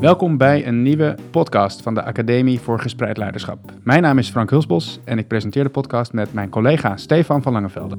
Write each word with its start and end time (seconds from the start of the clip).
Welkom 0.00 0.36
bij 0.36 0.66
een 0.66 0.82
nieuwe 0.82 1.14
podcast 1.30 1.82
van 1.82 1.94
de 1.94 2.02
Academie 2.02 2.60
voor 2.60 2.80
Gespreid 2.80 3.16
Leiderschap. 3.16 3.72
Mijn 3.82 4.02
naam 4.02 4.18
is 4.18 4.30
Frank 4.30 4.50
Hulsbos 4.50 5.00
en 5.04 5.18
ik 5.18 5.28
presenteer 5.28 5.64
de 5.64 5.70
podcast 5.70 6.12
met 6.12 6.32
mijn 6.32 6.48
collega 6.48 6.96
Stefan 6.96 7.42
van 7.42 7.52
Langevelde. 7.52 7.96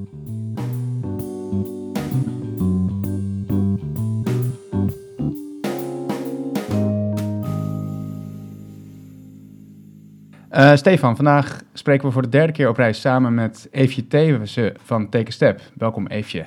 Uh, 10.52 10.76
Stefan, 10.76 11.16
vandaag 11.16 11.62
spreken 11.74 12.08
we 12.08 12.14
voor 12.14 12.22
de 12.22 12.30
derde 12.30 12.54
keer 12.54 12.70
op 12.70 12.78
reis 12.78 13.02
samen 13.02 13.34
met 13.34 13.68
Eefje 13.72 14.08
Thewissen 14.08 14.74
van 14.84 15.10
Take 15.10 15.32
Step. 15.32 15.62
Welkom 15.74 16.08
Eefje. 16.08 16.46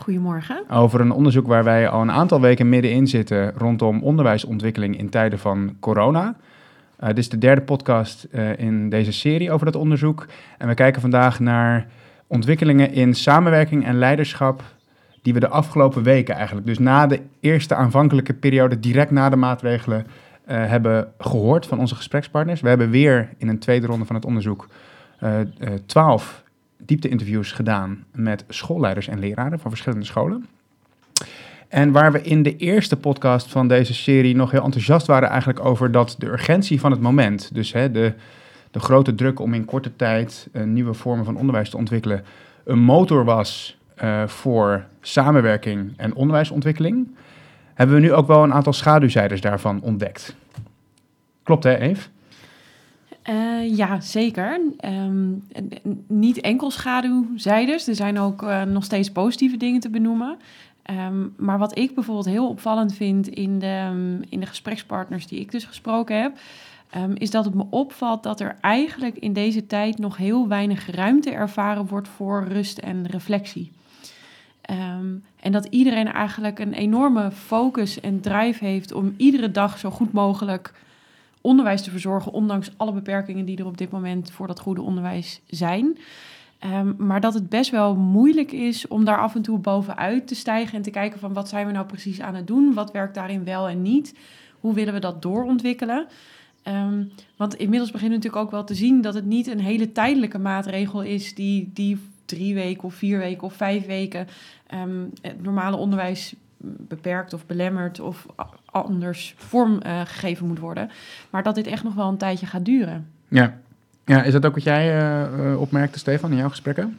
Goedemorgen. 0.00 0.64
Over 0.70 1.00
een 1.00 1.12
onderzoek 1.12 1.46
waar 1.46 1.64
wij 1.64 1.88
al 1.88 2.00
een 2.00 2.10
aantal 2.10 2.40
weken 2.40 2.68
middenin 2.68 3.06
zitten 3.06 3.52
rondom 3.56 4.02
onderwijsontwikkeling 4.02 4.98
in 4.98 5.08
tijden 5.08 5.38
van 5.38 5.76
corona. 5.80 6.36
Uh, 7.00 7.06
dit 7.06 7.18
is 7.18 7.28
de 7.28 7.38
derde 7.38 7.60
podcast 7.60 8.26
uh, 8.30 8.58
in 8.58 8.88
deze 8.88 9.12
serie 9.12 9.52
over 9.52 9.66
dat 9.66 9.76
onderzoek. 9.76 10.26
En 10.58 10.68
we 10.68 10.74
kijken 10.74 11.00
vandaag 11.00 11.40
naar 11.40 11.86
ontwikkelingen 12.26 12.92
in 12.92 13.14
samenwerking 13.14 13.84
en 13.84 13.98
leiderschap 13.98 14.62
die 15.22 15.34
we 15.34 15.40
de 15.40 15.48
afgelopen 15.48 16.02
weken 16.02 16.34
eigenlijk, 16.34 16.66
dus 16.66 16.78
na 16.78 17.06
de 17.06 17.20
eerste 17.40 17.74
aanvankelijke 17.74 18.34
periode, 18.34 18.80
direct 18.80 19.10
na 19.10 19.28
de 19.28 19.36
maatregelen, 19.36 20.06
uh, 20.06 20.06
hebben 20.46 21.12
gehoord 21.18 21.66
van 21.66 21.78
onze 21.78 21.94
gesprekspartners. 21.94 22.60
We 22.60 22.68
hebben 22.68 22.90
weer 22.90 23.28
in 23.38 23.48
een 23.48 23.58
tweede 23.58 23.86
ronde 23.86 24.04
van 24.04 24.16
het 24.16 24.24
onderzoek 24.24 24.68
twaalf 25.86 26.44
diepte-interviews 26.86 27.52
gedaan 27.52 28.04
met 28.12 28.44
schoolleiders 28.48 29.08
en 29.08 29.18
leraren 29.18 29.58
van 29.58 29.70
verschillende 29.70 30.04
scholen. 30.04 30.46
En 31.68 31.92
waar 31.92 32.12
we 32.12 32.22
in 32.22 32.42
de 32.42 32.56
eerste 32.56 32.96
podcast 32.96 33.50
van 33.50 33.68
deze 33.68 33.94
serie 33.94 34.36
nog 34.36 34.50
heel 34.50 34.64
enthousiast 34.64 35.06
waren 35.06 35.28
eigenlijk 35.28 35.64
over 35.64 35.92
dat 35.92 36.14
de 36.18 36.26
urgentie 36.26 36.80
van 36.80 36.90
het 36.90 37.00
moment, 37.00 37.54
dus 37.54 37.72
hè, 37.72 37.90
de, 37.90 38.12
de 38.70 38.80
grote 38.80 39.14
druk 39.14 39.40
om 39.40 39.54
in 39.54 39.64
korte 39.64 39.96
tijd 39.96 40.48
nieuwe 40.64 40.94
vormen 40.94 41.24
van 41.24 41.36
onderwijs 41.36 41.70
te 41.70 41.76
ontwikkelen, 41.76 42.24
een 42.64 42.78
motor 42.78 43.24
was 43.24 43.78
uh, 44.02 44.26
voor 44.26 44.84
samenwerking 45.00 45.92
en 45.96 46.14
onderwijsontwikkeling, 46.14 47.08
hebben 47.74 47.96
we 47.96 48.02
nu 48.02 48.12
ook 48.12 48.26
wel 48.26 48.42
een 48.42 48.52
aantal 48.52 48.72
schaduwzijders 48.72 49.40
daarvan 49.40 49.80
ontdekt. 49.80 50.36
Klopt 51.42 51.64
hè, 51.64 51.76
Eve? 51.78 52.08
Uh, 53.28 53.76
ja, 53.76 54.00
zeker. 54.00 54.60
Um, 54.84 55.44
niet 56.06 56.40
enkel 56.40 56.70
schaduwzijders. 56.70 57.88
Er 57.88 57.94
zijn 57.94 58.18
ook 58.18 58.42
uh, 58.42 58.62
nog 58.62 58.84
steeds 58.84 59.10
positieve 59.10 59.56
dingen 59.56 59.80
te 59.80 59.90
benoemen. 59.90 60.36
Um, 60.90 61.34
maar 61.36 61.58
wat 61.58 61.78
ik 61.78 61.94
bijvoorbeeld 61.94 62.26
heel 62.26 62.48
opvallend 62.48 62.94
vind 62.94 63.28
in 63.28 63.58
de, 63.58 63.88
um, 63.90 64.22
in 64.28 64.40
de 64.40 64.46
gesprekspartners 64.46 65.26
die 65.26 65.40
ik 65.40 65.50
dus 65.50 65.64
gesproken 65.64 66.22
heb, 66.22 66.38
is 67.14 67.30
dat 67.30 67.44
het 67.44 67.54
me 67.54 67.64
opvalt 67.70 68.22
dat 68.22 68.40
er 68.40 68.56
eigenlijk 68.60 69.16
in 69.16 69.32
deze 69.32 69.66
tijd 69.66 69.98
nog 69.98 70.16
heel 70.16 70.48
weinig 70.48 70.90
ruimte 70.90 71.30
ervaren 71.30 71.86
wordt 71.86 72.08
voor 72.08 72.44
rust 72.48 72.78
en 72.78 73.06
reflectie. 73.06 73.72
en 75.40 75.52
dat 75.52 75.64
iedereen 75.64 76.12
eigenlijk 76.12 76.58
een 76.58 76.72
enorme 76.72 77.30
focus 77.30 78.00
en 78.00 78.20
drive 78.20 78.64
heeft 78.64 78.92
om 78.92 79.14
iedere 79.16 79.50
dag 79.50 79.78
zo 79.78 79.90
goed 79.90 80.12
mogelijk 80.12 80.72
onderwijs 81.46 81.82
te 81.82 81.90
verzorgen, 81.90 82.32
ondanks 82.32 82.70
alle 82.76 82.92
beperkingen 82.92 83.44
die 83.44 83.58
er 83.58 83.66
op 83.66 83.78
dit 83.78 83.90
moment 83.90 84.30
voor 84.30 84.46
dat 84.46 84.60
goede 84.60 84.82
onderwijs 84.82 85.40
zijn. 85.46 85.98
Um, 86.64 86.94
maar 86.98 87.20
dat 87.20 87.34
het 87.34 87.48
best 87.48 87.70
wel 87.70 87.96
moeilijk 87.96 88.52
is 88.52 88.88
om 88.88 89.04
daar 89.04 89.18
af 89.18 89.34
en 89.34 89.42
toe 89.42 89.58
bovenuit 89.58 90.26
te 90.26 90.34
stijgen 90.34 90.76
en 90.76 90.82
te 90.82 90.90
kijken 90.90 91.20
van 91.20 91.32
wat 91.32 91.48
zijn 91.48 91.66
we 91.66 91.72
nou 91.72 91.86
precies 91.86 92.20
aan 92.20 92.34
het 92.34 92.46
doen, 92.46 92.74
wat 92.74 92.92
werkt 92.92 93.14
daarin 93.14 93.44
wel 93.44 93.68
en 93.68 93.82
niet, 93.82 94.14
hoe 94.60 94.74
willen 94.74 94.94
we 94.94 95.00
dat 95.00 95.22
doorontwikkelen. 95.22 96.06
Um, 96.64 97.10
want 97.36 97.54
inmiddels 97.54 97.90
beginnen 97.90 98.18
we 98.18 98.24
natuurlijk 98.24 98.44
ook 98.44 98.58
wel 98.58 98.64
te 98.64 98.74
zien 98.74 99.00
dat 99.00 99.14
het 99.14 99.24
niet 99.24 99.46
een 99.46 99.60
hele 99.60 99.92
tijdelijke 99.92 100.38
maatregel 100.38 101.02
is 101.02 101.34
die, 101.34 101.70
die 101.74 101.98
drie 102.24 102.54
weken 102.54 102.84
of 102.84 102.94
vier 102.94 103.18
weken 103.18 103.42
of 103.42 103.52
vijf 103.52 103.86
weken 103.86 104.26
um, 104.74 105.10
het 105.20 105.42
normale 105.42 105.76
onderwijs 105.76 106.34
beperkt 106.78 107.32
of 107.32 107.46
belemmerd 107.46 108.00
of 108.00 108.26
anders 108.64 109.34
vormgegeven 109.36 110.00
uh, 110.00 110.06
gegeven 110.06 110.46
moet 110.46 110.58
worden. 110.58 110.90
Maar 111.30 111.42
dat 111.42 111.54
dit 111.54 111.66
echt 111.66 111.84
nog 111.84 111.94
wel 111.94 112.08
een 112.08 112.16
tijdje 112.16 112.46
gaat 112.46 112.64
duren. 112.64 113.06
Ja, 113.28 113.58
ja 114.04 114.22
is 114.22 114.32
dat 114.32 114.46
ook 114.46 114.54
wat 114.54 114.62
jij 114.62 115.00
uh, 115.00 115.60
opmerkte, 115.60 115.98
Stefan, 115.98 116.30
in 116.30 116.36
jouw 116.36 116.48
gesprekken? 116.48 116.98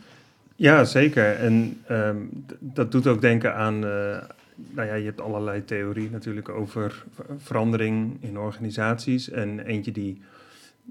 Ja, 0.55 0.83
zeker. 0.83 1.35
En 1.35 1.81
um, 1.91 2.45
dat 2.59 2.91
doet 2.91 3.07
ook 3.07 3.21
denken 3.21 3.55
aan. 3.55 3.75
Uh, 3.75 4.17
nou 4.55 4.87
ja, 4.87 4.93
je 4.93 5.05
hebt 5.05 5.21
allerlei 5.21 5.65
theorieën 5.65 6.11
natuurlijk 6.11 6.49
over 6.49 7.03
verandering 7.37 8.17
in 8.19 8.37
organisaties. 8.37 9.29
En 9.29 9.59
eentje 9.59 9.91
die 9.91 10.21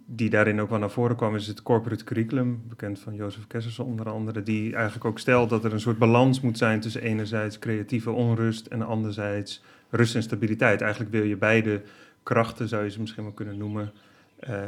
die 0.05 0.31
daarin 0.31 0.61
ook 0.61 0.71
wel 0.71 0.79
naar 0.79 0.91
voren 0.91 1.17
kwam, 1.17 1.34
is 1.34 1.47
het 1.47 1.62
corporate 1.62 2.05
curriculum, 2.05 2.62
bekend 2.69 2.99
van 2.99 3.15
Jozef 3.15 3.47
Kessers 3.47 3.79
onder 3.79 4.09
andere, 4.09 4.43
die 4.43 4.75
eigenlijk 4.75 5.05
ook 5.05 5.19
stelt 5.19 5.51
dat 5.51 5.65
er 5.65 5.73
een 5.73 5.81
soort 5.81 5.99
balans 5.99 6.41
moet 6.41 6.59
zijn 6.59 6.81
tussen 6.81 7.03
enerzijds 7.03 7.59
creatieve 7.59 8.11
onrust 8.11 8.67
en 8.67 8.83
anderzijds 8.83 9.62
rust 9.91 10.15
en 10.15 10.23
stabiliteit. 10.23 10.81
Eigenlijk 10.81 11.12
wil 11.12 11.23
je 11.23 11.37
beide 11.37 11.83
krachten, 12.23 12.69
zou 12.69 12.84
je 12.84 12.91
ze 12.91 13.01
misschien 13.01 13.23
wel 13.23 13.33
kunnen 13.33 13.59
noemen, 13.59 13.93
uh, 14.49 14.62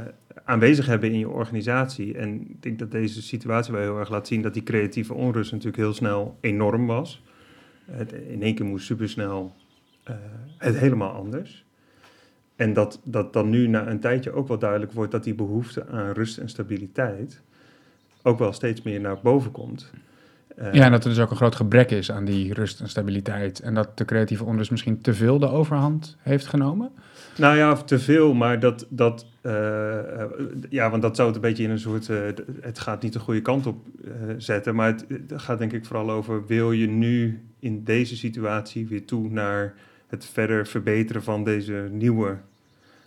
aanwezig 0.45 0.87
hebben 0.87 1.11
in 1.11 1.19
je 1.19 1.29
organisatie. 1.29 2.19
En 2.19 2.51
ik 2.51 2.63
denk 2.63 2.79
dat 2.79 2.91
deze 2.91 3.23
situatie 3.23 3.73
wel 3.73 3.83
heel 3.83 3.99
erg 3.99 4.11
laat 4.11 4.27
zien 4.27 4.43
dat 4.43 4.55
die 4.55 4.63
creatieve 4.63 5.15
onrust 5.15 5.51
natuurlijk 5.51 5.83
heel 5.83 5.95
snel 5.95 6.39
enorm 6.41 6.87
was. 6.87 7.23
Het, 7.85 8.13
in 8.13 8.43
één 8.43 8.55
keer 8.55 8.67
moest 8.67 8.87
supersnel 8.87 9.55
uh, 10.11 10.17
het 10.59 10.79
helemaal 10.79 11.13
anders. 11.13 11.67
En 12.59 12.73
dat, 12.73 13.01
dat 13.05 13.33
dan 13.33 13.51
nu 13.51 13.67
na 13.67 13.89
een 13.89 14.01
tijdje 14.01 14.33
ook 14.33 14.49
wel 14.49 14.59
duidelijk 14.59 14.93
wordt 14.93 15.13
dat 15.13 15.25
die 15.25 15.35
behoefte 15.35 15.87
aan 15.87 16.13
rust 16.13 16.39
en 16.39 16.49
stabiliteit 16.49 17.41
ook 18.23 18.39
wel 18.39 18.53
steeds 18.53 18.83
meer 18.83 19.01
naar 19.01 19.19
boven 19.23 19.51
komt. 19.51 19.91
Uh, 20.59 20.73
ja, 20.73 20.85
en 20.85 20.91
dat 20.91 21.05
er 21.05 21.11
dus 21.11 21.19
ook 21.19 21.31
een 21.31 21.37
groot 21.37 21.55
gebrek 21.55 21.91
is 21.91 22.11
aan 22.11 22.25
die 22.25 22.55
rust 22.55 22.81
en 22.81 22.89
stabiliteit. 22.89 23.61
En 23.61 23.75
dat 23.75 23.99
de 23.99 24.05
creatieve 24.05 24.45
onrust 24.45 24.71
misschien 24.71 25.01
te 25.01 25.15
veel 25.15 25.39
de 25.39 25.49
overhand 25.49 26.17
heeft 26.21 26.47
genomen? 26.47 26.91
Nou 27.37 27.57
ja, 27.57 27.75
te 27.75 27.99
veel, 27.99 28.35
maar 28.35 28.61
dat, 28.61 28.87
dat 28.89 29.27
uh, 29.43 29.53
ja, 30.69 30.91
want 30.91 31.03
dat 31.03 31.17
zou 31.17 31.29
het 31.29 31.37
een 31.37 31.43
beetje 31.43 31.65
in 31.65 31.71
een 31.71 31.79
soort, 31.79 32.09
uh, 32.09 32.19
het 32.61 32.79
gaat 32.79 33.03
niet 33.03 33.13
de 33.13 33.19
goede 33.19 33.43
kant 33.43 33.67
op 33.67 33.87
zetten, 34.39 34.75
maar 34.75 34.87
het, 34.87 35.05
het, 35.09 35.41
gaat 35.43 35.59
denk 35.59 35.73
ik 35.73 35.85
vooral 35.85 36.11
over, 36.11 36.47
wil 36.47 36.73
je 36.73 36.89
nu 36.89 37.41
in 37.59 37.85
deze 37.85 38.17
situatie 38.17 38.87
weer 38.87 39.05
toe 39.05 39.31
naar 39.31 39.75
het 40.09 40.25
verder 40.25 40.67
verbeteren 40.67 41.23
van 41.23 41.45
deze 41.45 41.89
nieuwe, 41.91 42.37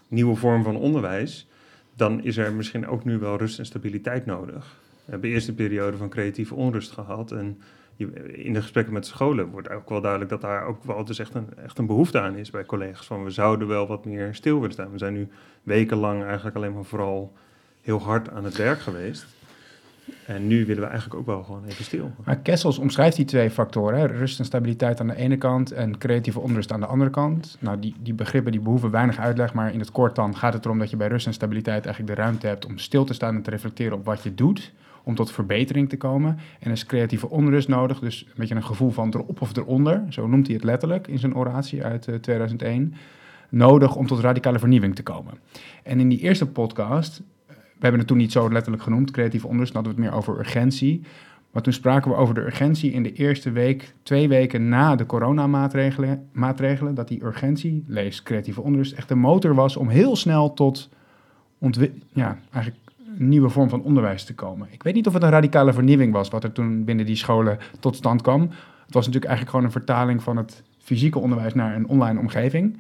nieuwe 0.08 0.36
vorm 0.36 0.64
van 0.64 0.76
onderwijs, 0.76 1.48
dan 1.96 2.24
is 2.24 2.38
er 2.38 2.54
misschien 2.54 2.88
ook 2.88 3.04
nu 3.04 3.18
wel 3.18 3.38
rust 3.38 3.60
en 3.60 3.66
stabiliteit 3.66 4.26
nodig. 4.26 4.80
We 5.06 5.12
hebben 5.12 5.30
eerst 5.30 5.48
een 5.48 5.56
periode 5.56 5.98
van 5.98 6.10
creatieve 6.10 6.56
onrust 6.56 6.92
gehad 6.92 7.32
en 7.32 7.62
in 8.32 8.54
de 8.54 8.62
gesprekken 8.62 8.94
met 8.94 9.06
scholen 9.06 9.50
wordt 9.50 9.70
ook 9.70 9.90
wel 9.90 10.02
duidelijk 10.02 10.32
dat 10.32 10.42
daar 10.42 10.66
ook 10.66 10.84
wel 10.84 11.06
dus 11.06 11.20
echt 11.20 11.34
een, 11.34 11.48
echt 11.64 11.78
een 11.78 11.86
behoefte 11.86 12.20
aan 12.20 12.36
is 12.36 12.50
bij 12.50 12.66
collega's. 12.66 13.06
Van 13.06 13.24
we 13.24 13.30
zouden 13.30 13.68
wel 13.68 13.88
wat 13.88 14.06
meer 14.06 14.36
stil 14.36 14.56
willen 14.56 14.72
staan. 14.72 14.92
We 14.92 14.98
zijn 14.98 15.14
nu 15.14 15.28
wekenlang 15.64 16.24
eigenlijk 16.24 16.56
alleen 16.56 16.74
maar 16.74 16.84
vooral 16.84 17.34
heel 17.82 18.02
hard 18.02 18.30
aan 18.30 18.44
het 18.44 18.58
werk 18.58 18.80
geweest. 18.80 19.26
En 20.26 20.48
nu 20.48 20.66
willen 20.66 20.84
we 20.84 20.90
eigenlijk 20.90 21.20
ook 21.20 21.26
wel 21.26 21.44
gewoon 21.44 21.66
even 21.66 21.84
stil. 21.84 22.12
Maar 22.26 22.38
Kessels 22.38 22.78
omschrijft 22.78 23.16
die 23.16 23.26
twee 23.26 23.50
factoren, 23.50 24.08
rust 24.08 24.40
en 24.40 24.46
stabiliteit 24.46 25.00
aan 25.00 25.08
de 25.08 25.16
ene 25.16 25.38
kant 25.38 25.72
en 25.72 25.98
creatieve 25.98 26.40
onrust 26.40 26.72
aan 26.72 26.80
de 26.80 26.86
andere 26.86 27.10
kant. 27.10 27.58
Nou, 27.60 27.80
die, 27.80 27.96
die 28.00 28.14
begrippen 28.14 28.52
die 28.52 28.62
behoeven 28.62 28.92
weinig 28.92 29.18
uitleg, 29.18 29.54
maar 29.54 29.74
in 29.74 29.80
het 29.80 29.92
kort 29.92 30.16
dan 30.16 30.36
gaat 30.36 30.54
het 30.54 30.66
erom 30.66 30.80
dat 30.80 30.90
je 30.90 30.98
bij 30.98 31.08
rust 31.08 31.28
en 31.28 31.34
stabiliteit 31.34 31.86
eigenlijk 31.86 32.16
de 32.16 32.22
ruimte 32.22 32.48
hebt 32.48 32.66
om 32.66 32.78
stil 32.78 33.04
te 33.04 33.14
staan 33.14 33.36
en 33.36 33.42
te 33.42 33.50
reflecteren 33.50 33.98
op 33.98 34.06
wat 34.06 34.24
je 34.24 34.36
doet, 34.36 34.74
om 35.04 35.16
tot 35.16 35.32
verbetering 35.32 35.90
te 35.90 35.98
komen. 35.98 36.38
En 36.60 36.72
is 36.72 36.86
creatieve 36.86 37.30
onrust 37.30 37.68
nodig, 37.68 38.00
dus 38.00 38.22
een 38.22 38.34
beetje 38.36 38.56
een 38.56 38.64
gevoel 38.64 38.92
van 38.92 39.14
erop 39.14 39.42
of 39.42 39.56
eronder, 39.56 40.04
zo 40.10 40.28
noemt 40.28 40.46
hij 40.46 40.56
het 40.56 40.66
letterlijk 40.66 41.08
in 41.08 41.20
zijn 41.20 41.36
oratie 41.36 41.84
uit 41.84 42.08
uh, 42.08 42.16
2001, 42.16 42.94
nodig 43.50 43.96
om 43.96 44.08
tot 44.08 44.20
radicale 44.20 44.60
vernieuwing 44.60 44.96
te 44.96 45.04
komen. 45.04 45.34
En 45.84 46.00
in 46.00 46.10
die 46.10 46.20
eerste 46.20 46.48
podcast 46.48 47.22
hebben 47.82 48.00
het 48.00 48.08
toen 48.08 48.18
niet 48.18 48.32
zo 48.32 48.52
letterlijk 48.52 48.84
genoemd, 48.84 49.12
creatieve 49.12 49.48
onrust, 49.48 49.74
dan 49.74 49.84
hadden 49.84 50.02
we 50.02 50.08
het 50.08 50.12
meer 50.12 50.22
over 50.22 50.40
urgentie. 50.40 51.02
Maar 51.52 51.62
toen 51.62 51.74
spraken 51.74 52.12
we 52.12 52.18
over 52.18 52.34
de 52.34 52.42
urgentie 52.42 52.92
in 52.92 53.04
de 53.04 53.14
eerste 53.14 53.52
week, 53.52 53.94
twee 54.04 54.28
weken 54.28 54.70
na 54.70 54.96
de 54.96 55.06
coronamaatregelen, 55.06 56.28
maatregelen, 56.32 56.96
dat 56.96 57.08
die 57.08 57.24
urgentie, 57.24 57.84
lees 57.88 58.24
creatieve 58.24 58.62
onrust, 58.62 58.94
echt 58.94 59.08
de 59.08 59.16
motor 59.16 59.56
was 59.56 59.78
om 59.78 59.90
heel 59.90 60.16
snel 60.16 60.54
tot 60.54 60.90
ja, 62.14 62.38
eigenlijk 62.52 62.84
een 63.18 63.30
nieuwe 63.30 63.50
vorm 63.50 63.70
van 63.70 63.82
onderwijs 63.82 64.24
te 64.24 64.36
komen. 64.36 64.68
Ik 64.72 64.84
weet 64.84 64.94
niet 64.94 65.08
of 65.08 65.14
het 65.14 65.24
een 65.24 65.30
radicale 65.30 65.74
vernieuwing 65.74 66.14
was, 66.14 66.30
wat 66.30 66.44
er 66.44 66.52
toen 66.52 66.84
binnen 66.84 67.06
die 67.06 67.16
scholen 67.16 67.58
tot 67.80 67.96
stand 67.96 68.22
kwam. 68.22 68.42
Het 68.86 68.94
was 68.94 69.06
natuurlijk 69.06 69.26
eigenlijk 69.26 69.50
gewoon 69.50 69.66
een 69.66 69.72
vertaling 69.72 70.24
van 70.24 70.38
het 70.38 70.64
fysieke 70.80 71.20
onderwijs 71.20 71.54
naar 71.54 71.76
een 71.76 71.88
online 71.88 72.20
omgeving. 72.20 72.78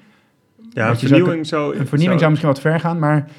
Ja, 0.69 0.89
een 0.89 0.98
vernieuwing 0.98 1.48
zou... 1.48 1.75
Een 1.75 1.88
vernieuwing 1.88 2.19
zou 2.19 2.31
misschien 2.31 2.51
wat 2.51 2.62
ver 2.62 2.80
gaan, 2.80 3.00
maar 3.00 3.30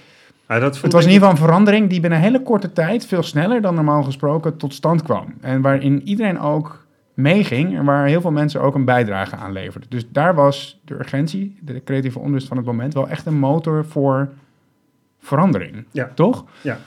ja, 0.48 0.58
dat 0.58 0.80
het 0.80 0.92
was 0.92 1.04
in 1.04 1.10
ieder 1.10 1.28
geval 1.28 1.30
een 1.30 1.46
verandering 1.46 1.88
die 1.88 2.00
binnen 2.00 2.18
een 2.18 2.24
hele 2.24 2.42
korte 2.42 2.72
tijd, 2.72 3.06
veel 3.06 3.22
sneller 3.22 3.60
dan 3.60 3.74
normaal 3.74 4.02
gesproken, 4.02 4.56
tot 4.56 4.74
stand 4.74 5.02
kwam. 5.02 5.34
En 5.40 5.60
waarin 5.60 6.02
iedereen 6.02 6.40
ook 6.40 6.86
meeging 7.14 7.76
en 7.76 7.84
waar 7.84 8.06
heel 8.06 8.20
veel 8.20 8.30
mensen 8.30 8.60
ook 8.60 8.74
een 8.74 8.84
bijdrage 8.84 9.36
aan 9.36 9.52
leverden. 9.52 9.90
Dus 9.90 10.04
daar 10.08 10.34
was 10.34 10.80
de 10.84 10.94
urgentie, 10.94 11.58
de 11.60 11.84
creatieve 11.84 12.18
onrust 12.18 12.48
van 12.48 12.56
het 12.56 12.66
moment, 12.66 12.94
wel 12.94 13.08
echt 13.08 13.26
een 13.26 13.38
motor 13.38 13.84
voor 13.84 14.28
verandering. 15.20 15.84
Ja. 15.90 16.12
Toch? 16.14 16.44
Ja. 16.60 16.78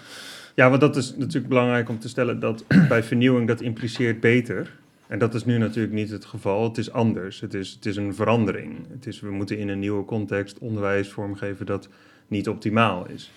ja, 0.55 0.69
want 0.69 0.81
dat 0.81 0.95
is 0.95 1.15
natuurlijk 1.17 1.47
belangrijk 1.47 1.89
om 1.89 1.99
te 1.99 2.09
stellen 2.09 2.39
dat 2.39 2.63
bij 2.89 3.03
vernieuwing 3.03 3.47
dat 3.47 3.61
impliceert 3.61 4.19
beter. 4.19 4.71
En 5.07 5.19
dat 5.19 5.33
is 5.33 5.45
nu 5.45 5.57
natuurlijk 5.57 5.93
niet 5.93 6.09
het 6.09 6.25
geval. 6.25 6.63
Het 6.63 6.77
is 6.77 6.91
anders. 6.91 7.39
Het 7.39 7.53
is, 7.53 7.71
het 7.71 7.85
is 7.85 7.95
een 7.95 8.15
verandering. 8.15 8.87
Het 8.91 9.07
is, 9.07 9.19
we 9.19 9.31
moeten 9.31 9.57
in 9.57 9.69
een 9.69 9.79
nieuwe 9.79 10.05
context 10.05 10.59
onderwijs 10.59 11.09
vormgeven 11.09 11.65
dat 11.65 11.89
niet 12.27 12.49
optimaal 12.49 13.07
is. 13.09 13.31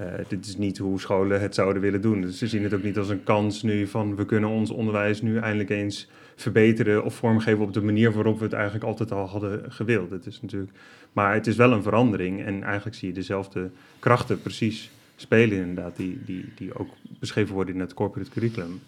Uh, 0.00 0.06
dit 0.28 0.46
is 0.46 0.56
niet 0.56 0.78
hoe 0.78 1.00
scholen 1.00 1.40
het 1.40 1.54
zouden 1.54 1.82
willen 1.82 2.00
doen. 2.00 2.20
Dus 2.20 2.38
ze 2.38 2.46
zien 2.46 2.62
het 2.62 2.74
ook 2.74 2.82
niet 2.82 2.98
als 2.98 3.08
een 3.08 3.24
kans 3.24 3.62
nu 3.62 3.86
van 3.86 4.16
we 4.16 4.26
kunnen 4.26 4.50
ons 4.50 4.70
onderwijs 4.70 5.22
nu 5.22 5.38
eindelijk 5.38 5.70
eens 5.70 6.08
verbeteren 6.36 7.04
of 7.04 7.14
vormgeven 7.14 7.64
op 7.64 7.72
de 7.72 7.82
manier 7.82 8.12
waarop 8.12 8.38
we 8.38 8.44
het 8.44 8.52
eigenlijk 8.52 8.84
altijd 8.84 9.12
al 9.12 9.26
hadden 9.26 9.72
gewild. 9.72 10.10
Het 10.10 10.26
is 10.26 10.40
natuurlijk, 10.42 10.72
maar 11.12 11.34
het 11.34 11.46
is 11.46 11.56
wel 11.56 11.72
een 11.72 11.82
verandering 11.82 12.44
en 12.44 12.62
eigenlijk 12.62 12.96
zie 12.96 13.08
je 13.08 13.14
dezelfde 13.14 13.70
krachten 13.98 14.42
precies 14.42 14.90
spelen 15.16 15.58
inderdaad, 15.58 15.96
die, 15.96 16.18
die, 16.24 16.52
die 16.54 16.78
ook 16.78 16.88
beschreven 17.18 17.54
worden 17.54 17.74
in 17.74 17.80
het 17.80 17.94
corporate 17.94 18.30
curriculum. 18.30 18.80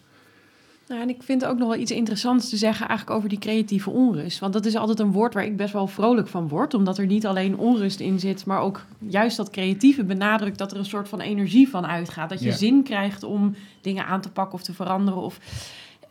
Nou, 0.88 1.00
en 1.00 1.08
ik 1.08 1.22
vind 1.22 1.44
ook 1.44 1.58
nog 1.58 1.68
wel 1.68 1.78
iets 1.78 1.90
interessants 1.90 2.48
te 2.48 2.56
zeggen 2.56 2.88
eigenlijk 2.88 3.16
over 3.16 3.28
die 3.28 3.38
creatieve 3.38 3.90
onrust. 3.90 4.38
Want 4.38 4.52
dat 4.52 4.66
is 4.66 4.76
altijd 4.76 5.00
een 5.00 5.12
woord 5.12 5.34
waar 5.34 5.44
ik 5.44 5.56
best 5.56 5.72
wel 5.72 5.86
vrolijk 5.86 6.28
van 6.28 6.48
word. 6.48 6.74
Omdat 6.74 6.98
er 6.98 7.06
niet 7.06 7.26
alleen 7.26 7.58
onrust 7.58 8.00
in 8.00 8.20
zit, 8.20 8.46
maar 8.46 8.60
ook 8.60 8.84
juist 8.98 9.36
dat 9.36 9.50
creatieve 9.50 10.04
benadrukt 10.04 10.58
dat 10.58 10.72
er 10.72 10.78
een 10.78 10.84
soort 10.84 11.08
van 11.08 11.20
energie 11.20 11.68
van 11.68 11.86
uitgaat. 11.86 12.28
Dat 12.28 12.42
je 12.42 12.52
zin 12.52 12.82
krijgt 12.82 13.22
om 13.22 13.54
dingen 13.80 14.06
aan 14.06 14.20
te 14.20 14.30
pakken 14.30 14.54
of 14.54 14.62
te 14.62 14.72
veranderen. 14.72 15.20
Of, 15.20 15.38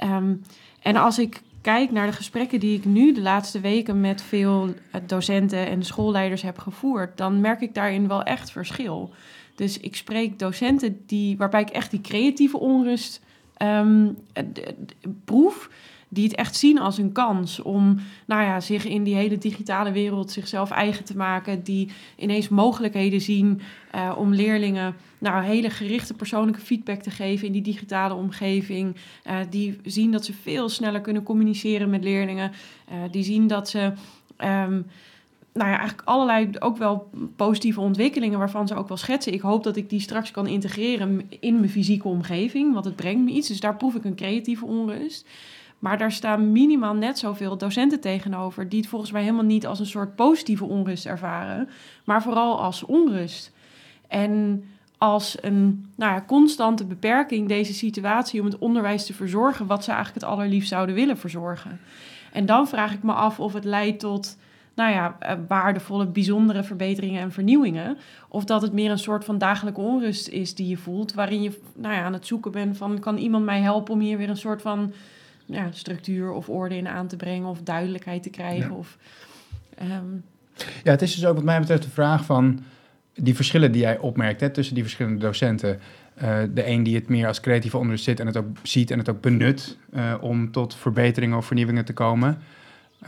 um, 0.03 0.41
en 0.81 0.95
als 0.95 1.19
ik 1.19 1.41
kijk 1.61 1.91
naar 1.91 2.07
de 2.07 2.13
gesprekken 2.13 2.59
die 2.59 2.77
ik 2.77 2.85
nu 2.85 3.13
de 3.13 3.21
laatste 3.21 3.59
weken 3.59 4.01
met 4.01 4.21
veel 4.21 4.73
docenten 5.05 5.67
en 5.67 5.83
schoolleiders 5.83 6.41
heb 6.41 6.57
gevoerd, 6.57 7.17
dan 7.17 7.41
merk 7.41 7.61
ik 7.61 7.73
daarin 7.73 8.07
wel 8.07 8.23
echt 8.23 8.51
verschil. 8.51 9.13
Dus 9.55 9.79
ik 9.79 9.95
spreek 9.95 10.39
docenten 10.39 11.03
die, 11.05 11.37
waarbij 11.37 11.61
ik 11.61 11.69
echt 11.69 11.91
die 11.91 12.01
creatieve 12.01 12.59
onrust 12.59 13.23
um, 13.57 14.17
proef, 15.25 15.69
die 16.09 16.23
het 16.23 16.35
echt 16.35 16.55
zien 16.55 16.79
als 16.79 16.97
een 16.97 17.11
kans 17.11 17.61
om 17.61 17.99
nou 18.25 18.43
ja, 18.43 18.59
zich 18.59 18.85
in 18.85 19.03
die 19.03 19.15
hele 19.15 19.37
digitale 19.37 19.91
wereld 19.91 20.31
zichzelf 20.31 20.71
eigen 20.71 21.03
te 21.03 21.17
maken, 21.17 21.63
die 21.63 21.89
ineens 22.15 22.49
mogelijkheden 22.49 23.21
zien 23.21 23.61
uh, 23.95 24.11
om 24.17 24.33
leerlingen 24.33 24.95
nou, 25.17 25.43
hele 25.43 25.69
gerichte 25.69 26.13
persoonlijke 26.13 26.61
feedback 26.61 27.01
te 27.01 27.11
geven 27.11 27.47
in 27.47 27.53
die 27.53 27.61
digitale 27.61 28.13
omgeving, 28.13 28.95
uh, 29.27 29.37
die 29.49 29.79
zien 29.83 30.11
dat 30.11 30.25
ze 30.25 30.33
veel 30.33 30.69
sneller 30.69 31.01
kunnen 31.01 31.23
communiceren 31.23 31.89
met 31.89 32.03
leerlingen, 32.03 32.51
uh, 32.91 32.95
die 33.11 33.23
zien 33.23 33.47
dat 33.47 33.69
ze 33.69 33.93
um, 34.43 34.85
nou 35.55 35.69
ja, 35.69 35.77
eigenlijk 35.77 36.07
allerlei 36.07 36.49
ook 36.59 36.77
wel 36.77 37.09
positieve 37.35 37.81
ontwikkelingen 37.81 38.39
waarvan 38.39 38.67
ze 38.67 38.75
ook 38.75 38.87
wel 38.87 38.97
schetsen. 38.97 39.33
Ik 39.33 39.41
hoop 39.41 39.63
dat 39.63 39.75
ik 39.75 39.89
die 39.89 39.99
straks 39.99 40.31
kan 40.31 40.47
integreren 40.47 41.21
in 41.39 41.55
mijn 41.55 41.69
fysieke 41.69 42.07
omgeving, 42.07 42.73
want 42.73 42.85
het 42.85 42.95
brengt 42.95 43.23
me 43.23 43.31
iets. 43.31 43.47
Dus 43.47 43.59
daar 43.59 43.75
proef 43.75 43.95
ik 43.95 44.03
een 44.03 44.15
creatieve 44.15 44.65
onrust. 44.65 45.27
Maar 45.79 45.97
daar 45.97 46.11
staan 46.11 46.51
minimaal 46.51 46.93
net 46.93 47.19
zoveel 47.19 47.57
docenten 47.57 47.99
tegenover, 47.99 48.69
die 48.69 48.79
het 48.79 48.89
volgens 48.89 49.11
mij 49.11 49.21
helemaal 49.21 49.43
niet 49.43 49.67
als 49.67 49.79
een 49.79 49.85
soort 49.85 50.15
positieve 50.15 50.65
onrust 50.65 51.05
ervaren, 51.05 51.69
maar 52.03 52.21
vooral 52.21 52.61
als 52.61 52.83
onrust. 52.83 53.51
En 54.07 54.63
als 54.97 55.37
een 55.41 55.85
nou 55.95 56.13
ja, 56.13 56.23
constante 56.27 56.85
beperking 56.85 57.47
deze 57.47 57.73
situatie 57.73 58.39
om 58.39 58.45
het 58.45 58.57
onderwijs 58.57 59.05
te 59.05 59.13
verzorgen, 59.13 59.67
wat 59.67 59.83
ze 59.83 59.91
eigenlijk 59.91 60.21
het 60.23 60.31
allerliefst 60.33 60.69
zouden 60.69 60.95
willen 60.95 61.17
verzorgen. 61.17 61.79
En 62.31 62.45
dan 62.45 62.67
vraag 62.67 62.93
ik 62.93 63.03
me 63.03 63.13
af 63.13 63.39
of 63.39 63.53
het 63.53 63.65
leidt 63.65 63.99
tot 63.99 64.37
nou 64.75 64.91
ja, 64.91 65.15
eh, 65.19 65.35
waardevolle, 65.47 66.05
bijzondere 66.05 66.63
verbeteringen 66.63 67.21
en 67.21 67.31
vernieuwingen. 67.31 67.97
Of 68.27 68.45
dat 68.45 68.61
het 68.61 68.73
meer 68.73 68.91
een 68.91 68.99
soort 68.99 69.25
van 69.25 69.37
dagelijke 69.37 69.81
onrust 69.81 70.27
is 70.27 70.55
die 70.55 70.67
je 70.67 70.77
voelt, 70.77 71.13
waarin 71.13 71.41
je 71.41 71.59
nou 71.75 71.93
ja, 71.93 72.03
aan 72.03 72.13
het 72.13 72.27
zoeken 72.27 72.51
bent 72.51 72.77
van 72.77 72.99
kan 72.99 73.17
iemand 73.17 73.45
mij 73.45 73.61
helpen 73.61 73.93
om 73.93 73.99
hier 73.99 74.17
weer 74.17 74.29
een 74.29 74.37
soort 74.37 74.61
van 74.61 74.93
ja, 75.45 75.67
structuur 75.71 76.31
of 76.31 76.49
orde 76.49 76.77
in 76.77 76.87
aan 76.87 77.07
te 77.07 77.15
brengen 77.15 77.49
of 77.49 77.61
duidelijkheid 77.61 78.23
te 78.23 78.29
krijgen. 78.29 78.69
Ja. 78.69 78.75
Of, 78.75 78.97
um... 79.81 80.23
ja, 80.83 80.91
het 80.91 81.01
is 81.01 81.15
dus 81.15 81.25
ook 81.25 81.35
wat 81.35 81.43
mij 81.43 81.59
betreft 81.59 81.83
de 81.83 81.89
vraag 81.89 82.25
van 82.25 82.63
die 83.13 83.35
verschillen 83.35 83.71
die 83.71 83.81
jij 83.81 83.97
opmerkt 83.97 84.41
hè, 84.41 84.49
tussen 84.49 84.73
die 84.73 84.83
verschillende 84.83 85.19
docenten. 85.19 85.79
Uh, 86.23 86.37
de 86.53 86.67
een 86.67 86.83
die 86.83 86.95
het 86.95 87.07
meer 87.07 87.27
als 87.27 87.39
creatieve 87.39 87.77
onrust 87.77 88.03
zit 88.03 88.19
en 88.19 88.27
het 88.27 88.37
ook 88.37 88.57
ziet 88.63 88.91
en 88.91 88.97
het 88.97 89.09
ook 89.09 89.21
benut 89.21 89.77
uh, 89.93 90.13
om 90.21 90.51
tot 90.51 90.75
verbeteringen 90.75 91.37
of 91.37 91.45
vernieuwingen 91.45 91.85
te 91.85 91.93
komen. 91.93 92.37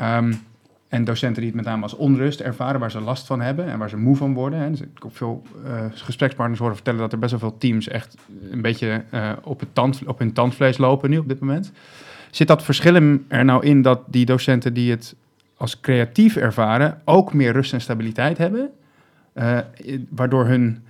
Um, 0.02 0.40
en 0.88 1.04
docenten 1.04 1.42
die 1.42 1.52
het 1.52 1.62
met 1.62 1.66
name 1.66 1.84
als 1.84 1.96
onrust 1.96 2.40
ervaren, 2.40 2.80
waar 2.80 2.92
ze 2.92 3.02
last 3.02 3.26
van 3.26 3.42
hebben 3.42 3.66
en 3.66 3.80
waar 3.80 3.90
ze 3.90 3.98
moe 3.98 4.16
van 4.16 4.34
worden. 4.34 4.60
Hè. 4.60 4.70
Dus 4.70 4.82
ik 4.82 4.88
heb 5.00 5.16
veel 5.18 5.44
uh, 5.66 5.86
gesprekspartners 5.92 6.60
horen 6.60 6.76
vertellen 6.76 7.00
dat 7.00 7.12
er 7.12 7.20
best 7.20 7.32
wel 7.32 7.40
veel 7.40 7.58
teams 7.58 7.88
echt 7.88 8.16
een 8.52 8.62
beetje 8.62 9.04
uh, 9.14 9.32
op, 9.44 9.60
het 9.60 9.70
tand, 9.74 10.02
op 10.06 10.20
hun 10.20 10.34
tandvlees 10.34 10.78
lopen 10.78 11.10
nu 11.10 11.18
op 11.18 11.28
dit 11.28 11.40
moment. 11.40 11.72
Zit 12.32 12.48
dat 12.48 12.64
verschil 12.64 12.96
er 13.28 13.46
nou 13.46 13.66
in 13.66 13.82
dat 13.82 14.02
die 14.06 14.26
docenten 14.26 14.74
die 14.74 14.92
het 14.92 15.16
als 15.58 15.80
creatief 15.80 16.36
ervaren 16.36 17.02
ook 17.06 17.34
meer 17.34 17.52
rust 17.52 17.74
en 17.74 17.82
stabiliteit 17.82 18.38
hebben, 18.38 18.70
uh, 19.34 19.60
waardoor 20.10 20.46
hun 20.46 20.84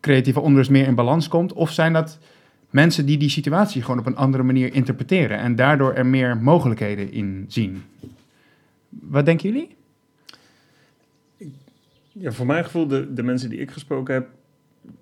creatieve 0.00 0.40
onrust 0.40 0.70
meer 0.70 0.86
in 0.86 0.94
balans 0.94 1.28
komt? 1.28 1.52
Of 1.52 1.72
zijn 1.72 1.92
dat 1.92 2.18
mensen 2.70 3.06
die 3.06 3.18
die 3.18 3.28
situatie 3.28 3.82
gewoon 3.82 3.98
op 3.98 4.06
een 4.06 4.16
andere 4.16 4.42
manier 4.42 4.74
interpreteren 4.74 5.38
en 5.38 5.56
daardoor 5.56 5.92
er 5.92 6.06
meer 6.06 6.36
mogelijkheden 6.36 7.12
in 7.12 7.44
zien? 7.48 7.82
Wat 9.00 9.24
denken 9.24 9.52
jullie? 9.52 9.76
Ja, 12.12 12.32
voor 12.32 12.46
mijn 12.46 12.64
gevoel, 12.64 12.86
de, 12.86 13.12
de 13.12 13.22
mensen 13.22 13.50
die 13.50 13.58
ik 13.58 13.70
gesproken 13.70 14.14
heb, 14.14 14.28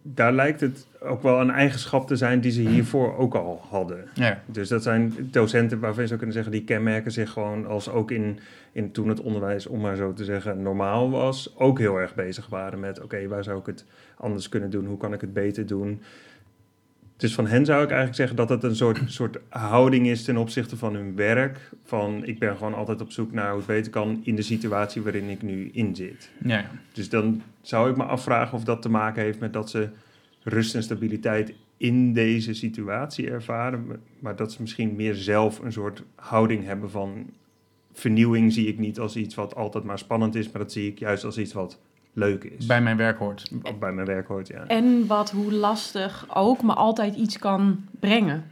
daar 0.03 0.33
lijkt 0.33 0.61
het 0.61 0.87
ook 1.01 1.23
wel 1.23 1.41
een 1.41 1.51
eigenschap 1.51 2.07
te 2.07 2.17
zijn 2.17 2.41
die 2.41 2.51
ze 2.51 2.61
hiervoor 2.61 3.17
ook 3.17 3.35
al 3.35 3.63
hadden. 3.69 4.09
Ja. 4.15 4.43
Dus 4.47 4.69
dat 4.69 4.83
zijn 4.83 5.15
docenten 5.31 5.81
waarvan 5.81 6.03
je 6.03 6.09
zou 6.09 6.19
kunnen 6.19 6.37
zeggen, 6.37 6.53
die 6.53 6.65
kenmerken 6.65 7.13
zich 7.13 7.31
gewoon 7.31 7.67
als 7.67 7.89
ook 7.89 8.11
in, 8.11 8.39
in 8.73 8.93
toen 8.93 9.09
het 9.09 9.21
onderwijs, 9.21 9.67
om 9.67 9.81
maar 9.81 9.97
zo 9.97 10.13
te 10.13 10.25
zeggen, 10.25 10.63
normaal 10.63 11.11
was, 11.11 11.55
ook 11.57 11.79
heel 11.79 11.97
erg 11.97 12.15
bezig 12.15 12.47
waren 12.47 12.81
met, 12.81 13.03
oké, 13.03 13.29
waar 13.29 13.45
zou 13.45 13.59
ik 13.59 13.67
het 13.67 13.85
anders 14.17 14.49
kunnen 14.49 14.71
doen? 14.71 14.87
Hoe 14.87 14.99
kan 14.99 15.13
ik 15.13 15.21
het 15.21 15.33
beter 15.33 15.67
doen? 15.67 16.03
Dus 17.21 17.35
van 17.35 17.47
hen 17.47 17.65
zou 17.65 17.83
ik 17.83 17.89
eigenlijk 17.89 18.17
zeggen 18.17 18.37
dat 18.37 18.49
het 18.49 18.63
een 18.63 18.77
soort, 18.77 19.01
soort 19.07 19.39
houding 19.49 20.07
is 20.07 20.25
ten 20.25 20.37
opzichte 20.37 20.77
van 20.77 20.95
hun 20.95 21.17
werk. 21.17 21.71
Van 21.85 22.25
ik 22.25 22.39
ben 22.39 22.57
gewoon 22.57 22.75
altijd 22.75 23.01
op 23.01 23.11
zoek 23.11 23.33
naar 23.33 23.49
hoe 23.49 23.59
het 23.59 23.67
beter 23.67 23.91
kan 23.91 24.21
in 24.25 24.37
de 24.37 24.43
situatie 24.43 25.03
waarin 25.03 25.29
ik 25.29 25.43
nu 25.43 25.71
in 25.73 25.97
zit. 25.97 26.31
Ja. 26.45 26.71
Dus 26.93 27.09
dan 27.09 27.43
zou 27.61 27.91
ik 27.91 27.97
me 27.97 28.05
afvragen 28.05 28.57
of 28.57 28.65
dat 28.65 28.83
te 28.83 28.89
maken 28.89 29.23
heeft 29.23 29.41
met 29.41 29.53
dat 29.53 29.71
ze 29.71 29.89
rust 30.43 30.75
en 30.75 30.83
stabiliteit 30.83 31.55
in 31.77 32.13
deze 32.13 32.55
situatie 32.55 33.31
ervaren. 33.31 34.01
Maar 34.19 34.37
dat 34.37 34.53
ze 34.53 34.61
misschien 34.61 34.97
meer 34.97 35.15
zelf 35.15 35.59
een 35.59 35.73
soort 35.73 36.03
houding 36.15 36.65
hebben 36.65 36.91
van 36.91 37.31
vernieuwing 37.93 38.53
zie 38.53 38.67
ik 38.67 38.79
niet 38.79 38.99
als 38.99 39.17
iets 39.17 39.35
wat 39.35 39.55
altijd 39.55 39.85
maar 39.85 39.99
spannend 39.99 40.35
is. 40.35 40.51
Maar 40.51 40.63
dat 40.63 40.73
zie 40.73 40.89
ik 40.91 40.99
juist 40.99 41.25
als 41.25 41.39
iets 41.39 41.53
wat 41.53 41.79
leuk 42.13 42.45
is. 42.45 42.67
Bij 42.67 42.83
mijn 42.83 42.97
werk 42.97 43.19
hoort. 43.19 43.51
Of 43.63 43.79
bij 43.79 43.93
mijn 43.93 44.07
werk 44.07 44.27
hoort, 44.27 44.49
ja. 44.49 44.67
En 44.67 45.07
wat 45.07 45.31
hoe 45.31 45.53
lastig 45.53 46.27
ook 46.35 46.63
me 46.63 46.75
altijd 46.75 47.15
iets 47.15 47.39
kan 47.39 47.85
brengen. 48.01 48.45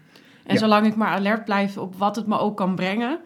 En 0.46 0.58
zolang 0.58 0.86
ik 0.86 0.96
maar 0.96 1.08
alert 1.08 1.44
blijf 1.44 1.78
op 1.78 1.96
wat 1.96 2.16
het 2.16 2.26
me 2.26 2.38
ook 2.38 2.56
kan 2.56 2.74
brengen, 2.74 3.18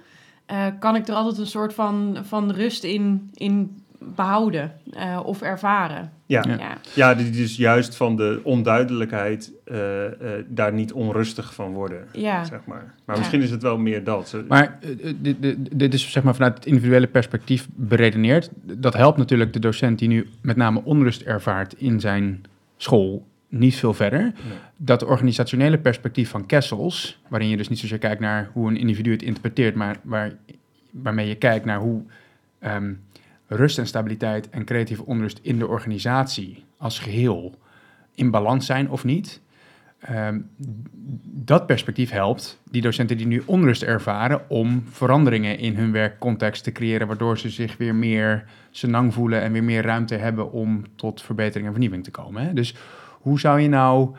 uh, 0.52 0.66
kan 0.78 0.96
ik 0.96 1.08
er 1.08 1.14
altijd 1.14 1.38
een 1.38 1.46
soort 1.46 1.74
van, 1.74 2.18
van 2.22 2.50
rust 2.50 2.84
in, 2.84 3.30
in 3.34 3.81
behouden 4.14 4.72
uh, 4.96 5.20
of 5.24 5.42
ervaren. 5.42 6.12
Ja, 6.26 6.44
ja. 6.48 6.76
ja 6.94 7.14
dus 7.14 7.56
juist 7.56 7.96
van 7.96 8.16
de 8.16 8.40
onduidelijkheid 8.42 9.52
uh, 9.64 9.76
uh, 9.76 10.10
daar 10.48 10.72
niet 10.72 10.92
onrustig 10.92 11.54
van 11.54 11.72
worden, 11.72 12.06
ja. 12.12 12.44
zeg 12.44 12.60
maar. 12.64 12.94
Maar 13.04 13.18
misschien 13.18 13.42
is 13.42 13.50
het 13.50 13.62
wel 13.62 13.78
meer 13.78 14.04
dat. 14.04 14.36
Maar 14.48 14.78
dit, 15.16 15.36
dit 15.78 15.94
is 15.94 16.10
zeg 16.10 16.22
maar 16.22 16.34
vanuit 16.34 16.54
het 16.54 16.66
individuele 16.66 17.06
perspectief 17.06 17.68
beredeneerd. 17.74 18.50
Dat 18.62 18.94
helpt 18.94 19.18
natuurlijk 19.18 19.52
de 19.52 19.58
docent 19.58 19.98
die 19.98 20.08
nu 20.08 20.28
met 20.40 20.56
name 20.56 20.80
onrust 20.84 21.22
ervaart 21.22 21.74
in 21.74 22.00
zijn 22.00 22.44
school 22.76 23.26
niet 23.52 23.76
veel 23.76 23.94
verder. 23.94 24.32
Dat 24.76 25.04
organisationele 25.04 25.78
perspectief 25.78 26.30
van 26.30 26.46
Kessels, 26.46 27.20
waarin 27.28 27.48
je 27.48 27.56
dus 27.56 27.68
niet 27.68 27.78
zozeer 27.78 27.98
kijkt 27.98 28.20
naar 28.20 28.50
hoe 28.52 28.68
een 28.68 28.76
individu 28.76 29.10
het 29.10 29.22
interpreteert, 29.22 29.74
maar 29.74 29.96
waar, 30.02 30.32
waarmee 30.90 31.28
je 31.28 31.34
kijkt 31.34 31.64
naar 31.64 31.78
hoe 31.78 32.02
um, 32.64 33.00
rust 33.56 33.78
en 33.78 33.86
stabiliteit 33.86 34.50
en 34.50 34.64
creatieve 34.64 35.06
onrust 35.06 35.38
in 35.42 35.58
de 35.58 35.66
organisatie 35.66 36.64
als 36.76 36.98
geheel 36.98 37.54
in 38.14 38.30
balans 38.30 38.66
zijn 38.66 38.90
of 38.90 39.04
niet. 39.04 39.40
Um, 40.10 40.50
dat 41.24 41.66
perspectief 41.66 42.10
helpt 42.10 42.60
die 42.70 42.82
docenten 42.82 43.16
die 43.16 43.26
nu 43.26 43.42
onrust 43.46 43.82
ervaren 43.82 44.50
om 44.50 44.84
veranderingen 44.90 45.58
in 45.58 45.76
hun 45.76 45.92
werkcontext 45.92 46.64
te 46.64 46.72
creëren, 46.72 47.06
waardoor 47.06 47.38
ze 47.38 47.50
zich 47.50 47.76
weer 47.76 47.94
meer 47.94 48.44
senang 48.70 49.14
voelen 49.14 49.42
en 49.42 49.52
weer 49.52 49.64
meer 49.64 49.82
ruimte 49.82 50.14
hebben 50.14 50.52
om 50.52 50.84
tot 50.96 51.22
verbetering 51.22 51.66
en 51.66 51.72
vernieuwing 51.72 52.04
te 52.04 52.10
komen. 52.10 52.46
Hè? 52.46 52.52
Dus 52.52 52.74
hoe 53.10 53.40
zou 53.40 53.60
je 53.60 53.68
nou, 53.68 54.14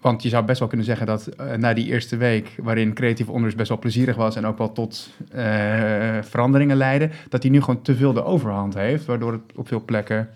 want 0.00 0.22
je 0.22 0.28
zou 0.28 0.44
best 0.44 0.58
wel 0.58 0.68
kunnen 0.68 0.86
zeggen 0.86 1.06
dat 1.06 1.28
uh, 1.40 1.54
na 1.54 1.74
die 1.74 1.86
eerste 1.86 2.16
week, 2.16 2.54
waarin 2.62 2.94
creatief 2.94 3.26
onderwijs 3.26 3.54
best 3.54 3.68
wel 3.68 3.78
plezierig 3.78 4.16
was 4.16 4.36
en 4.36 4.46
ook 4.46 4.58
wel 4.58 4.72
tot 4.72 5.10
uh, 5.34 6.18
veranderingen 6.22 6.76
leidde, 6.76 7.10
dat 7.28 7.42
hij 7.42 7.50
nu 7.50 7.60
gewoon 7.60 7.82
te 7.82 7.96
veel 7.96 8.12
de 8.12 8.24
overhand 8.24 8.74
heeft, 8.74 9.04
waardoor 9.04 9.32
het 9.32 9.42
op 9.54 9.68
veel 9.68 9.84
plekken 9.84 10.28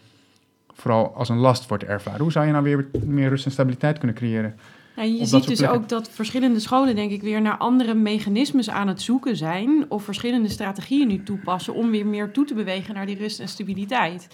vooral 0.73 1.15
als 1.15 1.29
een 1.29 1.39
last 1.39 1.69
wordt 1.69 1.85
ervaren. 1.85 2.21
Hoe 2.21 2.33
zou 2.33 2.47
je 2.47 2.53
nou 2.53 2.65
weer 2.65 2.87
meer 3.05 3.29
rust 3.29 3.45
en 3.45 3.51
stabiliteit 3.51 3.99
kunnen 3.99 4.17
creëren? 4.17 4.55
Ja, 4.97 5.03
je 5.03 5.25
ziet 5.25 5.47
dus 5.47 5.67
ook 5.67 5.89
dat 5.89 6.11
verschillende 6.11 6.61
scholen, 6.61 6.95
denk 6.95 7.11
ik, 7.11 7.23
weer 7.23 7.41
naar 7.41 7.57
andere 7.57 7.95
mechanismes 7.95 8.71
aan 8.71 8.89
het 8.89 9.03
zoeken 9.03 9.37
zijn. 9.37 9.85
Of 9.89 10.05
verschillende 10.05 10.49
strategieën 10.49 11.09
nu 11.09 11.23
toepassen 11.23 11.75
om 11.75 11.91
weer 11.91 12.07
meer 12.07 12.31
toe 12.31 12.45
te 12.45 12.55
bewegen 12.55 12.95
naar 12.95 13.07
die 13.07 13.17
rust 13.17 13.41
en 13.41 13.49
stabiliteit. 13.49 14.29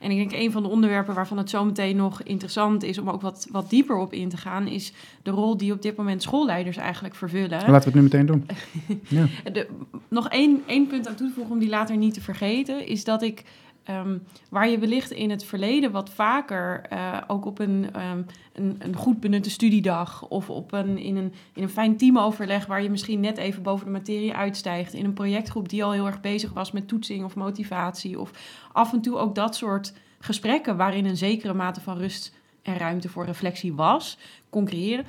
En 0.00 0.10
ik 0.10 0.16
denk 0.16 0.32
een 0.32 0.52
van 0.52 0.62
de 0.62 0.68
onderwerpen 0.68 1.14
waarvan 1.14 1.38
het 1.38 1.50
zometeen 1.50 1.96
nog 1.96 2.22
interessant 2.22 2.82
is 2.82 2.98
om 2.98 3.10
ook 3.10 3.20
wat, 3.20 3.46
wat 3.50 3.70
dieper 3.70 3.96
op 3.96 4.12
in 4.12 4.28
te 4.28 4.36
gaan, 4.36 4.66
is 4.66 4.92
de 5.22 5.30
rol 5.30 5.56
die 5.56 5.72
op 5.72 5.82
dit 5.82 5.96
moment 5.96 6.22
schoolleiders 6.22 6.76
eigenlijk 6.76 7.14
vervullen. 7.14 7.50
Laten 7.50 7.70
we 7.70 7.84
het 7.84 7.94
nu 7.94 8.02
meteen 8.02 8.26
doen. 8.26 8.46
ja. 9.08 9.26
de, 9.52 9.66
nog 10.08 10.28
één, 10.28 10.62
één 10.66 10.86
punt 10.86 11.08
aan 11.08 11.14
toe 11.14 11.28
te 11.28 11.34
voegen 11.34 11.52
om 11.52 11.60
die 11.60 11.68
later 11.68 11.96
niet 11.96 12.14
te 12.14 12.20
vergeten, 12.20 12.86
is 12.86 13.04
dat 13.04 13.22
ik 13.22 13.44
Um, 13.90 14.22
waar 14.50 14.68
je 14.68 14.78
wellicht 14.78 15.10
in 15.10 15.30
het 15.30 15.44
verleden 15.44 15.90
wat 15.90 16.10
vaker 16.10 16.86
uh, 16.92 17.20
ook 17.26 17.44
op 17.44 17.58
een, 17.58 17.88
um, 18.10 18.26
een, 18.52 18.76
een, 18.78 18.96
goed 18.96 19.20
benutte 19.20 19.50
studiedag 19.50 20.28
of 20.28 20.50
op 20.50 20.72
een, 20.72 20.98
in, 20.98 21.16
een, 21.16 21.32
in 21.54 21.62
een 21.62 21.68
fijn 21.68 21.96
teamoverleg 21.96 22.66
waar 22.66 22.82
je 22.82 22.90
misschien 22.90 23.20
net 23.20 23.38
even 23.38 23.62
boven 23.62 23.86
de 23.86 23.92
materie 23.92 24.34
uitstijgt, 24.34 24.92
in 24.92 25.04
een 25.04 25.12
projectgroep 25.12 25.68
die 25.68 25.84
al 25.84 25.92
heel 25.92 26.06
erg 26.06 26.20
bezig 26.20 26.52
was 26.52 26.72
met 26.72 26.88
toetsing 26.88 27.24
of 27.24 27.34
motivatie 27.34 28.20
of 28.20 28.30
af 28.72 28.92
en 28.92 29.00
toe 29.00 29.16
ook 29.18 29.34
dat 29.34 29.56
soort 29.56 29.92
gesprekken 30.18 30.76
waarin 30.76 31.04
een 31.04 31.16
zekere 31.16 31.54
mate 31.54 31.80
van 31.80 31.98
rust 31.98 32.34
en 32.62 32.76
ruimte 32.76 33.08
voor 33.08 33.24
reflectie 33.24 33.74
was, 33.74 34.18
concreëren. 34.50 35.06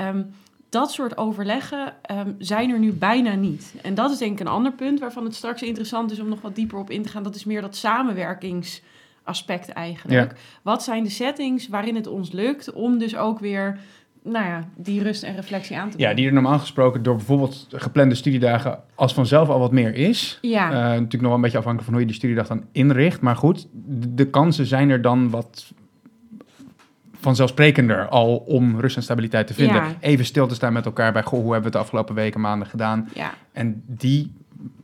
Um, 0.00 0.30
dat 0.68 0.92
soort 0.92 1.16
overleggen 1.16 1.94
um, 2.10 2.34
zijn 2.38 2.70
er 2.70 2.78
nu 2.78 2.92
bijna 2.92 3.34
niet. 3.34 3.74
En 3.82 3.94
dat 3.94 4.10
is 4.10 4.18
denk 4.18 4.32
ik 4.32 4.40
een 4.40 4.52
ander 4.52 4.72
punt 4.72 5.00
waarvan 5.00 5.24
het 5.24 5.34
straks 5.34 5.62
interessant 5.62 6.10
is 6.10 6.20
om 6.20 6.28
nog 6.28 6.40
wat 6.40 6.54
dieper 6.54 6.78
op 6.78 6.90
in 6.90 7.02
te 7.02 7.08
gaan. 7.08 7.22
Dat 7.22 7.34
is 7.34 7.44
meer 7.44 7.60
dat 7.60 7.76
samenwerkingsaspect 7.76 9.68
eigenlijk. 9.68 10.34
Wat 10.62 10.82
zijn 10.82 11.02
de 11.02 11.10
settings 11.10 11.68
waarin 11.68 11.94
het 11.94 12.06
ons 12.06 12.32
lukt 12.32 12.72
om 12.72 12.98
dus 12.98 13.16
ook 13.16 13.38
weer 13.38 13.78
nou 14.22 14.46
ja, 14.46 14.68
die 14.76 15.02
rust 15.02 15.22
en 15.22 15.34
reflectie 15.34 15.76
aan 15.76 15.90
te 15.90 15.96
brengen. 15.96 16.10
Ja, 16.10 16.16
die 16.16 16.26
er 16.26 16.32
normaal 16.32 16.58
gesproken 16.58 17.02
door 17.02 17.16
bijvoorbeeld 17.16 17.66
geplande 17.70 18.14
studiedagen 18.14 18.80
als 18.94 19.14
vanzelf 19.14 19.48
al 19.48 19.58
wat 19.58 19.72
meer 19.72 19.94
is. 19.94 20.38
Ja. 20.40 20.66
Uh, 20.66 20.76
natuurlijk 20.76 21.12
nog 21.12 21.22
wel 21.22 21.34
een 21.34 21.40
beetje 21.40 21.58
afhankelijk 21.58 21.84
van 21.84 21.92
hoe 21.92 22.02
je 22.02 22.08
die 22.08 22.16
studiedag 22.16 22.46
dan 22.46 22.64
inricht. 22.72 23.20
Maar 23.20 23.36
goed, 23.36 23.66
de 24.14 24.30
kansen 24.30 24.66
zijn 24.66 24.90
er 24.90 25.02
dan 25.02 25.30
wat 25.30 25.72
vanzelfsprekender 27.20 28.08
al 28.08 28.36
om 28.36 28.80
rust 28.80 28.96
en 28.96 29.02
stabiliteit 29.02 29.46
te 29.46 29.54
vinden. 29.54 29.96
Even 30.00 30.24
stil 30.24 30.46
te 30.46 30.54
staan 30.54 30.72
met 30.72 30.84
elkaar 30.84 31.12
bij, 31.12 31.22
goh, 31.22 31.40
hoe 31.40 31.52
hebben 31.52 31.58
we 31.60 31.64
het 31.64 31.72
de 31.72 31.78
afgelopen 31.78 32.14
weken, 32.14 32.40
maanden 32.40 32.68
gedaan? 32.68 33.08
Ja. 33.14 33.34
En 33.52 33.82
die 33.86 34.32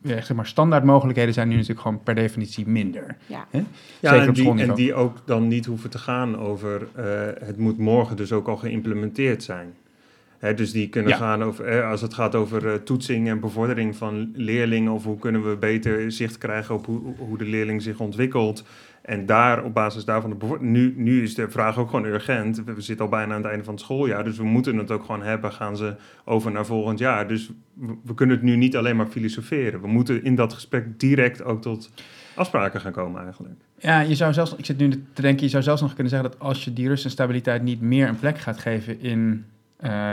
ja, 0.02 0.20
zeg 0.20 0.34
maar, 0.36 0.46
standaard 0.46 0.84
mogelijkheden 0.84 1.34
zijn 1.34 1.48
nu 1.48 1.54
natuurlijk 1.54 1.80
gewoon 1.80 2.02
per 2.02 2.14
definitie 2.14 2.66
minder. 2.66 3.16
Ja, 3.26 3.46
Hè? 3.50 3.58
ja 3.58 3.64
Zeker 4.00 4.22
en, 4.22 4.28
op 4.28 4.34
die, 4.34 4.66
en 4.66 4.74
die 4.74 4.94
ook 4.94 5.16
dan 5.24 5.48
niet 5.48 5.66
hoeven 5.66 5.90
te 5.90 5.98
gaan 5.98 6.38
over 6.38 6.86
uh, 6.98 7.04
het 7.46 7.58
moet 7.58 7.78
morgen 7.78 8.16
dus 8.16 8.32
ook 8.32 8.48
al 8.48 8.56
geïmplementeerd 8.56 9.42
zijn. 9.42 9.74
Hè, 10.38 10.54
dus 10.54 10.72
die 10.72 10.88
kunnen 10.88 11.14
gaan 11.14 11.42
over, 11.42 11.84
als 11.84 12.00
het 12.00 12.14
gaat 12.14 12.34
over 12.34 12.64
uh, 12.64 12.72
toetsing 12.74 13.28
en 13.28 13.40
bevordering 13.40 13.96
van 13.96 14.32
leerlingen, 14.34 14.92
of 14.92 15.04
hoe 15.04 15.18
kunnen 15.18 15.48
we 15.48 15.56
beter 15.56 16.12
zicht 16.12 16.38
krijgen 16.38 16.74
op 16.74 16.86
hoe, 16.86 17.00
hoe 17.18 17.38
de 17.38 17.44
leerling 17.44 17.82
zich 17.82 18.00
ontwikkelt. 18.00 18.64
En 19.04 19.26
daar, 19.26 19.64
op 19.64 19.74
basis 19.74 20.04
daarvan, 20.04 20.38
de 20.38 20.56
nu, 20.60 20.94
nu 20.96 21.22
is 21.22 21.34
de 21.34 21.50
vraag 21.50 21.78
ook 21.78 21.90
gewoon 21.90 22.04
urgent. 22.04 22.64
We, 22.64 22.80
zitten 22.80 23.04
al 23.04 23.10
bijna 23.10 23.34
aan 23.34 23.40
het 23.40 23.50
einde 23.50 23.64
van 23.64 23.74
het 23.74 23.82
schooljaar, 23.82 24.24
dus 24.24 24.36
we 24.36 24.44
moeten 24.44 24.76
het 24.76 24.90
ook 24.90 25.04
gewoon 25.04 25.22
hebben. 25.22 25.52
Gaan 25.52 25.76
ze 25.76 25.94
over 26.24 26.52
naar 26.52 26.66
volgend 26.66 26.98
jaar? 26.98 27.28
Dus 27.28 27.50
we, 28.04 28.14
kunnen 28.14 28.36
het 28.36 28.44
nu 28.44 28.56
niet 28.56 28.76
alleen 28.76 28.96
maar 28.96 29.06
filosoferen. 29.06 29.80
We 29.80 29.86
moeten 29.86 30.24
in 30.24 30.34
dat 30.34 30.52
gesprek 30.52 31.00
direct 31.00 31.42
ook 31.42 31.62
tot 31.62 31.90
afspraken 32.34 32.80
gaan 32.80 32.92
komen 32.92 33.22
eigenlijk. 33.22 33.54
Ja, 33.78 34.00
je 34.00 34.14
zou 34.14 34.32
zelfs, 34.32 34.54
ik 34.56 34.64
zit 34.64 34.78
nu 34.78 35.04
te 35.12 35.22
denken, 35.22 35.44
je 35.44 35.50
zou 35.50 35.62
zelfs 35.62 35.80
nog 35.80 35.94
kunnen 35.94 36.12
zeggen 36.12 36.30
dat 36.30 36.40
als 36.40 36.64
je 36.64 36.72
die 36.72 36.88
rust 36.88 37.04
en 37.04 37.10
stabiliteit 37.10 37.62
niet 37.62 37.80
meer 37.80 38.08
een 38.08 38.18
plek 38.18 38.38
gaat 38.38 38.58
geven 38.58 39.00
in 39.00 39.44
uh, 39.80 40.12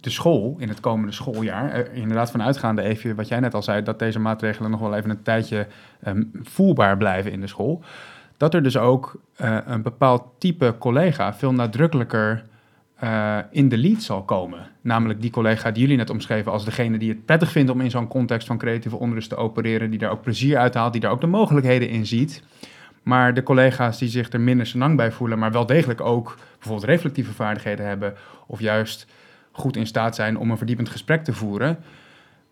de 0.00 0.10
school, 0.10 0.56
in 0.58 0.68
het 0.68 0.80
komende 0.80 1.12
schooljaar, 1.12 1.72
er 1.72 1.92
inderdaad 1.92 2.30
vanuitgaande 2.30 2.82
even 2.82 3.16
wat 3.16 3.28
jij 3.28 3.40
net 3.40 3.54
al 3.54 3.62
zei, 3.62 3.82
dat 3.82 3.98
deze 3.98 4.18
maatregelen 4.18 4.70
nog 4.70 4.80
wel 4.80 4.94
even 4.94 5.10
een 5.10 5.22
tijdje 5.22 5.66
um, 6.06 6.30
voelbaar 6.42 6.96
blijven 6.96 7.32
in 7.32 7.40
de 7.40 7.46
school 7.46 7.82
dat 8.38 8.54
er 8.54 8.62
dus 8.62 8.76
ook 8.76 9.20
uh, 9.40 9.58
een 9.64 9.82
bepaald 9.82 10.22
type 10.38 10.74
collega 10.78 11.34
veel 11.34 11.52
nadrukkelijker 11.52 12.44
uh, 13.02 13.38
in 13.50 13.68
de 13.68 13.78
lead 13.78 14.02
zal 14.02 14.22
komen. 14.22 14.66
Namelijk 14.80 15.20
die 15.20 15.30
collega 15.30 15.70
die 15.70 15.82
jullie 15.82 15.96
net 15.96 16.10
omschreven 16.10 16.52
als 16.52 16.64
degene 16.64 16.98
die 16.98 17.08
het 17.08 17.24
prettig 17.24 17.50
vindt 17.50 17.70
om 17.70 17.80
in 17.80 17.90
zo'n 17.90 18.08
context 18.08 18.46
van 18.46 18.58
creatieve 18.58 18.96
onrust 18.96 19.28
te 19.28 19.36
opereren, 19.36 19.90
die 19.90 19.98
daar 19.98 20.10
ook 20.10 20.22
plezier 20.22 20.58
uit 20.58 20.74
haalt, 20.74 20.92
die 20.92 21.00
daar 21.00 21.10
ook 21.10 21.20
de 21.20 21.26
mogelijkheden 21.26 21.88
in 21.88 22.06
ziet. 22.06 22.42
Maar 23.02 23.34
de 23.34 23.42
collega's 23.42 23.98
die 23.98 24.08
zich 24.08 24.32
er 24.32 24.40
minder 24.40 24.66
senang 24.66 24.96
bij 24.96 25.12
voelen, 25.12 25.38
maar 25.38 25.52
wel 25.52 25.66
degelijk 25.66 26.00
ook 26.00 26.36
bijvoorbeeld 26.58 26.88
reflectieve 26.88 27.32
vaardigheden 27.32 27.86
hebben, 27.86 28.14
of 28.46 28.60
juist 28.60 29.06
goed 29.52 29.76
in 29.76 29.86
staat 29.86 30.14
zijn 30.14 30.38
om 30.38 30.50
een 30.50 30.56
verdiepend 30.56 30.88
gesprek 30.88 31.24
te 31.24 31.32
voeren, 31.32 31.78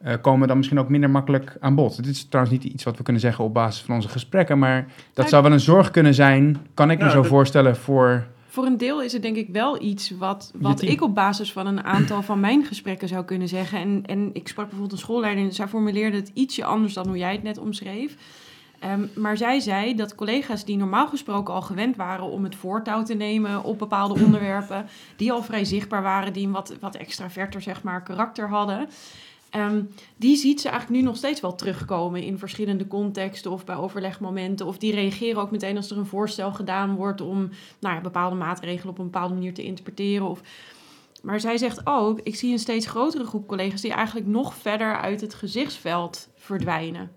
uh, 0.07 0.15
komen 0.21 0.49
dan 0.49 0.57
misschien 0.57 0.79
ook 0.79 0.89
minder 0.89 1.11
makkelijk 1.11 1.57
aan 1.61 1.75
bod. 1.75 1.97
Dit 1.97 2.07
is 2.07 2.25
trouwens 2.25 2.57
niet 2.57 2.73
iets 2.73 2.85
wat 2.85 2.97
we 2.97 3.03
kunnen 3.03 3.23
zeggen 3.23 3.45
op 3.45 3.55
basis 3.55 3.83
van 3.83 3.95
onze 3.95 4.09
gesprekken, 4.09 4.59
maar 4.59 4.87
dat 5.13 5.29
zou 5.29 5.43
wel 5.43 5.53
een 5.53 5.61
zorg 5.61 5.91
kunnen 5.91 6.15
zijn, 6.15 6.57
kan 6.75 6.91
ik 6.91 6.99
me 6.99 7.11
zo 7.11 7.23
voorstellen, 7.23 7.77
voor... 7.77 8.27
Voor 8.47 8.67
een 8.67 8.77
deel 8.77 9.03
is 9.03 9.13
het 9.13 9.23
denk 9.23 9.37
ik 9.37 9.49
wel 9.53 9.83
iets 9.83 10.11
wat, 10.11 10.53
wat 10.55 10.83
ik 10.83 11.03
op 11.03 11.15
basis 11.15 11.53
van 11.53 11.67
een 11.67 11.85
aantal 11.85 12.23
van 12.23 12.41
mijn 12.41 12.65
gesprekken 12.65 13.09
zou 13.09 13.25
kunnen 13.25 13.49
zeggen. 13.49 13.79
En, 13.79 14.03
en 14.07 14.31
ik 14.33 14.49
sprak 14.49 14.65
bijvoorbeeld 14.65 14.93
een 14.93 15.05
schoolleider 15.05 15.45
en 15.45 15.53
zij 15.53 15.69
formuleerde 15.69 16.17
het 16.17 16.31
ietsje 16.35 16.65
anders 16.65 16.95
dan 16.95 17.07
hoe 17.07 17.19
jij 17.19 17.33
het 17.33 17.43
net 17.43 17.59
omschreef. 17.59 18.17
Um, 18.85 19.11
maar 19.15 19.37
zij 19.37 19.61
zei 19.61 19.95
dat 19.95 20.15
collega's 20.15 20.65
die 20.65 20.77
normaal 20.77 21.07
gesproken 21.07 21.55
al 21.55 21.63
gewend 21.63 21.97
waren 21.97 22.25
om 22.25 22.45
het 22.45 22.55
voortouw 22.55 23.03
te 23.03 23.15
nemen 23.15 23.63
op 23.63 23.79
bepaalde 23.79 24.21
onderwerpen, 24.25 24.87
die 25.17 25.33
al 25.33 25.43
vrij 25.43 25.65
zichtbaar 25.65 26.03
waren, 26.03 26.33
die 26.33 26.47
een 26.47 26.53
wat, 26.53 26.75
wat 26.81 26.97
extraverter 26.97 27.63
zeg 27.63 27.83
maar, 27.83 28.03
karakter 28.03 28.49
hadden, 28.49 28.89
Um, 29.57 29.89
die 30.17 30.37
ziet 30.37 30.61
ze 30.61 30.69
eigenlijk 30.69 31.01
nu 31.01 31.07
nog 31.07 31.17
steeds 31.17 31.41
wel 31.41 31.55
terugkomen 31.55 32.23
in 32.23 32.39
verschillende 32.39 32.87
contexten 32.87 33.51
of 33.51 33.65
bij 33.65 33.77
overlegmomenten. 33.77 34.67
Of 34.67 34.79
die 34.79 34.95
reageren 34.95 35.41
ook 35.41 35.51
meteen 35.51 35.77
als 35.77 35.91
er 35.91 35.99
een 35.99 36.07
voorstel 36.07 36.53
gedaan 36.53 36.95
wordt 36.95 37.21
om 37.21 37.51
nou 37.81 37.95
ja, 37.95 38.01
bepaalde 38.01 38.37
maatregelen 38.37 38.93
op 38.93 38.99
een 38.99 39.11
bepaalde 39.11 39.35
manier 39.35 39.55
te 39.55 39.65
interpreteren. 39.65 40.29
Of... 40.29 40.41
Maar 41.23 41.41
zij 41.41 41.59
zegt 41.59 41.87
ook, 41.87 42.21
ik 42.23 42.37
zie 42.37 42.53
een 42.53 42.59
steeds 42.59 42.87
grotere 42.87 43.25
groep 43.25 43.47
collega's 43.47 43.81
die 43.81 43.93
eigenlijk 43.93 44.27
nog 44.27 44.55
verder 44.55 44.97
uit 44.97 45.21
het 45.21 45.35
gezichtsveld 45.35 46.29
verdwijnen. 46.35 47.13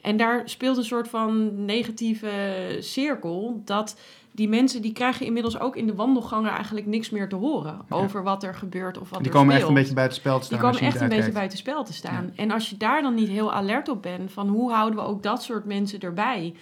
En 0.00 0.16
daar 0.16 0.42
speelt 0.48 0.76
een 0.76 0.84
soort 0.84 1.08
van 1.08 1.64
negatieve 1.64 2.32
cirkel 2.80 3.62
dat 3.64 3.96
die 4.34 4.48
mensen 4.48 4.82
die 4.82 4.92
krijgen 4.92 5.26
inmiddels 5.26 5.58
ook 5.58 5.76
in 5.76 5.86
de 5.86 5.94
wandelgangen 5.94 6.50
eigenlijk 6.50 6.86
niks 6.86 7.10
meer 7.10 7.28
te 7.28 7.36
horen 7.36 7.80
over 7.88 8.22
wat 8.22 8.42
er 8.42 8.54
gebeurt 8.54 8.98
of 8.98 9.10
wat 9.10 9.18
die 9.18 9.28
er 9.28 9.34
komen 9.34 9.54
echt 9.54 9.68
een 9.68 9.74
beetje 9.74 9.94
buiten 9.94 10.16
spel 10.18 10.38
te 10.38 10.44
staan. 10.44 10.58
Die 10.58 10.68
komen 10.68 10.80
echt 10.86 11.00
een 11.00 11.08
beetje 11.08 11.32
buiten 11.32 11.58
spel 11.58 11.84
te 11.84 11.92
staan. 11.92 12.32
En 12.36 12.50
als 12.50 12.70
je 12.70 12.76
daar 12.76 13.02
dan 13.02 13.14
niet 13.14 13.28
heel 13.28 13.52
alert 13.52 13.88
op 13.88 14.02
bent 14.02 14.32
van 14.32 14.48
hoe 14.48 14.72
houden 14.72 14.98
we 14.98 15.04
ook 15.04 15.22
dat 15.22 15.42
soort 15.42 15.64
mensen 15.64 16.00
erbij? 16.00 16.54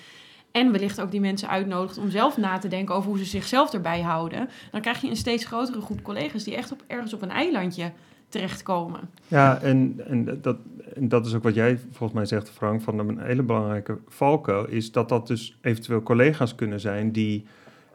En 0.50 0.72
wellicht 0.72 1.00
ook 1.00 1.10
die 1.10 1.20
mensen 1.20 1.48
uitnodigt 1.48 1.98
om 1.98 2.10
zelf 2.10 2.36
na 2.36 2.58
te 2.58 2.68
denken 2.68 2.94
over 2.94 3.08
hoe 3.08 3.18
ze 3.18 3.24
zichzelf 3.24 3.72
erbij 3.72 4.00
houden. 4.00 4.48
Dan 4.70 4.80
krijg 4.80 5.00
je 5.00 5.08
een 5.08 5.16
steeds 5.16 5.44
grotere 5.44 5.80
groep 5.80 6.02
collega's 6.02 6.44
die 6.44 6.56
echt 6.56 6.72
op, 6.72 6.82
ergens 6.86 7.12
op 7.12 7.22
een 7.22 7.30
eilandje 7.30 7.92
terechtkomen. 8.28 9.00
Ja, 9.28 9.60
en, 9.60 10.00
en, 10.06 10.38
dat, 10.42 10.56
en 10.94 11.08
dat 11.08 11.26
is 11.26 11.34
ook 11.34 11.42
wat 11.42 11.54
jij 11.54 11.78
volgens 11.78 12.12
mij 12.12 12.24
zegt, 12.24 12.50
Frank, 12.50 12.82
van 12.82 12.98
een 12.98 13.18
hele 13.18 13.42
belangrijke 13.42 13.98
valkuil, 14.08 14.68
is 14.68 14.92
dat 14.92 15.08
dat 15.08 15.26
dus 15.26 15.58
eventueel 15.60 16.02
collega's 16.02 16.54
kunnen 16.54 16.80
zijn 16.80 17.12
die 17.12 17.46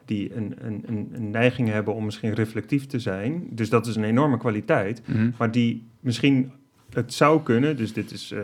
die 0.08 0.34
een, 0.34 0.54
een, 0.60 0.84
een, 1.12 1.30
neiging 1.30 1.68
hebben 1.68 1.94
om 1.94 2.04
misschien 2.04 2.34
reflectief 2.34 2.86
te 2.86 2.98
zijn. 2.98 3.46
Dus 3.50 3.68
dat 3.68 3.86
is 3.86 3.96
een 3.96 4.04
enorme 4.04 4.38
kwaliteit. 4.38 5.02
Mhm. 5.06 5.30
Maar 5.38 5.50
die 5.50 5.86
misschien 6.00 6.52
het 6.92 7.14
zou 7.14 7.42
kunnen, 7.42 7.76
dus 7.76 7.92
dit 7.92 8.10
is 8.10 8.32
uh, 8.32 8.40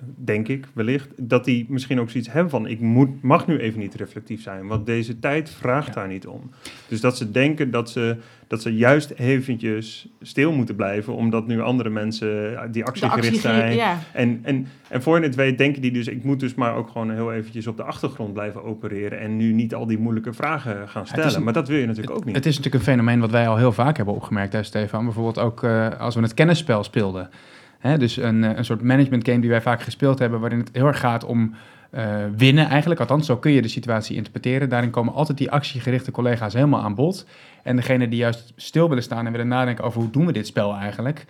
denk 0.00 0.48
ik 0.48 0.66
wellicht, 0.72 1.08
dat 1.16 1.44
die 1.44 1.66
misschien 1.68 2.00
ook 2.00 2.10
zoiets 2.10 2.32
hebben 2.32 2.50
van 2.50 2.66
ik 2.66 2.80
moet, 2.80 3.22
mag 3.22 3.46
nu 3.46 3.58
even 3.58 3.80
niet 3.80 3.94
reflectief 3.94 4.42
zijn, 4.42 4.66
want 4.66 4.86
deze 4.86 5.18
tijd 5.18 5.50
vraagt 5.50 5.94
daar 5.94 6.08
niet 6.08 6.26
om. 6.26 6.50
Dus 6.88 7.00
dat 7.00 7.16
ze 7.16 7.30
denken 7.30 7.70
dat 7.70 7.90
ze, 7.90 8.16
dat 8.46 8.62
ze 8.62 8.76
juist 8.76 9.10
eventjes 9.10 10.08
stil 10.22 10.52
moeten 10.52 10.76
blijven, 10.76 11.14
omdat 11.14 11.46
nu 11.46 11.60
andere 11.60 11.90
mensen 11.90 12.58
die 12.72 12.84
actiegericht 12.84 13.40
zijn. 13.40 13.74
Ja. 13.74 13.98
En, 14.12 14.40
en, 14.42 14.66
en 14.88 15.02
voor 15.02 15.18
je 15.18 15.24
het 15.24 15.34
weet 15.34 15.58
denken 15.58 15.82
die 15.82 15.92
dus, 15.92 16.06
ik 16.06 16.24
moet 16.24 16.40
dus 16.40 16.54
maar 16.54 16.74
ook 16.74 16.88
gewoon 16.88 17.10
heel 17.10 17.32
eventjes 17.32 17.66
op 17.66 17.76
de 17.76 17.82
achtergrond 17.82 18.32
blijven 18.32 18.64
opereren 18.64 19.20
en 19.20 19.36
nu 19.36 19.52
niet 19.52 19.74
al 19.74 19.86
die 19.86 19.98
moeilijke 19.98 20.32
vragen 20.32 20.88
gaan 20.88 21.06
stellen. 21.06 21.42
maar 21.42 21.52
dat 21.52 21.68
wil 21.68 21.78
je 21.78 21.86
natuurlijk 21.86 22.16
ook 22.16 22.24
niet. 22.24 22.34
Het 22.34 22.46
is 22.46 22.56
natuurlijk 22.56 22.84
een 22.84 22.92
fenomeen 22.92 23.20
wat 23.20 23.30
wij 23.30 23.48
al 23.48 23.56
heel 23.56 23.72
vaak 23.72 23.96
hebben 23.96 24.14
opgemerkt, 24.14 24.52
hè, 24.52 24.62
Stefan. 24.62 25.04
Bijvoorbeeld 25.04 25.38
ook 25.38 25.62
uh, 25.62 25.88
als 26.00 26.14
we 26.14 26.20
het 26.20 26.34
kennisspel 26.34 26.84
speelden. 26.84 27.30
Hè, 27.78 27.98
dus 27.98 28.16
een, 28.16 28.44
eh, 28.44 28.56
een 28.56 28.64
soort 28.64 28.82
management 28.82 29.28
game 29.28 29.40
die 29.40 29.50
wij 29.50 29.60
vaak 29.60 29.82
gespeeld 29.82 30.18
hebben, 30.18 30.40
waarin 30.40 30.58
het 30.58 30.70
heel 30.72 30.86
erg 30.86 31.00
gaat 31.00 31.24
om 31.24 31.54
eh, 31.90 32.24
winnen 32.36 32.66
eigenlijk. 32.68 33.00
Althans, 33.00 33.26
zo 33.26 33.36
kun 33.36 33.52
je 33.52 33.62
de 33.62 33.68
situatie 33.68 34.16
interpreteren. 34.16 34.68
Daarin 34.68 34.90
komen 34.90 35.14
altijd 35.14 35.38
die 35.38 35.50
actiegerichte 35.50 36.10
collega's 36.10 36.52
helemaal 36.54 36.82
aan 36.82 36.94
bod. 36.94 37.26
En 37.62 37.76
degene 37.76 38.08
die 38.08 38.18
juist 38.18 38.52
stil 38.56 38.88
willen 38.88 39.02
staan 39.02 39.26
en 39.26 39.32
willen 39.32 39.48
nadenken 39.48 39.84
over 39.84 40.00
hoe 40.00 40.10
doen 40.10 40.26
we 40.26 40.32
dit 40.32 40.46
spel 40.46 40.74
eigenlijk, 40.74 41.24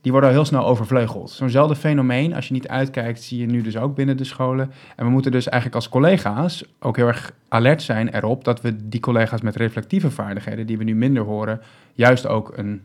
die 0.00 0.12
worden 0.12 0.30
al 0.30 0.36
heel 0.36 0.44
snel 0.44 0.66
overvleugeld. 0.66 1.30
Zo'nzelfde 1.30 1.76
fenomeen, 1.76 2.34
als 2.34 2.48
je 2.48 2.54
niet 2.54 2.68
uitkijkt, 2.68 3.22
zie 3.22 3.40
je 3.40 3.46
nu 3.46 3.62
dus 3.62 3.76
ook 3.76 3.94
binnen 3.94 4.16
de 4.16 4.24
scholen. 4.24 4.72
En 4.96 5.04
we 5.04 5.10
moeten 5.10 5.32
dus 5.32 5.48
eigenlijk 5.48 5.82
als 5.82 5.92
collega's 5.92 6.64
ook 6.78 6.96
heel 6.96 7.06
erg 7.06 7.32
alert 7.48 7.82
zijn 7.82 8.14
erop 8.14 8.44
dat 8.44 8.60
we 8.60 8.88
die 8.88 9.00
collega's 9.00 9.40
met 9.40 9.56
reflectieve 9.56 10.10
vaardigheden, 10.10 10.66
die 10.66 10.78
we 10.78 10.84
nu 10.84 10.94
minder 10.94 11.22
horen, 11.22 11.60
juist 11.92 12.26
ook 12.26 12.52
een 12.56 12.82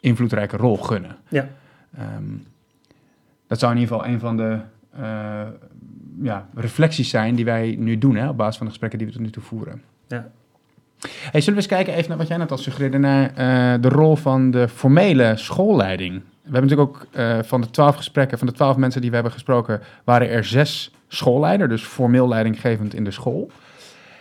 invloedrijke 0.00 0.56
rol 0.56 0.76
gunnen. 0.76 1.16
Ja. 1.28 1.48
Ehm, 1.98 2.36
dat 3.46 3.58
zou 3.58 3.72
in 3.72 3.78
ieder 3.78 3.94
geval 3.94 4.12
een 4.12 4.20
van 4.20 4.36
de 4.36 4.58
uh, 5.00 5.46
ja, 6.22 6.48
reflecties 6.54 7.10
zijn 7.10 7.34
die 7.34 7.44
wij 7.44 7.76
nu 7.78 7.98
doen, 7.98 8.16
hè, 8.16 8.28
op 8.28 8.36
basis 8.36 8.56
van 8.56 8.66
de 8.66 8.72
gesprekken 8.72 8.98
die 8.98 9.08
we 9.08 9.14
tot 9.14 9.22
nu 9.22 9.30
toe 9.30 9.42
voeren. 9.42 9.82
Ja. 10.08 10.30
Hey, 11.00 11.40
zullen 11.40 11.54
we 11.54 11.54
eens 11.54 11.66
kijken 11.66 11.94
even 11.94 12.08
naar 12.08 12.18
wat 12.18 12.28
jij 12.28 12.36
net 12.36 12.50
al 12.50 12.58
suggereerde, 12.58 12.98
naar 12.98 13.30
uh, 13.30 13.82
de 13.82 13.88
rol 13.88 14.16
van 14.16 14.50
de 14.50 14.68
formele 14.68 15.32
schoolleiding. 15.36 16.14
We 16.14 16.54
hebben 16.54 16.70
natuurlijk 16.70 16.88
ook 16.88 17.06
uh, 17.16 17.38
van 17.42 17.60
de 17.60 17.70
twaalf 17.70 17.96
gesprekken, 17.96 18.38
van 18.38 18.46
de 18.46 18.52
twaalf 18.52 18.76
mensen 18.76 19.00
die 19.00 19.08
we 19.10 19.14
hebben 19.14 19.34
gesproken, 19.34 19.80
waren 20.04 20.30
er 20.30 20.44
zes 20.44 20.92
schoolleiders, 21.08 21.70
dus 21.70 21.82
formeel 21.82 22.28
leidinggevend 22.28 22.94
in 22.94 23.04
de 23.04 23.10
school. 23.10 23.50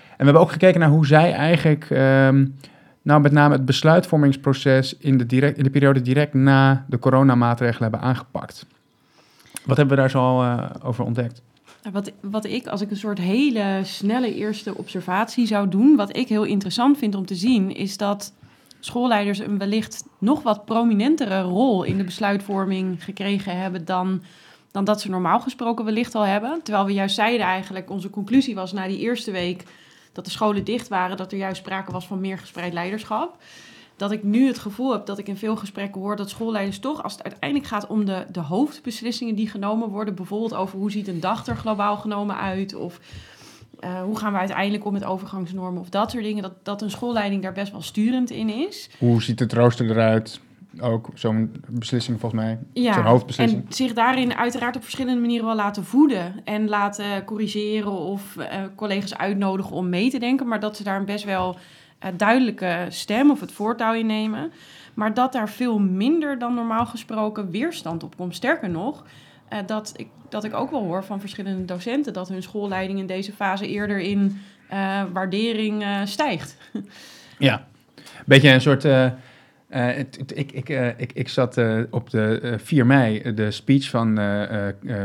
En 0.09 0.17
we 0.17 0.23
hebben 0.23 0.41
ook 0.41 0.51
gekeken 0.51 0.79
naar 0.79 0.89
hoe 0.89 1.05
zij 1.05 1.33
eigenlijk, 1.33 1.89
um, 1.89 2.55
nou 3.07 3.21
met 3.21 3.31
name 3.31 3.53
het 3.53 3.65
besluitvormingsproces 3.65 4.97
in 4.97 5.17
de, 5.17 5.25
direct, 5.25 5.57
in 5.57 5.63
de 5.63 5.69
periode 5.69 6.01
direct 6.01 6.33
na 6.33 6.85
de 6.87 6.99
coronamaatregelen 6.99 7.91
hebben 7.91 8.09
aangepakt. 8.09 8.65
Wat 9.65 9.77
hebben 9.77 9.95
we 9.95 10.01
daar 10.01 10.09
zo 10.09 10.41
uh, 10.41 10.69
over 10.83 11.05
ontdekt? 11.05 11.41
Wat, 11.91 12.11
wat 12.21 12.45
ik, 12.45 12.67
als 12.67 12.81
ik 12.81 12.91
een 12.91 12.97
soort 12.97 13.17
hele 13.17 13.79
snelle 13.83 14.35
eerste 14.35 14.77
observatie 14.77 15.47
zou 15.47 15.69
doen, 15.69 15.95
wat 15.95 16.17
ik 16.17 16.27
heel 16.27 16.43
interessant 16.43 16.97
vind 16.97 17.15
om 17.15 17.25
te 17.25 17.35
zien, 17.35 17.75
is 17.75 17.97
dat 17.97 18.33
schoolleiders 18.79 19.39
een 19.39 19.57
wellicht 19.57 20.03
nog 20.17 20.41
wat 20.41 20.65
prominentere 20.65 21.41
rol 21.41 21.83
in 21.83 21.97
de 21.97 22.03
besluitvorming 22.03 23.03
gekregen 23.03 23.59
hebben 23.59 23.85
dan, 23.85 24.21
dan 24.71 24.83
dat 24.83 25.01
ze 25.01 25.09
normaal 25.09 25.39
gesproken 25.39 25.85
wellicht 25.85 26.15
al 26.15 26.25
hebben. 26.25 26.59
Terwijl 26.63 26.85
we 26.85 26.93
juist 26.93 27.15
zeiden 27.15 27.45
eigenlijk, 27.45 27.89
onze 27.89 28.09
conclusie 28.09 28.55
was 28.55 28.73
na 28.73 28.87
die 28.87 28.99
eerste 28.99 29.31
week 29.31 29.63
dat 30.17 30.25
de 30.25 30.31
scholen 30.31 30.63
dicht 30.63 30.87
waren, 30.87 31.17
dat 31.17 31.31
er 31.31 31.37
juist 31.37 31.57
sprake 31.57 31.91
was 31.91 32.07
van 32.07 32.19
meer 32.19 32.37
gespreid 32.37 32.73
leiderschap 32.73 33.37
dat 33.97 34.11
ik 34.11 34.23
nu 34.23 34.47
het 34.47 34.59
gevoel 34.59 34.91
heb 34.91 35.05
dat 35.05 35.17
ik 35.17 35.27
in 35.27 35.37
veel 35.37 35.55
gesprekken 35.55 36.01
hoor 36.01 36.15
dat 36.15 36.29
schoolleiders 36.29 36.79
toch, 36.79 37.03
als 37.03 37.13
het 37.13 37.23
uiteindelijk 37.23 37.69
gaat 37.69 37.87
om 37.87 38.05
de, 38.05 38.25
de 38.31 38.39
hoofdbeslissingen 38.39 39.35
die 39.35 39.49
genomen 39.49 39.89
worden, 39.89 40.15
bijvoorbeeld 40.15 40.53
over 40.53 40.79
hoe 40.79 40.91
ziet 40.91 41.07
een 41.07 41.19
dag 41.19 41.47
er 41.47 41.55
globaal 41.55 41.97
genomen 41.97 42.37
uit, 42.37 42.75
of 42.75 42.99
uh, 43.79 44.01
hoe 44.01 44.17
gaan 44.17 44.31
we 44.31 44.39
uiteindelijk 44.39 44.85
om 44.85 44.93
met 44.93 45.03
overgangsnormen 45.03 45.81
of 45.81 45.89
dat 45.89 46.11
soort 46.11 46.23
dingen, 46.23 46.41
dat, 46.41 46.53
dat 46.63 46.81
een 46.81 46.91
schoolleiding 46.91 47.41
daar 47.41 47.53
best 47.53 47.71
wel 47.71 47.81
sturend 47.81 48.29
in 48.29 48.49
is. 48.49 48.89
Hoe 48.99 49.21
ziet 49.21 49.39
het 49.39 49.53
rooster 49.53 49.89
eruit? 49.89 50.39
Ook 50.81 51.09
zo'n 51.13 51.51
beslissing 51.69 52.19
volgens 52.19 52.41
mij, 52.41 52.59
ja, 52.73 52.93
zo'n 52.93 53.03
hoofdbeslissing. 53.03 53.65
En 53.65 53.73
zich 53.73 53.93
daarin 53.93 54.35
uiteraard 54.35 54.75
op 54.75 54.83
verschillende 54.83 55.21
manieren 55.21 55.45
wel 55.45 55.55
laten 55.55 55.85
voeden 55.85 56.33
en 56.43 56.69
laten 56.69 57.23
corrigeren 57.23 57.91
of 57.91 58.35
uh, 58.35 58.45
collega's 58.75 59.15
uitnodigen 59.15 59.75
om 59.75 59.89
mee 59.89 60.09
te 60.09 60.19
denken, 60.19 60.47
maar 60.47 60.59
dat 60.59 60.77
ze 60.77 60.83
daar 60.83 61.03
best 61.03 61.23
wel 61.23 61.57
uh, 62.03 62.09
duidelijke 62.17 62.85
stem 62.89 63.31
of 63.31 63.39
het 63.39 63.51
voortouw 63.51 63.93
innemen. 63.93 64.51
Maar 64.93 65.13
dat 65.13 65.33
daar 65.33 65.49
veel 65.49 65.79
minder 65.79 66.39
dan 66.39 66.53
normaal 66.53 66.85
gesproken 66.85 67.51
weerstand 67.51 68.03
op 68.03 68.15
komt. 68.17 68.35
Sterker 68.35 68.69
nog, 68.69 69.03
uh, 69.53 69.59
dat, 69.65 69.93
ik, 69.95 70.07
dat 70.29 70.43
ik 70.43 70.53
ook 70.53 70.71
wel 70.71 70.83
hoor 70.83 71.03
van 71.03 71.19
verschillende 71.19 71.65
docenten 71.65 72.13
dat 72.13 72.29
hun 72.29 72.43
schoolleiding 72.43 72.99
in 72.99 73.07
deze 73.07 73.31
fase 73.31 73.67
eerder 73.67 73.99
in 73.99 74.41
uh, 74.73 75.03
waardering 75.13 75.85
stijgt. 76.03 76.57
Ja, 77.39 77.67
beetje 78.25 78.49
een 78.49 78.61
soort. 78.61 78.83
Uh, 79.69 79.99
ik, 79.99 80.51
ik, 80.51 80.69
uh, 80.69 80.87
ik, 80.87 81.11
ik 81.13 81.29
zat 81.29 81.57
uh, 81.57 81.81
op 81.89 82.09
de 82.09 82.55
4 82.63 82.85
mei 82.85 83.33
de 83.33 83.51
speech 83.51 83.89
van 83.89 84.15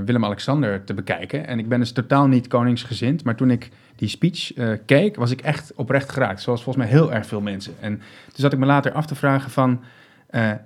Willem-Alexander 0.04 0.85
te 0.85 0.95
bekijken. 0.95 1.47
En 1.47 1.59
ik 1.59 1.69
ben 1.69 1.78
dus 1.78 1.92
totaal 1.92 2.26
niet 2.26 2.47
koningsgezind. 2.47 3.25
Maar 3.25 3.37
toen 3.37 3.50
ik 3.50 3.71
die 3.97 4.09
speech 4.09 4.52
keek, 4.87 5.16
was 5.16 5.31
ik 5.31 5.40
echt 5.40 5.73
oprecht 5.75 6.11
geraakt. 6.11 6.42
Zoals 6.42 6.62
volgens 6.62 6.85
mij 6.85 6.95
heel 6.95 7.12
erg 7.12 7.26
veel 7.26 7.40
mensen. 7.40 7.75
En 7.81 7.97
toen 7.97 8.32
zat 8.34 8.52
ik 8.52 8.58
me 8.58 8.67
later 8.67 8.93
af 8.93 9.06
te 9.06 9.15
vragen 9.15 9.50
van... 9.50 9.80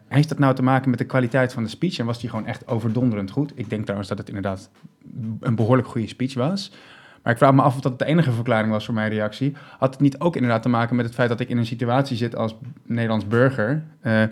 heeft 0.09 0.29
dat 0.29 0.39
nou 0.39 0.55
te 0.55 0.63
maken 0.63 0.91
met 0.91 0.99
de 0.99 1.05
kwaliteit 1.05 1.53
van 1.53 1.63
de 1.63 1.69
speech? 1.69 1.99
En 1.99 2.07
was 2.07 2.21
die 2.21 2.31
gewoon 2.31 2.47
echt 2.47 2.69
overdonderend 2.69 3.31
goed? 3.31 3.53
Ik 3.55 3.71
denk 3.71 3.83
trouwens 3.83 4.09
dat 4.09 4.19
het 4.19 4.29
inderdaad 4.29 4.71
een 5.41 5.57
behoorlijk 5.57 5.89
goede 5.89 6.09
speech 6.09 6.35
was. 6.35 6.73
Maar 7.27 7.35
ik 7.35 7.41
vraag 7.41 7.55
me 7.55 7.63
af 7.63 7.75
of 7.75 7.81
dat 7.81 7.99
de 7.99 8.05
enige 8.05 8.33
verklaring 8.33 8.71
was 8.71 8.85
voor 8.85 8.95
mijn 8.95 9.11
reactie. 9.11 9.57
Had 9.79 9.91
het 9.91 10.01
niet 10.01 10.21
ook 10.21 10.35
inderdaad 10.35 10.63
te 10.63 10.69
maken 10.69 10.97
met 10.97 11.05
het 11.05 11.15
feit 11.15 11.29
dat 11.29 11.41
ik 11.41 11.49
in 11.49 11.59
een 11.59 11.67
situatie 11.67 12.17
zit 12.17 12.37
als 12.37 12.57
Nederlands 12.83 13.27
burger, 13.27 13.83
uh, 14.03 14.23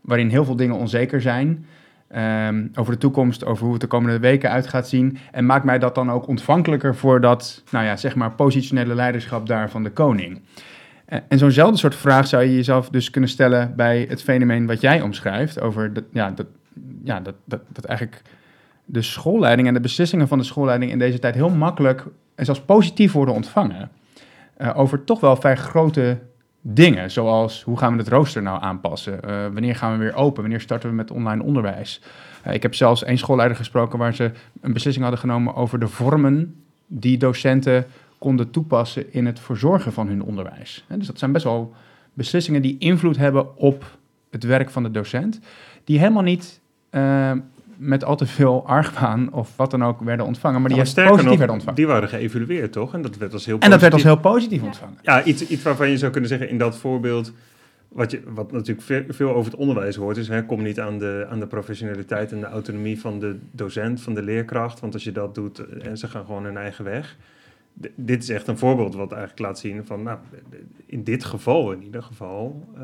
waarin 0.00 0.28
heel 0.28 0.44
veel 0.44 0.56
dingen 0.56 0.76
onzeker 0.76 1.20
zijn. 1.20 1.66
Um, 2.16 2.70
over 2.74 2.92
de 2.92 2.98
toekomst, 2.98 3.44
over 3.44 3.62
hoe 3.64 3.72
het 3.72 3.80
de 3.80 3.86
komende 3.86 4.18
weken 4.18 4.50
uit 4.50 4.66
gaat 4.66 4.88
zien. 4.88 5.18
En 5.32 5.46
maakt 5.46 5.64
mij 5.64 5.78
dat 5.78 5.94
dan 5.94 6.10
ook 6.10 6.26
ontvankelijker 6.26 6.94
voor 6.96 7.20
dat, 7.20 7.62
nou 7.70 7.84
ja, 7.84 7.96
zeg 7.96 8.14
maar, 8.14 8.32
positionele 8.32 8.94
leiderschap 8.94 9.46
daar 9.46 9.70
van 9.70 9.82
de 9.82 9.90
koning. 9.90 10.40
Uh, 11.08 11.18
en 11.28 11.38
zo'nzelfde 11.38 11.78
soort 11.78 11.94
vraag 11.94 12.26
zou 12.26 12.42
je 12.42 12.54
jezelf 12.54 12.88
dus 12.88 13.10
kunnen 13.10 13.30
stellen 13.30 13.76
bij 13.76 14.06
het 14.08 14.22
fenomeen 14.22 14.66
wat 14.66 14.80
jij 14.80 15.00
omschrijft. 15.00 15.60
Over 15.60 15.92
ja, 16.12 16.30
dat, 16.30 16.46
ja, 17.04 17.20
dat, 17.20 17.34
dat, 17.44 17.60
dat 17.68 17.84
eigenlijk 17.84 18.22
de 18.92 19.02
schoolleiding 19.02 19.68
en 19.68 19.74
de 19.74 19.80
beslissingen 19.80 20.28
van 20.28 20.38
de 20.38 20.44
schoolleiding 20.44 20.90
in 20.90 20.98
deze 20.98 21.18
tijd 21.18 21.34
heel 21.34 21.50
makkelijk 21.50 22.06
en 22.34 22.44
zelfs 22.44 22.60
positief 22.60 23.12
worden 23.12 23.34
ontvangen. 23.34 23.90
Uh, 24.58 24.78
over 24.78 25.04
toch 25.04 25.20
wel 25.20 25.36
vrij 25.36 25.56
grote 25.56 26.18
dingen, 26.60 27.10
zoals 27.10 27.62
hoe 27.62 27.78
gaan 27.78 27.92
we 27.92 27.98
het 27.98 28.08
rooster 28.08 28.42
nou 28.42 28.62
aanpassen? 28.62 29.20
Uh, 29.24 29.42
wanneer 29.52 29.76
gaan 29.76 29.92
we 29.92 29.98
weer 29.98 30.14
open? 30.14 30.42
Wanneer 30.42 30.60
starten 30.60 30.88
we 30.88 30.94
met 30.94 31.10
online 31.10 31.42
onderwijs? 31.42 32.02
Uh, 32.46 32.54
ik 32.54 32.62
heb 32.62 32.74
zelfs 32.74 33.04
één 33.04 33.18
schoolleider 33.18 33.56
gesproken 33.56 33.98
waar 33.98 34.14
ze 34.14 34.30
een 34.60 34.72
beslissing 34.72 35.04
hadden 35.04 35.22
genomen 35.22 35.54
over 35.54 35.78
de 35.78 35.88
vormen 35.88 36.62
die 36.86 37.18
docenten 37.18 37.86
konden 38.18 38.50
toepassen 38.50 39.12
in 39.12 39.26
het 39.26 39.40
verzorgen 39.40 39.92
van 39.92 40.08
hun 40.08 40.22
onderwijs. 40.22 40.84
dus 40.88 41.06
dat 41.06 41.18
zijn 41.18 41.32
best 41.32 41.44
wel 41.44 41.74
beslissingen 42.12 42.62
die 42.62 42.78
invloed 42.78 43.16
hebben 43.16 43.56
op 43.56 43.98
het 44.30 44.44
werk 44.44 44.70
van 44.70 44.82
de 44.82 44.90
docent, 44.90 45.40
die 45.84 45.98
helemaal 45.98 46.22
niet 46.22 46.60
met 47.80 48.04
al 48.04 48.16
te 48.16 48.26
veel 48.26 48.66
argwaan 48.66 49.32
of 49.32 49.56
wat 49.56 49.70
dan 49.70 49.84
ook 49.84 50.00
werden 50.00 50.26
ontvangen, 50.26 50.60
maar 50.60 50.70
die 50.70 50.78
positief 50.78 51.04
nog, 51.04 51.36
werden 51.36 51.50
ontvangen. 51.50 51.74
Die 51.74 51.86
waren 51.86 52.08
geëvalueerd, 52.08 52.72
toch? 52.72 52.94
En 52.94 53.02
dat 53.02 53.16
werd 53.16 53.32
als 53.32 53.46
heel 53.46 53.58
positief. 53.58 53.64
En 53.64 53.70
dat 53.70 53.80
werd 53.80 53.92
als 53.92 54.02
heel 54.02 54.32
positief 54.32 54.62
ontvangen. 54.62 54.98
Ja, 55.02 55.24
iets, 55.24 55.46
iets 55.46 55.62
waarvan 55.62 55.90
je 55.90 55.98
zou 55.98 56.12
kunnen 56.12 56.30
zeggen 56.30 56.48
in 56.48 56.58
dat 56.58 56.76
voorbeeld, 56.76 57.32
wat, 57.88 58.10
je, 58.10 58.20
wat 58.26 58.52
natuurlijk 58.52 58.86
veel, 58.86 59.04
veel 59.08 59.34
over 59.34 59.50
het 59.50 59.60
onderwijs 59.60 59.96
hoort, 59.96 60.16
is 60.16 60.28
hè, 60.28 60.46
kom 60.46 60.62
niet 60.62 60.80
aan 60.80 60.98
de, 60.98 61.26
aan 61.30 61.40
de 61.40 61.46
professionaliteit 61.46 62.32
en 62.32 62.40
de 62.40 62.46
autonomie 62.46 63.00
van 63.00 63.18
de 63.18 63.38
docent, 63.50 64.00
van 64.00 64.14
de 64.14 64.22
leerkracht, 64.22 64.80
want 64.80 64.94
als 64.94 65.04
je 65.04 65.12
dat 65.12 65.34
doet, 65.34 65.58
en 65.58 65.98
ze 65.98 66.08
gaan 66.08 66.24
gewoon 66.24 66.44
hun 66.44 66.56
eigen 66.56 66.84
weg 66.84 67.16
dit 67.94 68.22
is 68.22 68.28
echt 68.28 68.46
een 68.46 68.58
voorbeeld 68.58 68.94
wat 68.94 69.12
eigenlijk 69.12 69.40
laat 69.40 69.58
zien 69.58 69.86
van, 69.86 70.02
nou, 70.02 70.18
in 70.86 71.04
dit 71.04 71.24
geval 71.24 71.72
in 71.72 71.82
ieder 71.82 72.02
geval, 72.02 72.68
uh, 72.76 72.82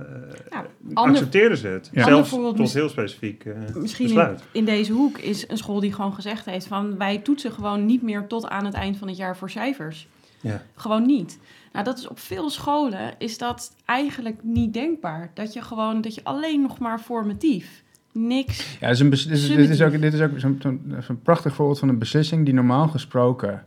ja, 0.51 0.67
accepteren 0.95 1.57
ze 1.57 1.67
het. 1.67 1.91
Ja. 1.93 2.05
Zelfs 2.05 2.31
tot 2.31 2.73
heel 2.73 2.89
specifiek 2.89 3.45
uh, 3.45 3.55
Misschien 3.75 4.07
besluit. 4.07 4.41
In, 4.41 4.47
in, 4.53 4.65
deze 4.65 4.93
hoek 4.93 5.19
is 5.19 5.49
een 5.49 5.57
school 5.57 5.81
die 5.81 5.93
gewoon 5.93 6.15
gezegd 6.15 6.45
heeft 6.45 6.67
van, 6.67 6.97
wij 6.99 7.19
toetsen 7.19 7.53
gewoon 7.53 7.87
niet 7.87 8.03
meer 8.03 8.27
tot 8.27 8.49
aan 8.49 8.65
het 8.65 8.75
eind 8.75 8.97
van 8.97 9.09
het 9.09 9.17
jaar 9.17 9.37
voor 9.37 9.51
cijfers. 9.51 10.09
Ja. 10.41 10.63
Gewoon 10.75 11.07
niet. 11.07 11.39
Nou, 11.73 11.85
dat 11.85 11.99
is 11.99 12.09
op 12.09 12.19
veel 12.19 12.51
scholen 12.51 13.15
is 13.19 13.39
dat 13.39 13.75
eigenlijk 13.85 14.39
niet 14.43 14.73
denkbaar. 14.73 15.31
Dat 15.35 15.53
je 15.53 15.63
gewoon, 15.63 16.01
dat 16.01 16.15
je 16.15 16.25
alleen 16.25 16.63
nog 16.63 16.79
maar 16.79 16.99
formatief 16.99 17.83
niks. 18.13 18.79
Ja, 18.81 18.89
is 18.89 19.01
een 19.01 19.11
dit, 19.11 19.27
is, 19.27 19.49
dit 19.49 19.71
is 19.71 19.83
ook, 19.83 20.01
dit 20.01 20.13
is 20.13 20.21
ook 20.21 20.31
zo'n 20.37 20.61
zo 21.03 21.15
prachtig 21.23 21.55
voorbeeld 21.55 21.79
van 21.79 21.89
een 21.89 21.99
beslissing 21.99 22.45
die 22.45 22.55
normaal 22.55 22.89
gesproken 22.89 23.65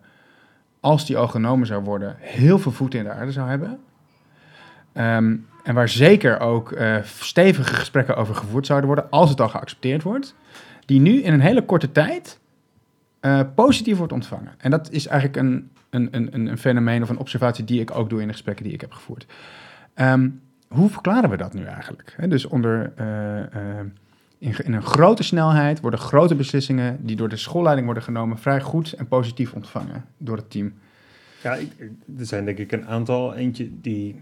als 0.80 1.06
die 1.06 1.18
al 1.18 1.28
genomen 1.28 1.68
zou 1.68 1.84
worden, 1.84 2.16
heel 2.20 2.60
veel 2.60 2.72
voeten 2.72 3.00
in 3.00 3.06
de 3.06 3.12
aarde 3.12 3.32
zou 3.32 3.50
hebben. 3.50 3.80
Um, 4.94 5.48
en 5.64 5.76
waar 5.76 5.90
zeker 5.90 6.40
ook 6.40 6.72
uh, 6.72 6.98
stevige 7.04 7.74
gesprekken 7.74 8.16
over 8.16 8.36
gevoerd 8.36 8.66
zouden 8.66 8.88
worden, 8.88 9.10
als 9.10 9.30
het 9.30 9.42
al 9.42 9.50
geaccepteerd 9.50 10.04
wordt. 10.04 10.36
Die 10.86 11.00
nu 11.00 11.22
in 11.22 11.34
een 11.34 11.42
hele 11.42 11.66
korte 11.66 11.92
tijd 11.92 12.40
uh, 13.22 13.42
positief 13.56 13.98
wordt 13.98 14.14
ontvangen. 14.14 14.52
En 14.58 14.72
dat 14.72 14.92
is 14.92 15.08
eigenlijk 15.08 15.40
een, 15.40 15.72
een, 15.90 16.08
een, 16.12 16.48
een 16.48 16.58
fenomeen 16.58 17.04
of 17.04 17.10
een 17.10 17.18
observatie 17.18 17.66
die 17.66 17.82
ik 17.82 17.92
ook 17.92 18.10
doe 18.10 18.22
in 18.22 18.28
de 18.28 18.34
gesprekken 18.34 18.64
die 18.64 18.74
ik 18.74 18.82
heb 18.82 18.92
gevoerd. 18.92 19.26
Um, 19.96 20.42
hoe 20.68 20.90
verklaren 20.90 21.30
we 21.30 21.38
dat 21.38 21.54
nu 21.54 21.64
eigenlijk? 21.64 22.16
Dus 22.28 22.46
onder. 22.46 22.92
Uh, 23.00 23.80
in, 24.40 24.74
een 24.74 24.84
grote 24.84 25.24
snelheid 25.24 25.80
worden 25.80 26.00
grote 26.00 26.36
beslissingen 26.36 27.06
die 27.06 27.16
door 27.16 27.30
de 27.30 27.38
schoolleiding 27.38 27.86
worden 27.86 28.04
genomen 28.04 28.38
vrij 28.38 28.62
goed 28.62 28.94
en 28.94 29.08
positief 29.08 29.54
ontvangen 29.54 30.06
door 30.18 30.38
het 30.38 30.50
team. 30.52 30.74
Ja, 31.44 31.58
er 32.18 32.26
zijn 32.26 32.46
denk 32.46 32.58
ik 32.58 32.72
een 32.72 32.86
aantal. 32.86 33.36
Eentje 33.36 33.70
die 33.82 34.22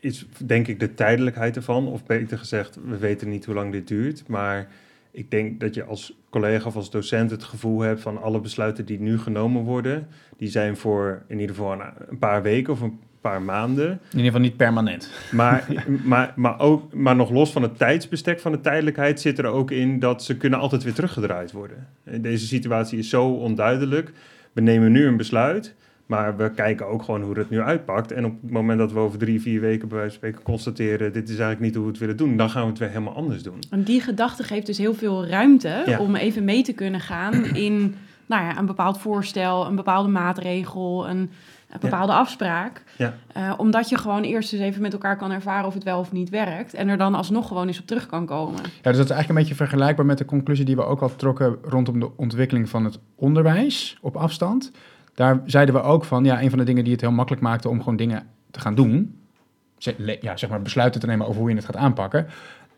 is 0.00 0.26
denk 0.44 0.66
ik 0.66 0.80
de 0.80 0.94
tijdelijkheid 0.94 1.56
ervan, 1.56 1.86
of 1.86 2.04
beter 2.04 2.38
gezegd, 2.38 2.78
we 2.84 2.98
weten 2.98 3.28
niet 3.28 3.44
hoe 3.44 3.54
lang 3.54 3.72
dit 3.72 3.88
duurt, 3.88 4.28
maar 4.28 4.68
ik 5.10 5.30
denk 5.30 5.60
dat 5.60 5.74
je 5.74 5.84
als 5.84 6.16
collega 6.30 6.66
of 6.66 6.76
als 6.76 6.90
docent 6.90 7.30
het 7.30 7.44
gevoel 7.44 7.80
hebt 7.80 8.00
van 8.00 8.22
alle 8.22 8.40
besluiten 8.40 8.84
die 8.86 9.00
nu 9.00 9.18
genomen 9.18 9.62
worden, 9.62 10.08
die 10.36 10.48
zijn 10.48 10.76
voor 10.76 11.22
in 11.26 11.40
ieder 11.40 11.54
geval 11.54 11.80
een 12.08 12.18
paar 12.18 12.42
weken 12.42 12.72
of 12.72 12.80
een 12.80 12.98
paar 13.20 13.42
maanden. 13.42 13.90
In 13.90 13.98
ieder 14.10 14.24
geval 14.24 14.40
niet 14.40 14.56
permanent. 14.56 15.10
Maar, 15.30 15.66
maar, 16.04 16.32
maar, 16.36 16.60
ook, 16.60 16.94
maar 16.94 17.16
nog 17.16 17.30
los 17.30 17.52
van 17.52 17.62
het 17.62 17.78
tijdsbestek 17.78 18.40
van 18.40 18.52
de 18.52 18.60
tijdelijkheid 18.60 19.20
zit 19.20 19.38
er 19.38 19.46
ook 19.46 19.70
in 19.70 19.98
dat 19.98 20.24
ze 20.24 20.36
kunnen 20.36 20.58
altijd 20.58 20.82
weer 20.82 20.94
teruggedraaid 20.94 21.52
worden. 21.52 21.86
Deze 22.20 22.46
situatie 22.46 22.98
is 22.98 23.08
zo 23.08 23.26
onduidelijk. 23.26 24.12
We 24.52 24.60
nemen 24.60 24.92
nu 24.92 25.06
een 25.06 25.16
besluit. 25.16 25.74
Maar 26.10 26.36
we 26.36 26.50
kijken 26.50 26.86
ook 26.86 27.02
gewoon 27.02 27.22
hoe 27.22 27.38
het 27.38 27.50
nu 27.50 27.60
uitpakt. 27.60 28.12
En 28.12 28.24
op 28.24 28.42
het 28.42 28.50
moment 28.50 28.78
dat 28.78 28.92
we 28.92 28.98
over 28.98 29.18
drie, 29.18 29.40
vier 29.40 29.60
weken 29.60 29.88
bij 29.88 29.96
wijze 29.96 30.10
van 30.10 30.18
spreken 30.18 30.42
constateren... 30.42 31.12
dit 31.12 31.22
is 31.22 31.38
eigenlijk 31.38 31.60
niet 31.60 31.74
hoe 31.74 31.84
we 31.84 31.90
het 31.90 32.00
willen 32.00 32.16
doen, 32.16 32.36
dan 32.36 32.50
gaan 32.50 32.62
we 32.62 32.68
het 32.68 32.78
weer 32.78 32.88
helemaal 32.88 33.14
anders 33.14 33.42
doen. 33.42 33.58
En 33.70 33.82
die 33.82 34.00
gedachte 34.00 34.42
geeft 34.42 34.66
dus 34.66 34.78
heel 34.78 34.94
veel 34.94 35.26
ruimte 35.26 35.96
om 35.98 36.16
even 36.16 36.44
mee 36.44 36.62
te 36.62 36.72
kunnen 36.72 37.00
gaan 37.00 37.44
in 37.44 37.94
nou 38.26 38.42
ja, 38.42 38.58
een 38.58 38.66
bepaald 38.66 38.98
voorstel, 38.98 39.66
een 39.66 39.76
bepaalde 39.76 40.08
maatregel, 40.08 41.08
een, 41.08 41.30
een 41.70 41.80
bepaalde 41.80 42.12
afspraak. 42.12 42.84
Ja. 42.96 43.14
Uh, 43.36 43.52
omdat 43.56 43.88
je 43.88 43.98
gewoon 43.98 44.22
eerst 44.22 44.52
eens 44.52 44.62
even 44.62 44.82
met 44.82 44.92
elkaar 44.92 45.16
kan 45.16 45.30
ervaren 45.30 45.66
of 45.66 45.74
het 45.74 45.84
wel 45.84 45.98
of 45.98 46.12
niet 46.12 46.28
werkt. 46.28 46.74
En 46.74 46.88
er 46.88 46.98
dan 46.98 47.14
alsnog 47.14 47.48
gewoon 47.48 47.66
eens 47.66 47.80
op 47.80 47.86
terug 47.86 48.06
kan 48.06 48.26
komen. 48.26 48.60
Ja, 48.62 48.62
dus 48.62 48.72
dat 48.82 48.92
is 48.92 48.98
eigenlijk 48.98 49.28
een 49.28 49.34
beetje 49.34 49.54
vergelijkbaar 49.54 50.06
met 50.06 50.18
de 50.18 50.24
conclusie 50.24 50.64
die 50.64 50.76
we 50.76 50.84
ook 50.84 51.00
al 51.00 51.16
trokken 51.16 51.56
rondom 51.62 52.00
de 52.00 52.10
ontwikkeling 52.16 52.68
van 52.68 52.84
het 52.84 52.98
onderwijs 53.14 53.98
op 54.00 54.16
afstand 54.16 54.70
daar 55.20 55.40
zeiden 55.44 55.74
we 55.74 55.82
ook 55.82 56.04
van, 56.04 56.24
ja, 56.24 56.42
een 56.42 56.50
van 56.50 56.58
de 56.58 56.64
dingen 56.64 56.84
die 56.84 56.92
het 56.92 57.02
heel 57.02 57.12
makkelijk 57.12 57.42
maakte 57.42 57.68
om 57.68 57.78
gewoon 57.78 57.96
dingen 57.96 58.26
te 58.50 58.60
gaan 58.60 58.74
doen, 58.74 59.20
ja, 60.20 60.36
zeg 60.36 60.50
maar 60.50 60.62
besluiten 60.62 61.00
te 61.00 61.06
nemen 61.06 61.26
over 61.26 61.40
hoe 61.40 61.50
je 61.50 61.56
het 61.56 61.64
gaat 61.64 61.76
aanpakken, 61.76 62.26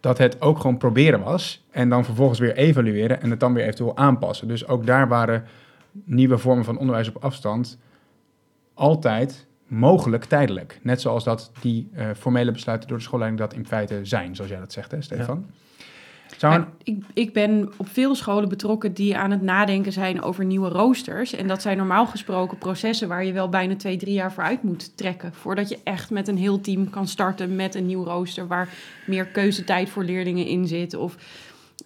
dat 0.01 0.19
het 0.19 0.41
ook 0.41 0.59
gewoon 0.59 0.77
proberen 0.77 1.23
was 1.23 1.65
en 1.71 1.89
dan 1.89 2.05
vervolgens 2.05 2.39
weer 2.39 2.57
evalueren 2.57 3.23
en 3.23 3.31
het 3.31 3.41
dan 3.41 3.55
weer 3.55 3.63
eventueel 3.63 3.97
aanpassen. 3.97 4.49
Dus 4.49 4.67
ook 4.67 4.87
daar 4.87 5.09
waren 5.09 5.45
nieuwe 6.05 6.39
vormen 6.39 6.65
van 6.65 6.79
onderwijs 6.79 7.09
op 7.09 7.25
afstand 7.25 7.79
altijd 8.75 9.47
mogelijk 9.67 10.25
tijdelijk. 10.25 10.79
Net 10.83 11.01
zoals 11.01 11.25
dat 11.25 11.51
die 11.61 11.89
uh, 11.95 12.07
formele 12.17 12.51
besluiten 12.51 12.89
door 12.89 12.99
de 12.99 13.05
schoolleiding 13.05 13.41
dat 13.41 13.55
in 13.55 13.67
feite 13.67 14.01
zijn, 14.03 14.35
zoals 14.35 14.51
jij 14.51 14.61
dat 14.61 14.73
zegt, 14.73 14.91
hè, 14.91 15.03
Stefan? 15.03 15.47
ik, 16.83 17.05
ik 17.13 17.33
ben 17.33 17.73
op 17.77 17.89
veel 17.89 18.15
scholen 18.15 18.49
betrokken 18.49 18.93
die 18.93 19.17
aan 19.17 19.31
het 19.31 19.43
nadenken 19.43 19.93
zijn 19.93 20.23
over 20.23 20.45
nieuwe 20.45 20.69
roosters. 20.69 21.35
En 21.35 21.47
dat 21.47 21.63
zijn 21.63 21.77
normaal 21.77 22.07
gesproken 22.07 22.59
processen 22.59 23.09
waar 23.09 23.25
je 23.25 23.33
wel 23.33 23.49
bijna 23.49 23.77
twee, 23.77 23.97
drie 23.97 24.15
jaar 24.15 24.33
voor 24.33 24.43
uit 24.43 24.63
moet 24.63 24.97
trekken. 24.97 25.35
Voordat 25.35 25.69
je 25.69 25.79
echt 25.85 26.11
met 26.11 26.29
een 26.29 26.37
heel 26.39 26.61
team 26.61 26.91
kan 26.91 27.09
starten 27.09 27.57
met 27.57 27.75
een 27.75 27.87
nieuw 27.87 28.05
rooster 28.05 28.47
waar 28.47 28.69
meer 29.07 29.27
keuzetijd 29.27 29.89
voor 29.91 30.05
leerlingen 30.05 30.47
in 30.47 30.67
zit. 30.67 30.95
Of, 30.95 31.17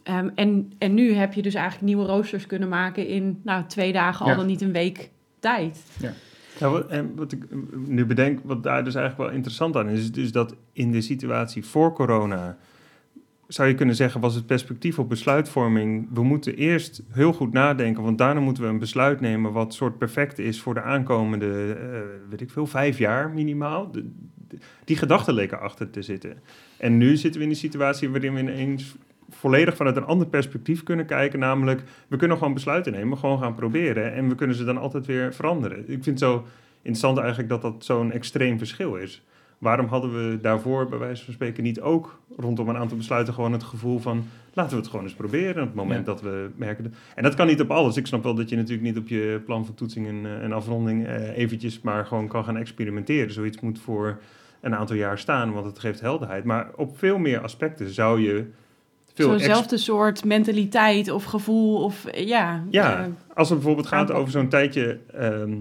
um, 0.04 0.32
en, 0.34 0.72
en 0.78 0.94
nu 0.94 1.12
heb 1.12 1.32
je 1.32 1.42
dus 1.42 1.54
eigenlijk 1.54 1.84
nieuwe 1.84 2.06
roosters 2.06 2.46
kunnen 2.46 2.68
maken 2.68 3.06
in 3.06 3.40
nou, 3.44 3.64
twee 3.66 3.92
dagen, 3.92 4.26
al 4.26 4.36
dan 4.36 4.46
niet 4.46 4.60
een 4.60 4.72
week 4.72 5.10
tijd. 5.38 5.82
Ja. 5.98 6.12
Wat, 6.58 6.86
en 6.86 7.12
wat 7.16 7.32
ik 7.32 7.44
nu 7.86 8.06
bedenk, 8.06 8.40
wat 8.44 8.62
daar 8.62 8.84
dus 8.84 8.94
eigenlijk 8.94 9.28
wel 9.28 9.36
interessant 9.36 9.76
aan 9.76 9.88
is, 9.88 10.10
is 10.10 10.32
dat 10.32 10.54
in 10.72 10.92
de 10.92 11.00
situatie 11.00 11.64
voor 11.64 11.92
corona 11.92 12.56
zou 13.48 13.68
je 13.68 13.74
kunnen 13.74 13.94
zeggen, 13.94 14.20
was 14.20 14.34
het 14.34 14.46
perspectief 14.46 14.98
op 14.98 15.08
besluitvorming. 15.08 16.08
We 16.12 16.22
moeten 16.22 16.56
eerst 16.56 17.02
heel 17.10 17.32
goed 17.32 17.52
nadenken, 17.52 18.02
want 18.02 18.18
daarna 18.18 18.40
moeten 18.40 18.62
we 18.62 18.68
een 18.68 18.78
besluit 18.78 19.20
nemen 19.20 19.52
wat 19.52 19.74
soort 19.74 19.98
perfect 19.98 20.38
is 20.38 20.60
voor 20.60 20.74
de 20.74 20.82
aankomende, 20.82 21.46
uh, 21.46 21.98
weet 22.30 22.40
ik 22.40 22.50
veel, 22.50 22.66
vijf 22.66 22.98
jaar 22.98 23.30
minimaal. 23.30 23.90
die 24.84 24.96
gedachten 24.96 25.34
leken 25.34 25.60
achter 25.60 25.90
te 25.90 26.02
zitten. 26.02 26.38
En 26.76 26.98
nu 26.98 27.16
zitten 27.16 27.40
we 27.40 27.46
in 27.46 27.52
een 27.52 27.58
situatie 27.58 28.10
waarin 28.10 28.34
we 28.34 28.40
ineens 28.40 28.94
volledig 29.30 29.76
vanuit 29.76 29.96
een 29.96 30.04
ander 30.04 30.26
perspectief 30.26 30.82
kunnen 30.82 31.06
kijken. 31.06 31.38
Namelijk, 31.38 31.82
we 32.08 32.16
kunnen 32.16 32.36
gewoon 32.36 32.54
besluiten 32.54 32.92
nemen, 32.92 33.18
gewoon 33.18 33.38
gaan 33.38 33.54
proberen. 33.54 34.12
En 34.12 34.28
we 34.28 34.34
kunnen 34.34 34.56
ze 34.56 34.64
dan 34.64 34.78
altijd 34.78 35.06
weer 35.06 35.34
veranderen. 35.34 35.78
Ik 35.78 35.86
vind 35.86 36.06
het 36.06 36.18
zo 36.18 36.44
interessant 36.76 37.18
eigenlijk 37.18 37.48
dat 37.48 37.62
dat 37.62 37.84
zo'n 37.84 38.12
extreem 38.12 38.58
verschil 38.58 38.96
is. 38.96 39.22
Waarom 39.58 39.86
hadden 39.86 40.12
we 40.12 40.38
daarvoor, 40.40 40.88
bij 40.88 40.98
wijze 40.98 41.24
van 41.24 41.34
spreken, 41.34 41.62
niet 41.62 41.80
ook 41.80 42.20
rondom 42.36 42.68
een 42.68 42.76
aantal 42.76 42.96
besluiten 42.96 43.34
gewoon 43.34 43.52
het 43.52 43.62
gevoel 43.62 43.98
van 43.98 44.24
laten 44.52 44.70
we 44.70 44.76
het 44.76 44.86
gewoon 44.90 45.04
eens 45.04 45.14
proberen 45.14 45.62
op 45.62 45.68
het 45.68 45.76
moment 45.76 46.06
dat 46.06 46.20
we 46.20 46.50
merken. 46.56 46.94
En 47.14 47.22
dat 47.22 47.34
kan 47.34 47.46
niet 47.46 47.60
op 47.60 47.70
alles. 47.70 47.96
Ik 47.96 48.06
snap 48.06 48.22
wel 48.22 48.34
dat 48.34 48.48
je 48.48 48.56
natuurlijk 48.56 48.82
niet 48.82 48.96
op 48.96 49.08
je 49.08 49.42
plan 49.44 49.66
van 49.66 49.74
toetsing 49.74 50.06
en, 50.06 50.40
en 50.42 50.52
afronding 50.52 51.06
uh, 51.06 51.36
eventjes 51.36 51.80
maar 51.80 52.06
gewoon 52.06 52.28
kan 52.28 52.44
gaan 52.44 52.56
experimenteren. 52.56 53.32
Zoiets 53.32 53.60
moet 53.60 53.78
voor 53.78 54.18
een 54.60 54.74
aantal 54.74 54.96
jaar 54.96 55.18
staan, 55.18 55.52
want 55.52 55.66
het 55.66 55.78
geeft 55.78 56.00
helderheid. 56.00 56.44
Maar 56.44 56.70
op 56.76 56.98
veel 56.98 57.18
meer 57.18 57.40
aspecten 57.40 57.90
zou 57.90 58.20
je 58.20 58.46
Zo'nzelfde 59.24 59.76
soort 59.76 60.24
mentaliteit 60.24 61.10
of 61.10 61.24
gevoel 61.24 61.84
of 61.84 62.04
ja. 62.14 62.64
Ja, 62.70 63.08
als 63.34 63.48
het 63.48 63.58
bijvoorbeeld 63.58 63.88
gaat 63.88 64.10
over 64.10 64.30
zo'n 64.30 64.48
tijdje 64.48 64.98
ehm, 65.12 65.52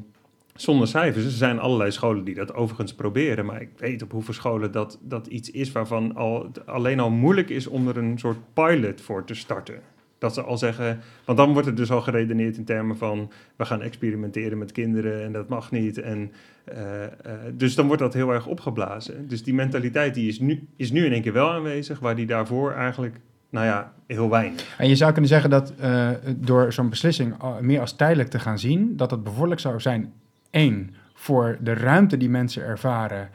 zonder 0.55 0.87
cijfers. 0.87 1.25
Er 1.25 1.31
zijn 1.31 1.59
allerlei 1.59 1.91
scholen 1.91 2.23
die 2.23 2.35
dat 2.35 2.53
overigens 2.53 2.93
proberen, 2.93 3.45
maar 3.45 3.61
ik 3.61 3.69
weet 3.77 4.01
op 4.01 4.11
hoeveel 4.11 4.33
scholen 4.33 4.71
dat, 4.71 4.99
dat 5.01 5.27
iets 5.27 5.51
is 5.51 5.71
waarvan 5.71 6.15
al, 6.15 6.51
alleen 6.65 6.99
al 6.99 7.09
moeilijk 7.09 7.49
is 7.49 7.67
om 7.67 7.87
er 7.87 7.97
een 7.97 8.19
soort 8.19 8.37
pilot 8.53 9.01
voor 9.01 9.23
te 9.23 9.33
starten. 9.33 9.79
Dat 10.17 10.33
ze 10.33 10.41
al 10.41 10.57
zeggen, 10.57 10.99
want 11.25 11.37
dan 11.37 11.51
wordt 11.51 11.67
het 11.67 11.77
dus 11.77 11.91
al 11.91 12.01
geredeneerd 12.01 12.57
in 12.57 12.65
termen 12.65 12.97
van 12.97 13.31
we 13.55 13.65
gaan 13.65 13.81
experimenteren 13.81 14.57
met 14.57 14.71
kinderen 14.71 15.23
en 15.23 15.31
dat 15.31 15.47
mag 15.47 15.71
niet. 15.71 15.97
En, 15.97 16.31
uh, 16.73 17.01
uh, 17.01 17.07
dus 17.53 17.75
dan 17.75 17.87
wordt 17.87 18.01
dat 18.01 18.13
heel 18.13 18.29
erg 18.29 18.47
opgeblazen. 18.47 19.27
Dus 19.27 19.43
die 19.43 19.53
mentaliteit 19.53 20.13
die 20.13 20.27
is, 20.27 20.39
nu, 20.39 20.67
is 20.75 20.91
nu 20.91 21.05
in 21.05 21.11
één 21.11 21.21
keer 21.21 21.33
wel 21.33 21.51
aanwezig, 21.51 21.99
waar 21.99 22.15
die 22.15 22.25
daarvoor 22.25 22.71
eigenlijk 22.71 23.19
nou 23.55 23.67
ja, 23.67 23.93
heel 24.07 24.29
weinig. 24.29 24.75
En 24.77 24.87
je 24.87 24.95
zou 24.95 25.11
kunnen 25.11 25.29
zeggen 25.29 25.49
dat 25.49 25.73
uh, 25.81 26.09
door 26.35 26.73
zo'n 26.73 26.89
beslissing 26.89 27.35
meer 27.61 27.79
als 27.79 27.95
tijdelijk 27.95 28.29
te 28.29 28.39
gaan 28.39 28.59
zien, 28.59 28.97
dat 28.97 29.11
het 29.11 29.23
bevorderlijk 29.23 29.61
zou 29.61 29.79
zijn 29.79 30.13
één, 30.49 30.95
voor 31.13 31.57
de 31.61 31.73
ruimte 31.73 32.17
die 32.17 32.29
mensen 32.29 32.63
ervaren 32.63 33.29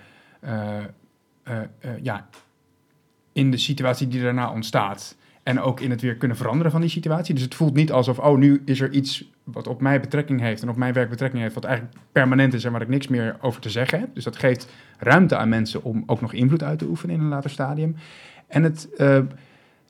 uh, 0.44 0.52
ja, 2.02 2.28
in 3.32 3.50
de 3.50 3.56
situatie 3.56 4.08
die 4.08 4.22
daarna 4.22 4.52
ontstaat. 4.52 5.16
En 5.42 5.60
ook 5.60 5.80
in 5.80 5.90
het 5.90 6.00
weer 6.00 6.16
kunnen 6.16 6.36
veranderen 6.36 6.72
van 6.72 6.80
die 6.80 6.90
situatie. 6.90 7.34
Dus 7.34 7.42
het 7.42 7.54
voelt 7.54 7.74
niet 7.74 7.92
alsof, 7.92 8.18
oh, 8.18 8.38
nu 8.38 8.62
is 8.64 8.80
er 8.80 8.90
iets 8.90 9.30
wat 9.44 9.66
op 9.66 9.80
mij 9.80 10.00
betrekking 10.00 10.40
heeft 10.40 10.62
en 10.62 10.68
op 10.68 10.76
mijn 10.76 10.92
werk 10.92 11.10
betrekking 11.10 11.42
heeft, 11.42 11.54
wat 11.54 11.64
eigenlijk 11.64 11.96
permanent 12.12 12.54
is 12.54 12.64
en 12.64 12.72
waar 12.72 12.82
ik 12.82 12.88
niks 12.88 13.08
meer 13.08 13.36
over 13.40 13.60
te 13.60 13.70
zeggen 13.70 14.00
heb. 14.00 14.08
Dus 14.14 14.24
dat 14.24 14.36
geeft 14.36 14.68
ruimte 14.98 15.36
aan 15.36 15.48
mensen 15.48 15.82
om 15.82 16.02
ook 16.06 16.20
nog 16.20 16.32
invloed 16.32 16.62
uit 16.62 16.78
te 16.78 16.86
oefenen 16.86 17.14
in 17.14 17.20
een 17.20 17.28
later 17.28 17.50
stadium. 17.50 17.96
En 18.46 18.62
het 18.62 18.88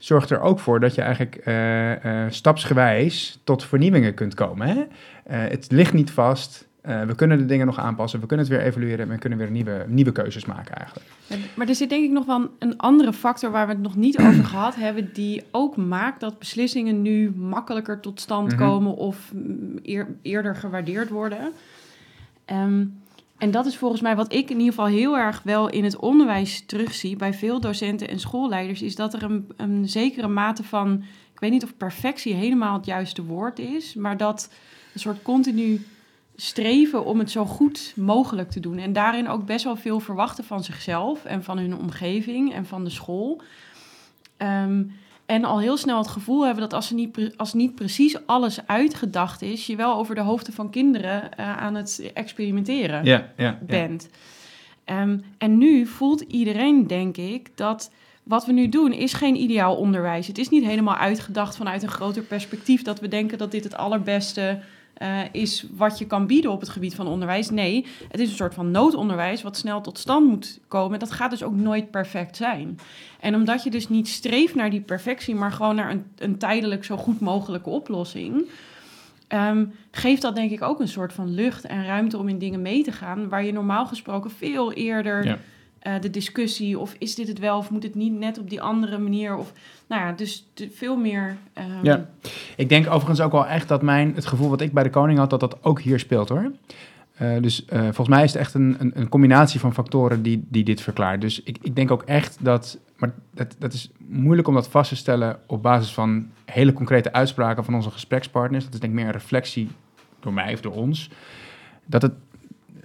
zorgt 0.00 0.30
er 0.30 0.40
ook 0.40 0.58
voor 0.58 0.80
dat 0.80 0.94
je 0.94 1.02
eigenlijk 1.02 1.46
uh, 1.46 2.24
stapsgewijs 2.28 3.40
tot 3.44 3.64
vernieuwingen 3.64 4.14
kunt 4.14 4.34
komen. 4.34 4.68
Hè? 4.68 4.84
het 5.34 5.66
ligt 5.70 5.92
niet 5.92 6.10
vast. 6.10 6.68
We 6.82 7.14
kunnen 7.16 7.38
de 7.38 7.46
dingen 7.46 7.66
nog 7.66 7.78
aanpassen, 7.78 8.20
we 8.20 8.26
kunnen 8.26 8.46
het 8.46 8.54
weer 8.54 8.64
evalueren 8.66 8.98
en 8.98 9.08
we 9.08 9.18
kunnen 9.18 9.38
weer 9.38 9.50
nieuwe, 9.50 9.84
nieuwe 9.88 10.12
keuzes 10.12 10.44
maken 10.44 10.76
eigenlijk. 10.76 11.08
Maar 11.54 11.68
er 11.68 11.74
zit 11.74 11.88
denk 11.88 12.04
ik 12.04 12.10
nog 12.10 12.26
wel 12.26 12.50
een 12.58 12.78
andere 12.78 13.12
factor 13.12 13.50
waar 13.50 13.66
we 13.66 13.72
het 13.72 13.82
nog 13.82 13.96
niet 13.96 14.18
over 14.18 14.44
gehad 14.54 14.74
hebben, 14.74 15.10
die 15.12 15.42
ook 15.50 15.76
maakt 15.76 16.20
dat 16.20 16.38
beslissingen 16.38 17.02
nu 17.02 17.32
makkelijker 17.36 18.00
tot 18.00 18.20
stand 18.20 18.52
mhm. 18.52 18.58
komen 18.58 18.96
of 18.96 19.32
eerder 20.22 20.56
gewaardeerd 20.56 21.08
worden. 21.08 21.52
Ehm, 22.44 22.84
en 23.40 23.50
dat 23.50 23.66
is 23.66 23.76
volgens 23.76 24.00
mij 24.00 24.16
wat 24.16 24.32
ik 24.32 24.50
in 24.50 24.58
ieder 24.58 24.74
geval 24.74 24.86
heel 24.86 25.18
erg 25.18 25.42
wel 25.42 25.68
in 25.68 25.84
het 25.84 25.96
onderwijs 25.96 26.62
terugzie 26.66 27.16
bij 27.16 27.34
veel 27.34 27.60
docenten 27.60 28.08
en 28.08 28.20
schoolleiders, 28.20 28.82
is 28.82 28.94
dat 28.94 29.14
er 29.14 29.22
een, 29.22 29.48
een 29.56 29.88
zekere 29.88 30.28
mate 30.28 30.64
van, 30.64 31.02
ik 31.32 31.40
weet 31.40 31.50
niet 31.50 31.64
of 31.64 31.76
perfectie 31.76 32.34
helemaal 32.34 32.76
het 32.76 32.86
juiste 32.86 33.24
woord 33.24 33.58
is, 33.58 33.94
maar 33.94 34.16
dat 34.16 34.50
een 34.94 35.00
soort 35.00 35.22
continu 35.22 35.86
streven 36.36 37.04
om 37.04 37.18
het 37.18 37.30
zo 37.30 37.44
goed 37.44 37.92
mogelijk 37.96 38.50
te 38.50 38.60
doen. 38.60 38.78
En 38.78 38.92
daarin 38.92 39.28
ook 39.28 39.46
best 39.46 39.64
wel 39.64 39.76
veel 39.76 40.00
verwachten 40.00 40.44
van 40.44 40.64
zichzelf 40.64 41.24
en 41.24 41.44
van 41.44 41.58
hun 41.58 41.76
omgeving 41.76 42.54
en 42.54 42.66
van 42.66 42.84
de 42.84 42.90
school. 42.90 43.42
Ehm, 44.36 44.82
en 45.30 45.44
al 45.44 45.60
heel 45.60 45.76
snel 45.76 45.98
het 45.98 46.08
gevoel 46.08 46.44
hebben 46.44 46.62
dat 46.62 46.72
als, 46.72 46.88
er 46.88 46.94
niet, 46.94 47.34
als 47.36 47.52
niet 47.52 47.74
precies 47.74 48.26
alles 48.26 48.66
uitgedacht 48.66 49.42
is, 49.42 49.66
je 49.66 49.76
wel 49.76 49.94
over 49.94 50.14
de 50.14 50.20
hoofden 50.20 50.52
van 50.52 50.70
kinderen 50.70 51.22
uh, 51.22 51.56
aan 51.56 51.74
het 51.74 52.10
experimenteren 52.14 53.04
ja, 53.04 53.32
ja, 53.36 53.58
bent. 53.66 54.08
Ehm, 54.84 55.18
en 55.38 55.58
nu 55.58 55.86
voelt 55.86 56.20
iedereen, 56.20 56.86
denk 56.86 57.16
ik, 57.16 57.50
dat 57.54 57.90
wat 58.22 58.46
we 58.46 58.52
nu 58.52 58.68
doen 58.68 58.92
is 58.92 59.12
geen 59.12 59.36
ideaal 59.36 59.76
onderwijs. 59.76 60.26
Het 60.26 60.38
is 60.38 60.48
niet 60.48 60.64
helemaal 60.64 60.96
uitgedacht 60.96 61.56
vanuit 61.56 61.82
een 61.82 61.88
groter 61.88 62.22
perspectief 62.22 62.82
dat 62.82 63.00
we 63.00 63.08
denken 63.08 63.38
dat 63.38 63.50
dit 63.50 63.64
het 63.64 63.76
allerbeste 63.76 64.58
uh, 65.02 65.20
is 65.32 65.66
wat 65.76 65.98
je 65.98 66.06
kan 66.06 66.26
bieden 66.26 66.50
op 66.50 66.60
het 66.60 66.68
gebied 66.68 66.94
van 66.94 67.06
onderwijs. 67.06 67.50
Nee, 67.50 67.86
het 68.10 68.20
is 68.20 68.28
een 68.28 68.36
soort 68.36 68.54
van 68.54 68.70
noodonderwijs 68.70 69.42
wat 69.42 69.56
snel 69.56 69.80
tot 69.80 69.98
stand 69.98 70.26
moet 70.26 70.60
komen. 70.68 70.98
Dat 70.98 71.10
gaat 71.10 71.30
dus 71.30 71.42
ook 71.42 71.54
nooit 71.54 71.90
perfect 71.90 72.36
zijn. 72.36 72.78
En 73.20 73.34
omdat 73.34 73.62
je 73.62 73.70
dus 73.70 73.88
niet 73.88 74.08
streeft 74.08 74.54
naar 74.54 74.70
die 74.70 74.80
perfectie, 74.80 75.34
maar 75.34 75.52
gewoon 75.52 75.76
naar 75.76 75.90
een, 75.90 76.04
een 76.18 76.38
tijdelijk 76.38 76.84
zo 76.84 76.96
goed 76.96 77.20
mogelijke 77.20 77.70
oplossing. 77.70 78.48
Um, 79.28 79.72
geeft 79.90 80.22
dat 80.22 80.34
denk 80.34 80.50
ik 80.50 80.62
ook 80.62 80.80
een 80.80 80.88
soort 80.88 81.12
van 81.12 81.34
lucht 81.34 81.64
en 81.64 81.86
ruimte 81.86 82.18
om 82.18 82.28
in 82.28 82.38
dingen 82.38 82.62
mee 82.62 82.82
te 82.82 82.92
gaan, 82.92 83.28
waar 83.28 83.44
je 83.44 83.52
normaal 83.52 83.86
gesproken 83.86 84.30
veel 84.30 84.72
eerder 84.72 85.38
eh, 85.80 86.00
de 86.00 86.10
discussie 86.10 86.78
of 86.78 86.94
is 86.98 87.14
dit 87.14 87.28
het 87.28 87.38
wel 87.38 87.58
of 87.58 87.70
moet 87.70 87.82
het 87.82 87.94
niet 87.94 88.12
net 88.12 88.38
op 88.38 88.50
die 88.50 88.62
andere 88.62 88.98
manier 88.98 89.36
of 89.36 89.52
nou 89.88 90.02
ja, 90.02 90.12
dus 90.12 90.46
veel 90.72 90.96
meer. 90.96 91.36
Ehm, 91.52 91.84
ja, 91.84 92.06
ik 92.56 92.68
denk 92.68 92.86
overigens 92.86 93.20
ook 93.20 93.32
wel 93.32 93.46
echt 93.46 93.68
dat 93.68 93.82
mijn 93.82 94.12
het 94.14 94.26
gevoel 94.26 94.48
wat 94.48 94.60
ik 94.60 94.72
bij 94.72 94.82
de 94.82 94.90
koning 94.90 95.18
had 95.18 95.30
dat 95.30 95.40
dat 95.40 95.56
ook 95.62 95.80
hier 95.80 95.98
speelt 95.98 96.28
hoor. 96.28 96.52
Uh, 97.22 97.42
dus 97.42 97.64
uh, 97.72 97.80
volgens 97.80 98.08
mij 98.08 98.24
is 98.24 98.32
het 98.32 98.40
echt 98.40 98.54
een, 98.54 98.76
een, 98.78 98.92
een, 98.94 99.08
combinatie 99.08 99.60
van 99.60 99.74
factoren 99.74 100.22
die, 100.22 100.44
die 100.48 100.64
dit 100.64 100.80
verklaart. 100.80 101.20
Dus 101.20 101.42
ik, 101.42 101.58
ik 101.62 101.76
denk 101.76 101.90
ook 101.90 102.02
echt 102.02 102.36
dat, 102.40 102.78
maar 102.96 103.12
dat, 103.34 103.56
dat 103.58 103.72
is 103.72 103.90
moeilijk 104.08 104.48
om 104.48 104.54
dat 104.54 104.68
vast 104.68 104.88
te 104.88 104.96
stellen 104.96 105.38
op 105.46 105.62
basis 105.62 105.92
van 105.92 106.30
hele 106.44 106.72
concrete 106.72 107.12
uitspraken 107.12 107.64
van 107.64 107.74
onze 107.74 107.90
gesprekspartners. 107.90 108.64
Dat 108.64 108.74
is 108.74 108.80
denk 108.80 108.92
ik 108.92 108.98
meer 108.98 109.08
een 109.08 109.20
reflectie 109.20 109.68
door 110.20 110.32
mij 110.32 110.52
of 110.52 110.60
door 110.60 110.74
ons. 110.74 111.10
Dat 111.86 112.02
het, 112.02 112.12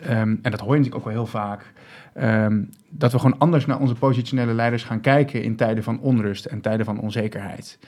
um, 0.09 0.39
en 0.41 0.51
dat 0.51 0.59
hoor 0.59 0.71
je 0.75 0.77
natuurlijk 0.77 0.95
ook 0.95 1.13
wel 1.13 1.23
heel 1.23 1.31
vaak, 1.31 1.73
um, 2.21 2.69
dat 2.89 3.11
we 3.11 3.19
gewoon 3.19 3.39
anders 3.39 3.65
naar 3.65 3.79
onze 3.79 3.95
positionele 3.95 4.53
leiders 4.53 4.83
gaan 4.83 5.01
kijken 5.01 5.43
in 5.43 5.55
tijden 5.55 5.83
van 5.83 5.99
onrust 5.99 6.45
en 6.45 6.61
tijden 6.61 6.85
van 6.85 6.99
onzekerheid. 6.99 7.79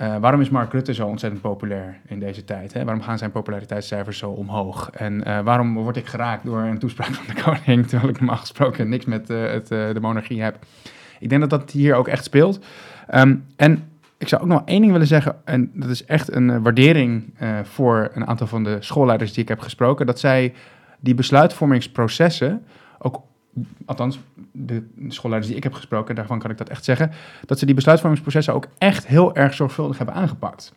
Uh, 0.00 0.16
waarom 0.16 0.40
is 0.40 0.50
Mark 0.50 0.72
Rutte 0.72 0.94
zo 0.94 1.06
ontzettend 1.06 1.42
populair 1.42 2.00
in 2.06 2.18
deze 2.18 2.44
tijd? 2.44 2.72
Hè? 2.72 2.84
Waarom 2.84 3.02
gaan 3.02 3.18
zijn 3.18 3.30
populariteitscijfers 3.30 4.18
zo 4.18 4.30
omhoog? 4.30 4.90
En 4.90 5.22
uh, 5.26 5.40
waarom 5.40 5.74
word 5.74 5.96
ik 5.96 6.06
geraakt 6.06 6.44
door 6.44 6.60
een 6.60 6.78
toespraak 6.78 7.08
van 7.20 7.34
de 7.34 7.42
koning, 7.42 7.86
terwijl 7.86 8.10
ik 8.10 8.18
normaal 8.18 8.36
gesproken 8.36 8.88
niks 8.88 9.04
met 9.04 9.30
uh, 9.30 9.50
het, 9.50 9.68
de 9.68 9.98
monarchie 10.00 10.42
heb? 10.42 10.58
Ik 11.20 11.28
denk 11.28 11.40
dat 11.40 11.50
dat 11.50 11.70
hier 11.70 11.94
ook 11.94 12.08
echt 12.08 12.24
speelt. 12.24 12.64
Um, 13.14 13.44
en 13.56 13.84
ik 14.18 14.28
zou 14.28 14.42
ook 14.42 14.48
nog 14.48 14.62
één 14.64 14.80
ding 14.80 14.92
willen 14.92 15.06
zeggen, 15.06 15.36
en 15.44 15.70
dat 15.74 15.88
is 15.88 16.04
echt 16.04 16.34
een 16.34 16.62
waardering 16.62 17.34
voor 17.62 18.10
een 18.14 18.26
aantal 18.26 18.46
van 18.46 18.64
de 18.64 18.76
schoolleiders 18.80 19.32
die 19.32 19.42
ik 19.42 19.48
heb 19.48 19.60
gesproken, 19.60 20.06
dat 20.06 20.20
zij 20.20 20.54
die 21.00 21.14
besluitvormingsprocessen 21.14 22.64
ook 22.98 23.22
althans 23.84 24.18
de 24.52 24.86
schoolleiders 25.08 25.46
die 25.46 25.56
ik 25.56 25.62
heb 25.62 25.74
gesproken, 25.74 26.14
daarvan 26.14 26.38
kan 26.38 26.50
ik 26.50 26.58
dat 26.58 26.68
echt 26.68 26.84
zeggen, 26.84 27.10
dat 27.46 27.58
ze 27.58 27.66
die 27.66 27.74
besluitvormingsprocessen 27.74 28.54
ook 28.54 28.66
echt 28.78 29.06
heel 29.06 29.34
erg 29.34 29.54
zorgvuldig 29.54 29.96
hebben 29.96 30.14
aangepakt. 30.14 30.72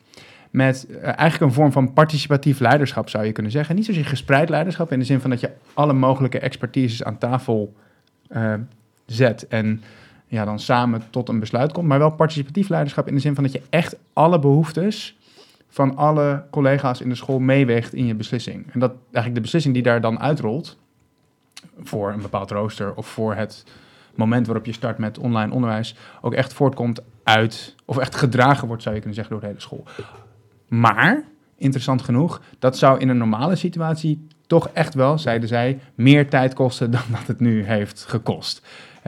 Met 0.51 0.87
uh, 0.89 1.03
eigenlijk 1.03 1.41
een 1.41 1.51
vorm 1.51 1.71
van 1.71 1.93
participatief 1.93 2.59
leiderschap 2.59 3.09
zou 3.09 3.25
je 3.25 3.31
kunnen 3.31 3.51
zeggen. 3.51 3.75
Niet 3.75 3.85
zozeer 3.85 4.05
gespreid 4.05 4.49
leiderschap 4.49 4.91
in 4.91 4.99
de 4.99 5.05
zin 5.05 5.19
van 5.19 5.29
dat 5.29 5.39
je 5.39 5.51
alle 5.73 5.93
mogelijke 5.93 6.39
expertises 6.39 7.03
aan 7.03 7.17
tafel 7.17 7.73
uh, 8.29 8.53
zet 9.05 9.47
en 9.47 9.81
ja, 10.27 10.45
dan 10.45 10.59
samen 10.59 11.01
tot 11.09 11.29
een 11.29 11.39
besluit 11.39 11.71
komt, 11.71 11.87
maar 11.87 11.99
wel 11.99 12.11
participatief 12.11 12.69
leiderschap 12.69 13.07
in 13.07 13.13
de 13.13 13.19
zin 13.19 13.35
van 13.35 13.43
dat 13.43 13.53
je 13.53 13.61
echt 13.69 13.95
alle 14.13 14.39
behoeftes 14.39 15.17
van 15.69 15.95
alle 15.95 16.43
collega's 16.51 17.01
in 17.01 17.09
de 17.09 17.15
school 17.15 17.39
meeweegt 17.39 17.93
in 17.93 18.05
je 18.05 18.15
beslissing. 18.15 18.65
En 18.71 18.79
dat 18.79 18.91
eigenlijk 19.03 19.35
de 19.35 19.41
beslissing 19.41 19.73
die 19.73 19.83
daar 19.83 20.01
dan 20.01 20.19
uitrolt, 20.19 20.77
voor 21.83 22.11
een 22.11 22.21
bepaald 22.21 22.51
rooster 22.51 22.95
of 22.95 23.07
voor 23.07 23.35
het 23.35 23.63
moment 24.15 24.45
waarop 24.45 24.65
je 24.65 24.73
start 24.73 24.97
met 24.97 25.17
online 25.17 25.53
onderwijs 25.53 25.95
ook 26.21 26.33
echt 26.33 26.53
voortkomt 26.53 27.01
uit, 27.23 27.75
of 27.85 27.97
echt 27.97 28.15
gedragen 28.15 28.67
wordt, 28.67 28.83
zou 28.83 28.95
je 28.95 29.01
kunnen 29.01 29.17
zeggen, 29.17 29.33
door 29.33 29.43
de 29.43 29.49
hele 29.49 29.61
school. 29.61 29.85
Maar, 30.67 31.23
interessant 31.57 32.01
genoeg, 32.01 32.41
dat 32.59 32.77
zou 32.77 32.99
in 32.99 33.09
een 33.09 33.17
normale 33.17 33.55
situatie 33.55 34.27
toch 34.47 34.69
echt 34.73 34.93
wel, 34.93 35.17
zeiden 35.17 35.47
zij, 35.47 35.79
meer 35.95 36.29
tijd 36.29 36.53
kosten 36.53 36.91
dan 36.91 37.01
dat 37.11 37.27
het 37.27 37.39
nu 37.39 37.63
heeft 37.63 38.05
gekost. 38.07 38.65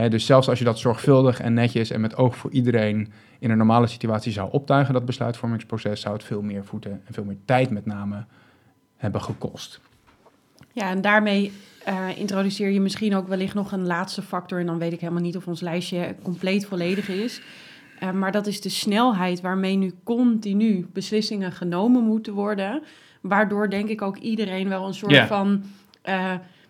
dus 0.10 0.26
zelfs 0.26 0.50
als 0.50 0.60
je 0.60 0.66
dat 0.66 0.80
zorgvuldig 0.80 1.40
en 1.40 1.54
netjes 1.54 1.92
en 1.92 2.02
met 2.02 2.16
oog 2.16 2.36
voor 2.36 2.52
iedereen 2.52 3.12
in 3.40 3.50
een 3.50 3.58
normale 3.58 3.88
situatie 3.88 4.32
zou 4.32 4.52
optuigen, 4.52 4.94
dat 4.94 5.06
besluitvormingsproces, 5.06 6.02
zou 6.02 6.14
het 6.14 6.24
veel 6.24 6.42
meer 6.42 6.66
voeten 6.66 6.92
en 6.92 7.14
veel 7.14 7.24
meer 7.24 7.38
tijd 7.46 7.70
met 7.70 7.86
name 7.86 8.26
hebben 8.96 9.22
gekost. 9.22 9.80
Ja, 10.78 10.90
en 10.90 11.02
daarmee 11.02 11.52
uh, 11.88 12.18
introduceer 12.18 12.70
je 12.70 12.82
misschien 12.82 13.16
ook 13.16 13.28
wellicht 13.28 13.54
nog 13.54 13.72
een 13.72 13.86
laatste 13.86 14.22
factor. 14.22 14.60
En 14.60 14.66
dan 14.66 14.78
weet 14.78 14.94
ik 14.94 15.00
helemaal 15.00 15.22
niet 15.22 15.38
of 15.38 15.48
ons 15.48 15.62
lijstje 15.62 16.16
compleet 16.22 16.66
volledig 16.66 17.10
is. 17.10 17.42
Uh, 18.04 18.12
maar 18.12 18.32
dat 18.32 18.48
is 18.48 18.62
de 18.62 18.70
snelheid 18.70 19.42
waarmee 19.42 19.76
nu 19.76 19.94
continu 20.04 20.88
beslissingen 20.94 21.52
genomen 21.52 22.04
moeten 22.04 22.34
worden. 22.34 22.84
Waardoor 23.22 23.70
denk 23.70 23.90
ik 23.90 24.02
ook 24.02 24.18
iedereen 24.18 24.70
wel 24.70 24.88
een 24.88 24.94
soort 24.94 25.12
yeah. 25.12 25.28
van. 25.28 25.64
Uh, 26.06 26.14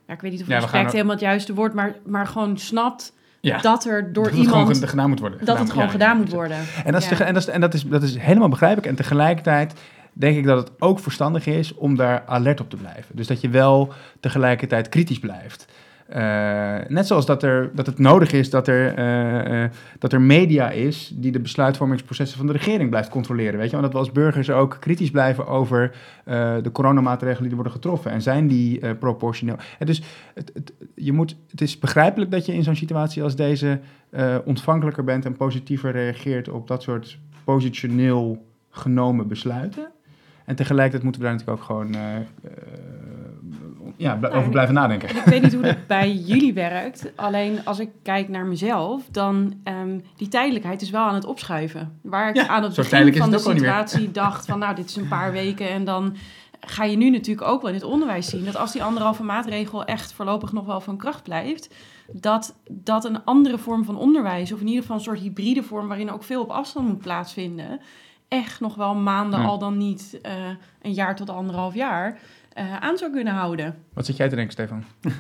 ja, 0.07 0.13
ik 0.13 0.21
weet 0.21 0.31
niet 0.31 0.41
of 0.41 0.47
respect 0.47 0.71
ja, 0.73 0.91
helemaal 0.91 1.11
het 1.11 1.19
juiste 1.19 1.53
woord, 1.53 1.73
maar, 1.73 1.95
maar 2.05 2.27
gewoon 2.27 2.57
snapt. 2.57 3.15
Ja. 3.41 3.57
dat 3.57 3.85
er 3.85 4.13
door 4.13 4.23
dat 4.23 4.33
iemand. 4.33 4.79
Het 4.79 4.89
gedaan 4.89 5.09
moet 5.09 5.19
worden. 5.19 5.45
Dat 5.45 5.59
het 5.59 5.71
gewoon 5.71 5.89
gedaan 5.89 6.17
moet 6.17 6.31
worden. 6.31 6.57
En, 6.85 6.91
dat 6.91 7.01
is, 7.01 7.19
en, 7.19 7.33
dat 7.33 7.43
is, 7.43 7.49
en 7.49 7.61
dat, 7.61 7.73
is, 7.73 7.83
dat 7.83 8.03
is 8.03 8.17
helemaal 8.17 8.49
begrijpelijk. 8.49 8.87
En 8.87 8.95
tegelijkertijd 8.95 9.73
denk 10.19 10.37
ik 10.37 10.43
dat 10.43 10.57
het 10.57 10.81
ook 10.81 10.99
verstandig 10.99 11.45
is 11.45 11.73
om 11.73 11.95
daar 11.95 12.23
alert 12.25 12.59
op 12.59 12.69
te 12.69 12.75
blijven. 12.77 13.15
Dus 13.15 13.27
dat 13.27 13.41
je 13.41 13.49
wel 13.49 13.93
tegelijkertijd 14.19 14.89
kritisch 14.89 15.19
blijft. 15.19 15.67
Uh, 16.09 16.77
net 16.87 17.07
zoals 17.07 17.25
dat, 17.25 17.43
er, 17.43 17.71
dat 17.73 17.85
het 17.85 17.99
nodig 17.99 18.31
is 18.31 18.49
dat 18.49 18.67
er, 18.67 18.99
uh, 18.99 19.61
uh, 19.63 19.69
dat 19.99 20.13
er 20.13 20.21
media 20.21 20.69
is 20.69 21.11
die 21.15 21.31
de 21.31 21.39
besluitvormingsprocessen 21.39 22.37
van 22.37 22.47
de 22.47 22.53
regering 22.53 22.89
blijft 22.89 23.09
controleren. 23.09 23.59
Weet 23.59 23.69
je? 23.69 23.77
Want 23.77 23.93
we 23.93 23.99
als 23.99 24.11
burgers 24.11 24.49
ook 24.49 24.77
kritisch 24.79 25.11
blijven 25.11 25.47
over 25.47 25.95
de 26.61 26.69
coronamaatregelen 26.71 27.45
die 27.47 27.55
worden 27.55 27.73
getroffen. 27.73 28.11
En 28.11 28.21
zijn 28.21 28.47
die 28.47 28.95
proportioneel? 28.95 29.55
En 29.79 29.85
dus 29.85 30.01
het, 30.33 30.51
het, 30.53 30.73
je 30.95 31.13
moet, 31.13 31.35
het 31.51 31.61
is 31.61 31.79
begrijpelijk 31.79 32.31
dat 32.31 32.45
je 32.45 32.53
in 32.53 32.63
zo'n 32.63 32.75
situatie 32.75 33.23
als 33.23 33.35
deze 33.35 33.79
ontvankelijker 34.45 35.03
bent 35.03 35.25
en 35.25 35.37
positiever 35.37 35.91
reageert 35.91 36.49
op 36.49 36.67
dat 36.67 36.83
soort 36.83 37.19
positioneel 37.43 38.45
genomen 38.69 39.27
besluiten. 39.27 39.91
En 40.47 40.55
tegelijkertijd 40.55 41.03
moeten 41.03 41.21
we 41.21 41.27
daar 41.27 41.37
natuurlijk 41.37 41.61
ook 41.61 41.67
gewoon 41.67 41.95
uh, 41.95 42.15
uh, 42.15 42.51
ja, 43.97 44.15
nou, 44.15 44.33
over 44.33 44.49
blijven 44.49 44.73
nadenken. 44.73 45.09
Ik 45.09 45.23
weet 45.23 45.41
niet 45.41 45.53
hoe 45.53 45.61
dat 45.61 45.87
bij 45.87 46.13
jullie 46.13 46.53
werkt. 46.53 47.11
Alleen 47.15 47.65
als 47.65 47.79
ik 47.79 47.89
kijk 48.03 48.29
naar 48.29 48.45
mezelf, 48.45 49.03
dan 49.11 49.53
um, 49.63 50.01
die 50.15 50.27
tijdelijkheid 50.27 50.81
is 50.81 50.89
wel 50.89 51.01
aan 51.05 51.13
het 51.13 51.25
opschuiven. 51.25 51.99
Waar 52.01 52.29
ik 52.29 52.35
ja, 52.35 52.47
aan 52.47 52.63
het 52.63 52.75
begin 52.75 53.15
van 53.15 53.31
de 53.31 53.39
situatie 53.39 54.11
dacht 54.11 54.45
van 54.45 54.59
nou, 54.59 54.75
dit 54.75 54.89
is 54.89 54.95
een 54.95 55.07
paar 55.07 55.31
weken 55.31 55.69
en 55.69 55.83
dan 55.83 56.15
ga 56.59 56.83
je 56.83 56.97
nu 56.97 57.09
natuurlijk 57.09 57.47
ook 57.47 57.61
wel 57.61 57.69
in 57.69 57.75
het 57.75 57.85
onderwijs 57.85 58.29
zien 58.29 58.45
dat 58.45 58.57
als 58.57 58.71
die 58.71 58.83
anderhalve 58.83 59.23
maatregel 59.23 59.85
echt 59.85 60.13
voorlopig 60.13 60.51
nog 60.51 60.65
wel 60.65 60.81
van 60.81 60.97
kracht 60.97 61.23
blijft, 61.23 61.73
dat, 62.11 62.55
dat 62.69 63.05
een 63.05 63.23
andere 63.23 63.57
vorm 63.57 63.83
van 63.83 63.97
onderwijs, 63.97 64.51
of 64.51 64.59
in 64.59 64.67
ieder 64.67 64.81
geval 64.81 64.97
een 64.97 65.03
soort 65.03 65.19
hybride 65.19 65.63
vorm 65.63 65.87
waarin 65.87 66.11
ook 66.11 66.23
veel 66.23 66.41
op 66.41 66.49
afstand 66.49 66.87
moet 66.87 67.01
plaatsvinden, 67.01 67.79
echt 68.27 68.59
nog 68.59 68.75
wel 68.75 68.95
maanden, 68.95 69.39
al 69.39 69.59
dan 69.59 69.77
niet 69.77 70.19
uh, 70.25 70.31
een 70.81 70.93
jaar 70.93 71.15
tot 71.15 71.29
anderhalf 71.29 71.73
jaar, 71.73 72.19
uh, 72.57 72.77
aan 72.77 72.97
zou 72.97 73.11
kunnen 73.11 73.33
houden. 73.33 73.75
Wat 73.93 74.05
zit 74.05 74.17
jij 74.17 74.29
te 74.29 74.35
denken, 74.35 74.53
Stefan? 74.53 74.83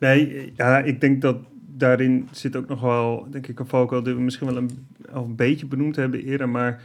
nee, 0.00 0.52
ja, 0.56 0.78
ik 0.78 1.00
denk 1.00 1.22
dat 1.22 1.36
daarin 1.66 2.28
zit 2.30 2.56
ook 2.56 2.68
nog 2.68 2.80
wel, 2.80 3.26
denk 3.30 3.46
ik, 3.46 3.58
een 3.58 3.66
valkuil 3.66 4.02
die 4.02 4.14
we 4.14 4.20
misschien 4.20 4.46
wel 4.46 4.56
een, 4.56 4.86
al 5.12 5.24
een 5.24 5.36
beetje 5.36 5.66
benoemd 5.66 5.96
hebben 5.96 6.22
eerder, 6.22 6.48
maar 6.48 6.82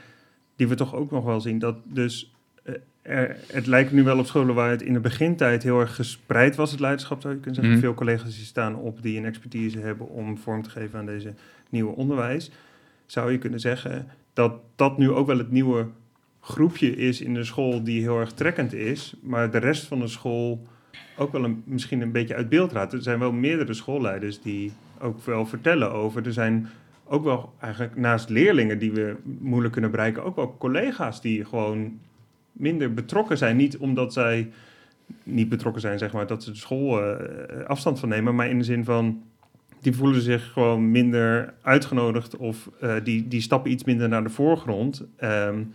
die 0.56 0.67
we 0.67 0.76
toch 0.76 0.95
ook 0.95 1.12
nog 1.12 1.24
wel 1.24 1.41
zien. 1.41 1.60
Dat 1.60 1.76
dus 1.84 2.34
uh, 2.63 2.76
er, 3.02 3.38
het 3.47 3.67
lijkt 3.67 3.91
nu 3.91 4.04
wel 4.04 4.19
op 4.19 4.26
scholen 4.26 4.56
waar 4.56 4.69
het 4.69 4.82
in 4.82 4.93
de 4.93 5.00
begintijd 5.00 5.63
heel 5.63 5.80
erg 5.80 5.95
gespreid 5.95 6.56
was, 6.56 6.71
het 6.71 6.80
leiderschap 6.80 7.21
zou 7.21 7.34
je 7.34 7.39
kunnen 7.39 7.56
zeggen. 7.56 7.76
Mm. 7.76 7.82
Veel 7.82 7.93
collega's 7.93 8.36
die 8.36 8.45
staan 8.45 8.76
op 8.76 9.02
die 9.02 9.17
een 9.17 9.26
expertise 9.26 9.80
hebben 9.80 10.10
om 10.10 10.38
vorm 10.38 10.62
te 10.62 10.69
geven 10.69 11.00
aan 11.00 11.06
deze 11.06 11.34
nieuwe 11.69 11.95
onderwijs. 11.95 12.52
Zou 13.06 13.32
je 13.32 13.38
kunnen 13.38 13.60
zeggen, 13.60 14.08
dat 14.34 14.54
dat 14.76 14.98
nu 14.98 15.12
ook 15.12 15.28
wel 15.28 15.38
het 15.38 15.52
nieuwe 15.52 15.88
groepje 16.39 16.96
is 16.96 17.22
in 17.22 17.34
de 17.34 17.44
school 17.44 17.84
die 17.84 18.02
heel 18.02 18.20
erg 18.20 18.32
trekkend 18.32 18.74
is, 18.74 19.15
maar 19.22 19.52
de 19.52 19.58
rest 19.58 19.86
van 19.86 20.00
de 20.00 20.08
school 20.08 20.67
ook 21.17 21.32
wel 21.32 21.44
een, 21.44 21.63
misschien 21.65 22.02
een 22.02 22.12
beetje 22.12 22.36
uit 22.36 22.50
beeld 22.50 22.72
raakt. 22.72 22.94
Er 22.94 23.02
zijn 23.02 23.20
wel 23.20 23.32
meerdere 23.32 23.74
schoolleiders 23.74 24.41
die 24.41 24.72
ook 25.00 25.26
wel 25.26 25.46
vertellen 25.46 25.91
over. 25.91 26.26
Er 26.26 26.34
zijn 26.34 26.70
ook 27.06 27.24
wel 27.24 27.54
eigenlijk 27.60 27.96
naast 27.96 28.30
leerlingen 28.30 28.80
die 28.80 28.91
we 28.91 29.15
moeilijk 29.39 29.74
kunnen 29.74 29.91
bereiken, 29.91 30.24
ook 30.24 30.36
wel 30.36 30.56
collega's 30.58 31.22
die 31.22 31.46
gewoon 31.46 32.00
minder 32.52 32.94
betrokken 32.94 33.38
zijn. 33.38 33.56
Niet 33.56 33.78
omdat 33.78 34.13
zij 34.13 34.52
niet 35.24 35.50
betrokken 35.50 35.82
zijn, 35.82 35.98
zeg 35.98 36.13
maar, 36.13 36.28
dat 36.28 36.44
ze 36.44 36.52
de 36.52 36.58
school 36.58 37.04
uh, 37.04 37.15
afstand 37.65 38.00
van 38.00 38.10
nemen, 38.10 38.36
maar 38.36 38.50
in 38.50 38.58
de 38.58 38.63
zin 38.63 38.84
van 38.84 39.24
die 39.82 39.96
voelen 39.96 40.22
zich 40.22 40.52
gewoon 40.52 40.91
minder 40.91 41.54
uitgenodigd 41.62 42.38
of 42.38 42.70
uh, 42.84 42.94
die, 43.04 43.28
die 43.28 43.41
stappen 43.41 43.72
iets 43.72 43.84
minder 43.84 44.10
naar 44.10 44.24
de 44.24 44.30
voorgrond. 44.30 45.06
Um, 45.24 45.74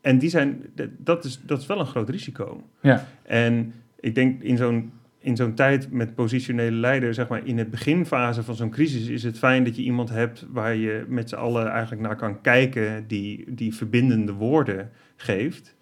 en 0.00 0.18
die 0.18 0.30
zijn, 0.30 0.62
dat 0.98 1.24
is, 1.24 1.40
dat 1.46 1.60
is 1.60 1.66
wel 1.66 1.80
een 1.80 1.86
groot 1.86 2.08
risico. 2.08 2.62
Ja. 2.80 3.06
En 3.22 3.72
ik 4.00 4.14
denk 4.14 4.42
in 4.42 4.56
zo'n 4.56 4.92
in 5.20 5.36
zo'n 5.36 5.54
tijd 5.54 5.90
met 5.90 6.14
positionele 6.14 6.76
leider, 6.76 7.14
zeg 7.14 7.28
maar 7.28 7.46
in 7.46 7.58
het 7.58 7.70
beginfase 7.70 8.42
van 8.42 8.54
zo'n 8.54 8.70
crisis, 8.70 9.06
is 9.06 9.22
het 9.22 9.38
fijn 9.38 9.64
dat 9.64 9.76
je 9.76 9.82
iemand 9.82 10.08
hebt 10.08 10.46
waar 10.50 10.74
je 10.76 11.04
met 11.08 11.28
z'n 11.28 11.34
allen 11.34 11.68
eigenlijk 11.68 12.02
naar 12.02 12.16
kan 12.16 12.40
kijken, 12.40 13.04
die, 13.06 13.54
die 13.54 13.74
verbindende 13.74 14.32
woorden 14.32 14.90
geeft. 15.16 15.74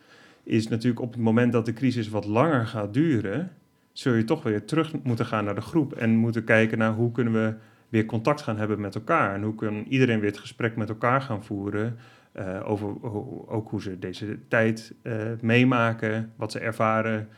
Is 0.42 0.68
natuurlijk 0.68 1.00
op 1.00 1.12
het 1.12 1.20
moment 1.20 1.52
dat 1.52 1.66
de 1.66 1.72
crisis 1.72 2.08
wat 2.08 2.24
langer 2.24 2.66
gaat 2.66 2.94
duren, 2.94 3.50
zul 3.98 4.14
je 4.14 4.24
toch 4.24 4.42
weer 4.42 4.64
terug 4.64 4.92
moeten 5.02 5.26
gaan 5.26 5.44
naar 5.44 5.54
de 5.54 5.60
groep 5.60 5.92
en 5.92 6.16
moeten 6.16 6.44
kijken 6.44 6.78
naar 6.78 6.92
hoe 6.92 7.12
kunnen 7.12 7.32
we 7.32 7.54
weer 7.88 8.06
contact 8.06 8.42
gaan 8.42 8.56
hebben 8.56 8.80
met 8.80 8.94
elkaar. 8.94 9.34
En 9.34 9.42
hoe 9.42 9.54
kan 9.54 9.84
iedereen 9.88 10.20
weer 10.20 10.30
het 10.30 10.38
gesprek 10.38 10.76
met 10.76 10.88
elkaar 10.88 11.22
gaan 11.22 11.44
voeren 11.44 11.96
uh, 12.36 12.70
over 12.70 12.86
ook 13.48 13.70
hoe 13.70 13.82
ze 13.82 13.98
deze 13.98 14.38
tijd 14.48 14.94
uh, 15.02 15.14
meemaken, 15.40 16.32
wat 16.36 16.52
ze 16.52 16.58
ervaren, 16.58 17.28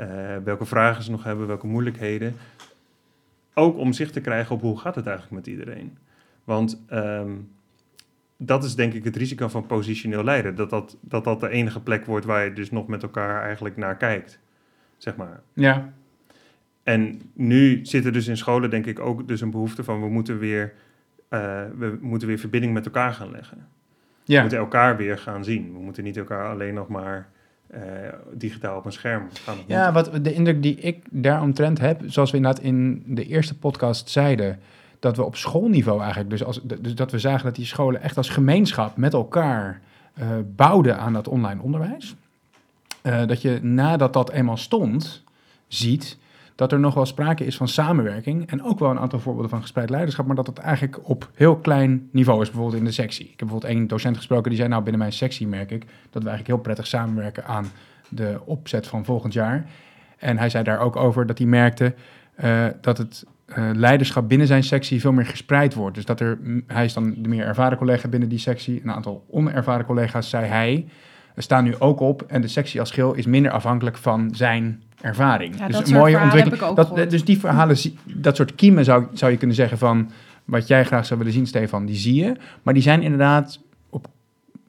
uh, 0.00 0.36
welke 0.44 0.64
vragen 0.64 1.02
ze 1.02 1.10
nog 1.10 1.24
hebben, 1.24 1.46
welke 1.46 1.66
moeilijkheden. 1.66 2.34
ook 3.54 3.76
om 3.76 3.92
zicht 3.92 4.12
te 4.12 4.20
krijgen 4.20 4.54
op 4.54 4.60
hoe 4.60 4.78
gaat 4.78 4.94
het 4.94 5.06
eigenlijk 5.06 5.36
met 5.36 5.46
iedereen. 5.46 5.96
Want 6.44 6.82
ehm, 6.86 7.32
dat 8.36 8.64
is 8.64 8.74
denk 8.74 8.92
ik 8.92 9.04
het 9.04 9.16
risico 9.16 9.48
van 9.48 9.66
positioneel 9.66 10.24
leiden. 10.24 10.54
Dat 10.54 10.70
dat, 10.70 10.96
dat 11.00 11.24
dat 11.24 11.40
de 11.40 11.48
enige 11.48 11.80
plek 11.80 12.04
wordt 12.04 12.26
waar 12.26 12.44
je 12.44 12.52
dus 12.52 12.70
nog 12.70 12.86
met 12.86 13.02
elkaar 13.02 13.42
eigenlijk 13.42 13.76
naar 13.76 13.96
kijkt. 13.96 14.38
Zeg 14.96 15.16
maar. 15.16 15.40
Ja. 15.52 15.92
En 16.86 17.20
nu 17.32 17.80
zit 17.82 18.04
er 18.04 18.12
dus 18.12 18.26
in 18.26 18.36
scholen 18.36 18.70
denk 18.70 18.86
ik 18.86 19.00
ook 19.00 19.28
dus 19.28 19.40
een 19.40 19.50
behoefte 19.50 19.84
van 19.84 20.00
we 20.00 20.08
moeten 20.08 20.38
weer, 20.38 20.72
uh, 21.30 21.40
we 21.78 21.98
moeten 22.00 22.28
weer 22.28 22.38
verbinding 22.38 22.72
met 22.72 22.84
elkaar 22.84 23.12
gaan 23.12 23.30
leggen. 23.30 23.66
Ja. 24.24 24.34
We 24.34 24.40
moeten 24.40 24.58
elkaar 24.58 24.96
weer 24.96 25.18
gaan 25.18 25.44
zien. 25.44 25.72
We 25.72 25.78
moeten 25.78 26.04
niet 26.04 26.16
elkaar 26.16 26.48
alleen 26.48 26.74
nog 26.74 26.88
maar 26.88 27.28
uh, 27.74 27.80
digitaal 28.32 28.78
op 28.78 28.84
een 28.84 28.92
scherm 28.92 29.28
gaan 29.32 29.56
Ja, 29.66 29.92
wat 29.92 30.10
de 30.22 30.32
indruk 30.32 30.62
die 30.62 30.76
ik 30.76 31.04
daaromtrent 31.10 31.78
heb, 31.78 32.02
zoals 32.06 32.30
we 32.30 32.36
inderdaad 32.36 32.62
in 32.62 33.02
de 33.06 33.26
eerste 33.26 33.58
podcast 33.58 34.10
zeiden, 34.10 34.58
dat 34.98 35.16
we 35.16 35.24
op 35.24 35.36
schoolniveau 35.36 36.00
eigenlijk, 36.00 36.30
dus, 36.30 36.44
als, 36.44 36.60
dus 36.62 36.94
dat 36.94 37.10
we 37.10 37.18
zagen 37.18 37.44
dat 37.44 37.54
die 37.54 37.66
scholen 37.66 38.02
echt 38.02 38.16
als 38.16 38.28
gemeenschap 38.28 38.96
met 38.96 39.12
elkaar 39.12 39.80
uh, 40.18 40.26
bouwden 40.56 40.98
aan 40.98 41.12
dat 41.12 41.28
online 41.28 41.62
onderwijs. 41.62 42.14
Uh, 43.02 43.26
dat 43.26 43.42
je 43.42 43.58
nadat 43.62 44.12
dat 44.12 44.30
eenmaal 44.30 44.56
stond, 44.56 45.24
ziet 45.68 46.18
dat 46.56 46.72
er 46.72 46.80
nog 46.80 46.94
wel 46.94 47.06
sprake 47.06 47.44
is 47.44 47.56
van 47.56 47.68
samenwerking 47.68 48.50
en 48.50 48.62
ook 48.62 48.78
wel 48.78 48.90
een 48.90 48.98
aantal 48.98 49.18
voorbeelden 49.18 49.50
van 49.50 49.60
gespreid 49.60 49.90
leiderschap, 49.90 50.26
maar 50.26 50.36
dat 50.36 50.46
het 50.46 50.58
eigenlijk 50.58 51.08
op 51.08 51.30
heel 51.34 51.56
klein 51.56 52.08
niveau 52.12 52.42
is, 52.42 52.50
bijvoorbeeld 52.50 52.78
in 52.78 52.84
de 52.84 52.92
sectie. 52.92 53.24
Ik 53.24 53.30
heb 53.30 53.38
bijvoorbeeld 53.38 53.72
één 53.72 53.86
docent 53.86 54.16
gesproken 54.16 54.48
die 54.48 54.58
zei, 54.58 54.68
nou 54.68 54.82
binnen 54.82 55.00
mijn 55.00 55.12
sectie 55.12 55.46
merk 55.46 55.70
ik 55.70 55.80
dat 56.10 56.22
we 56.22 56.28
eigenlijk 56.28 56.46
heel 56.46 56.58
prettig 56.58 56.86
samenwerken 56.86 57.44
aan 57.44 57.66
de 58.08 58.40
opzet 58.44 58.86
van 58.86 59.04
volgend 59.04 59.32
jaar. 59.32 59.66
En 60.18 60.38
hij 60.38 60.48
zei 60.48 60.64
daar 60.64 60.78
ook 60.78 60.96
over 60.96 61.26
dat 61.26 61.38
hij 61.38 61.46
merkte 61.46 61.94
uh, 62.44 62.66
dat 62.80 62.98
het 62.98 63.24
uh, 63.46 63.70
leiderschap 63.74 64.28
binnen 64.28 64.46
zijn 64.46 64.62
sectie 64.62 65.00
veel 65.00 65.12
meer 65.12 65.26
gespreid 65.26 65.74
wordt. 65.74 65.94
Dus 65.94 66.04
dat 66.04 66.20
er, 66.20 66.38
hij 66.66 66.84
is 66.84 66.92
dan 66.92 67.14
de 67.18 67.28
meer 67.28 67.46
ervaren 67.46 67.78
collega 67.78 68.08
binnen 68.08 68.28
die 68.28 68.38
sectie, 68.38 68.80
een 68.82 68.92
aantal 68.92 69.24
onervaren 69.30 69.86
collega's, 69.86 70.28
zei 70.30 70.46
hij, 70.46 70.86
staan 71.36 71.64
nu 71.64 71.78
ook 71.78 72.00
op 72.00 72.22
en 72.22 72.40
de 72.40 72.48
sectie 72.48 72.80
als 72.80 72.90
geheel 72.90 73.14
is 73.14 73.26
minder 73.26 73.52
afhankelijk 73.52 73.96
van 73.96 74.34
zijn 74.34 74.82
ervaring. 75.00 75.58
Ja, 75.58 75.66
dus 75.66 75.76
dat 75.76 75.88
een 75.88 75.94
mooie 75.94 76.20
ontwikkeling. 76.20 76.74
Dat, 76.74 77.10
dus 77.10 77.24
die 77.24 77.38
verhalen, 77.38 77.76
dat 78.04 78.36
soort 78.36 78.54
kiemen 78.54 78.84
zou, 78.84 79.06
zou 79.12 79.30
je 79.32 79.38
kunnen 79.38 79.56
zeggen 79.56 79.78
van 79.78 80.10
wat 80.44 80.66
jij 80.66 80.84
graag 80.84 81.06
zou 81.06 81.18
willen 81.18 81.34
zien, 81.34 81.46
Stefan, 81.46 81.86
die 81.86 81.96
zie 81.96 82.14
je. 82.14 82.36
Maar 82.62 82.74
die 82.74 82.82
zijn 82.82 83.02
inderdaad 83.02 83.60
op 83.90 84.08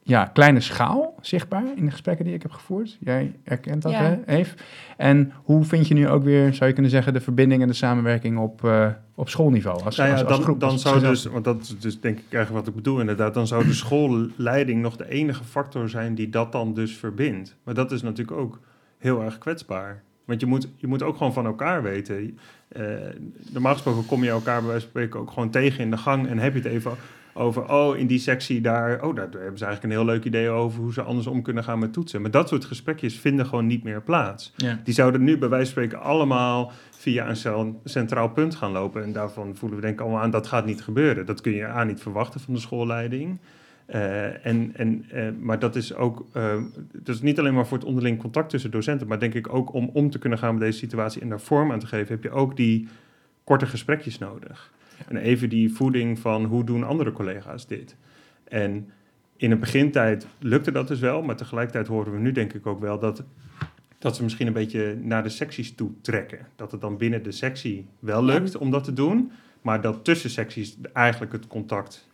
ja, 0.04 0.26
kleine 0.26 0.60
schaal 0.60 1.16
zichtbaar 1.22 1.64
in 1.76 1.86
de 1.86 1.92
gesprekken 1.92 2.26
die 2.26 2.34
ik 2.34 2.42
heb 2.42 2.52
gevoerd. 2.52 2.98
Jij 3.00 3.36
herkent 3.44 3.82
dat, 3.82 3.92
Ja. 3.92 4.02
hè, 4.02 4.26
Eve? 4.26 4.56
En 4.98 5.34
hoe 5.44 5.64
vind 5.64 5.88
je 5.88 5.94
nu 5.94 6.10
ook 6.10 6.24
weer, 6.24 6.54
zou 6.54 6.66
je 6.68 6.74
kunnen 6.74 6.92
zeggen, 6.92 7.14
de 7.14 7.22
verbinding 7.22 7.62
en 7.62 7.68
de 7.68 7.74
samenwerking 7.74 8.38
op, 8.38 8.64
uh, 8.64 8.88
op 9.16 9.30
schoolniveau? 9.30 9.84
Als, 9.84 9.98
nou 9.98 10.10
ja, 10.10 10.16
als, 10.16 10.24
als 10.24 10.36
dan, 10.36 10.44
groep, 10.44 10.60
dan 10.60 10.72
als 10.72 10.82
zou 10.82 11.00
dus, 11.00 11.26
want 11.26 11.44
dat 11.44 11.62
is 11.62 11.80
dus 11.80 12.00
denk 12.00 12.18
ik 12.18 12.34
eigenlijk 12.34 12.66
wat 12.66 12.68
ik 12.68 12.84
bedoel 12.84 13.00
inderdaad, 13.00 13.34
dan 13.34 13.48
zou 13.48 13.66
de 13.66 13.74
schoolleiding 13.84 14.82
nog 14.82 14.96
de 14.96 15.10
enige 15.10 15.44
factor 15.44 15.90
zijn 15.90 16.16
die 16.16 16.30
dat 16.30 16.52
dan 16.52 16.74
dus 16.74 16.98
verbindt. 16.98 17.56
Maar 17.64 17.74
dat 17.74 17.92
is 17.92 18.02
natuurlijk 18.02 18.38
ook 18.38 18.60
heel 18.98 19.24
erg 19.24 19.38
kwetsbaar. 19.38 20.04
Want 20.28 20.40
je 20.40 20.46
moet, 20.46 20.70
je 20.76 20.88
moet 20.88 21.04
ook 21.04 21.18
gewoon 21.18 21.34
van 21.34 21.46
elkaar 21.46 21.84
weten. 21.84 22.40
Uh, 22.78 22.84
normaal 23.52 23.74
gesproken 23.74 24.06
kom 24.06 24.24
je 24.24 24.30
elkaar 24.30 24.60
bij 24.60 24.70
wijze 24.70 24.82
van 24.82 24.90
spreken 24.90 25.20
ook 25.20 25.32
gewoon 25.32 25.50
tegen 25.50 25.80
in 25.80 25.92
de 25.92 25.98
gang 25.98 26.28
en 26.28 26.40
heb 26.40 26.54
je 26.54 26.60
het 26.60 26.72
even 26.72 26.92
over, 27.34 27.72
oh, 27.72 27.98
in 27.98 28.08
die 28.08 28.20
sectie 28.20 28.62
daar, 28.62 29.04
oh, 29.04 29.16
daar 29.16 29.30
hebben 29.32 29.58
ze 29.58 29.66
eigenlijk 29.66 29.84
een 29.84 30.00
heel 30.00 30.14
leuk 30.14 30.24
idee 30.24 30.50
over 30.50 30.82
hoe 30.82 30.94
ze 30.94 31.02
anders 31.02 31.28
om 31.28 31.42
kunnen 31.42 31.64
gaan 31.64 31.80
met 31.80 31.94
toetsen. 31.94 32.22
Maar 32.22 32.32
dat 32.32 32.50
soort 32.50 32.66
gesprekjes 32.66 33.20
vinden 33.20 33.46
gewoon 33.46 33.68
niet 33.68 33.84
meer 33.84 34.02
plaats. 34.02 34.54
Ja. 34.56 34.80
Die 34.84 34.94
zouden 34.94 35.24
nu 35.24 35.38
bij 35.38 35.50
wijze 35.50 35.74
van 35.74 35.84
spreken 35.84 36.06
allemaal 36.06 36.72
via 36.90 37.30
een 37.30 37.76
centraal 37.84 38.30
punt 38.30 38.56
gaan 38.56 38.72
lopen. 38.72 39.04
En 39.04 39.12
daarvan 39.12 39.56
voelen 39.56 39.78
we 39.78 39.86
denk 39.86 40.00
ik 40.00 40.02
allemaal 40.02 40.22
aan, 40.22 40.32
dat 40.32 40.48
gaat 40.48 40.66
niet 40.66 40.82
gebeuren. 40.82 41.26
Dat 41.26 41.42
kun 41.42 41.52
je 41.52 41.66
aan 41.66 41.88
niet 41.88 42.02
verwachten 42.02 42.40
van 42.40 42.54
de 42.54 42.60
schoolleiding. 42.60 43.40
Uh, 43.94 44.46
en, 44.46 44.72
en, 44.76 45.06
uh, 45.14 45.28
maar 45.40 45.60
dat 45.60 45.76
is 45.76 45.96
ook, 45.96 46.26
uh, 46.34 46.62
dat 46.92 47.16
is 47.16 47.22
niet 47.22 47.40
alleen 47.40 47.54
maar 47.54 47.68
voor 47.68 47.78
het 47.78 47.88
onderling 47.88 48.20
contact 48.20 48.50
tussen 48.50 48.72
docenten, 48.72 49.08
maar 49.08 49.20
denk 49.20 49.34
ik 49.34 49.54
ook 49.54 49.74
om 49.74 49.90
om 49.94 50.10
te 50.10 50.20
kunnen 50.20 50.40
gaan 50.40 50.54
met 50.54 50.64
deze 50.64 50.78
situatie 50.78 51.22
en 51.22 51.30
daar 51.30 51.40
vorm 51.40 51.72
aan 51.72 51.80
te 51.80 51.88
geven, 51.88 52.14
heb 52.14 52.24
je 52.24 52.30
ook 52.30 52.56
die 52.56 52.88
korte 53.44 53.66
gesprekjes 53.66 54.18
nodig. 54.18 54.72
En 55.08 55.18
even 55.18 55.50
die 55.50 55.74
voeding 55.74 56.20
van 56.20 56.46
hoe 56.46 56.64
doen 56.64 56.84
andere 56.84 57.12
collega's 57.12 57.68
dit. 57.68 57.96
En 58.44 58.90
in 59.38 59.52
een 59.52 59.60
begintijd 59.60 60.28
lukte 60.40 60.72
dat 60.72 60.88
dus 60.88 61.00
wel, 61.00 61.22
maar 61.22 61.36
tegelijkertijd 61.36 61.88
horen 61.88 62.14
we 62.14 62.20
nu 62.20 62.32
denk 62.32 62.54
ik 62.54 62.66
ook 62.66 62.80
wel 62.80 63.00
dat, 63.00 63.24
dat 63.98 64.16
ze 64.16 64.24
misschien 64.24 64.48
een 64.48 64.54
beetje 64.54 64.98
naar 65.02 65.24
de 65.24 65.30
secties 65.30 65.76
toe 65.76 65.92
trekken. 66.02 66.40
Dat 66.56 66.72
het 66.72 66.82
dan 66.82 66.98
binnen 66.98 67.24
de 67.24 67.32
sectie 67.32 67.86
wel 68.00 68.24
lukt 68.24 68.58
om 68.58 68.72
dat 68.72 68.84
te 68.84 68.94
doen, 68.94 69.32
maar 69.62 69.82
dat 69.82 70.04
tussen 70.04 70.30
secties 70.30 70.78
eigenlijk 70.94 71.32
het 71.32 71.48
contact 71.48 72.07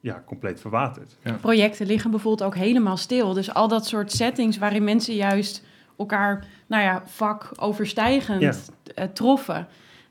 ja, 0.00 0.22
compleet 0.26 0.60
verwaterd. 0.60 1.16
Ja. 1.24 1.32
Projecten 1.32 1.86
liggen 1.86 2.10
bijvoorbeeld 2.10 2.48
ook 2.48 2.54
helemaal 2.54 2.96
stil. 2.96 3.32
Dus 3.32 3.54
al 3.54 3.68
dat 3.68 3.86
soort 3.86 4.12
settings 4.12 4.58
waarin 4.58 4.84
mensen 4.84 5.14
juist 5.14 5.64
elkaar, 5.98 6.46
nou 6.66 6.82
ja, 6.82 7.02
vak 7.06 7.52
overstijgend 7.56 8.40
ja. 8.40 8.54
uh, 8.98 9.04
troffen. 9.12 9.66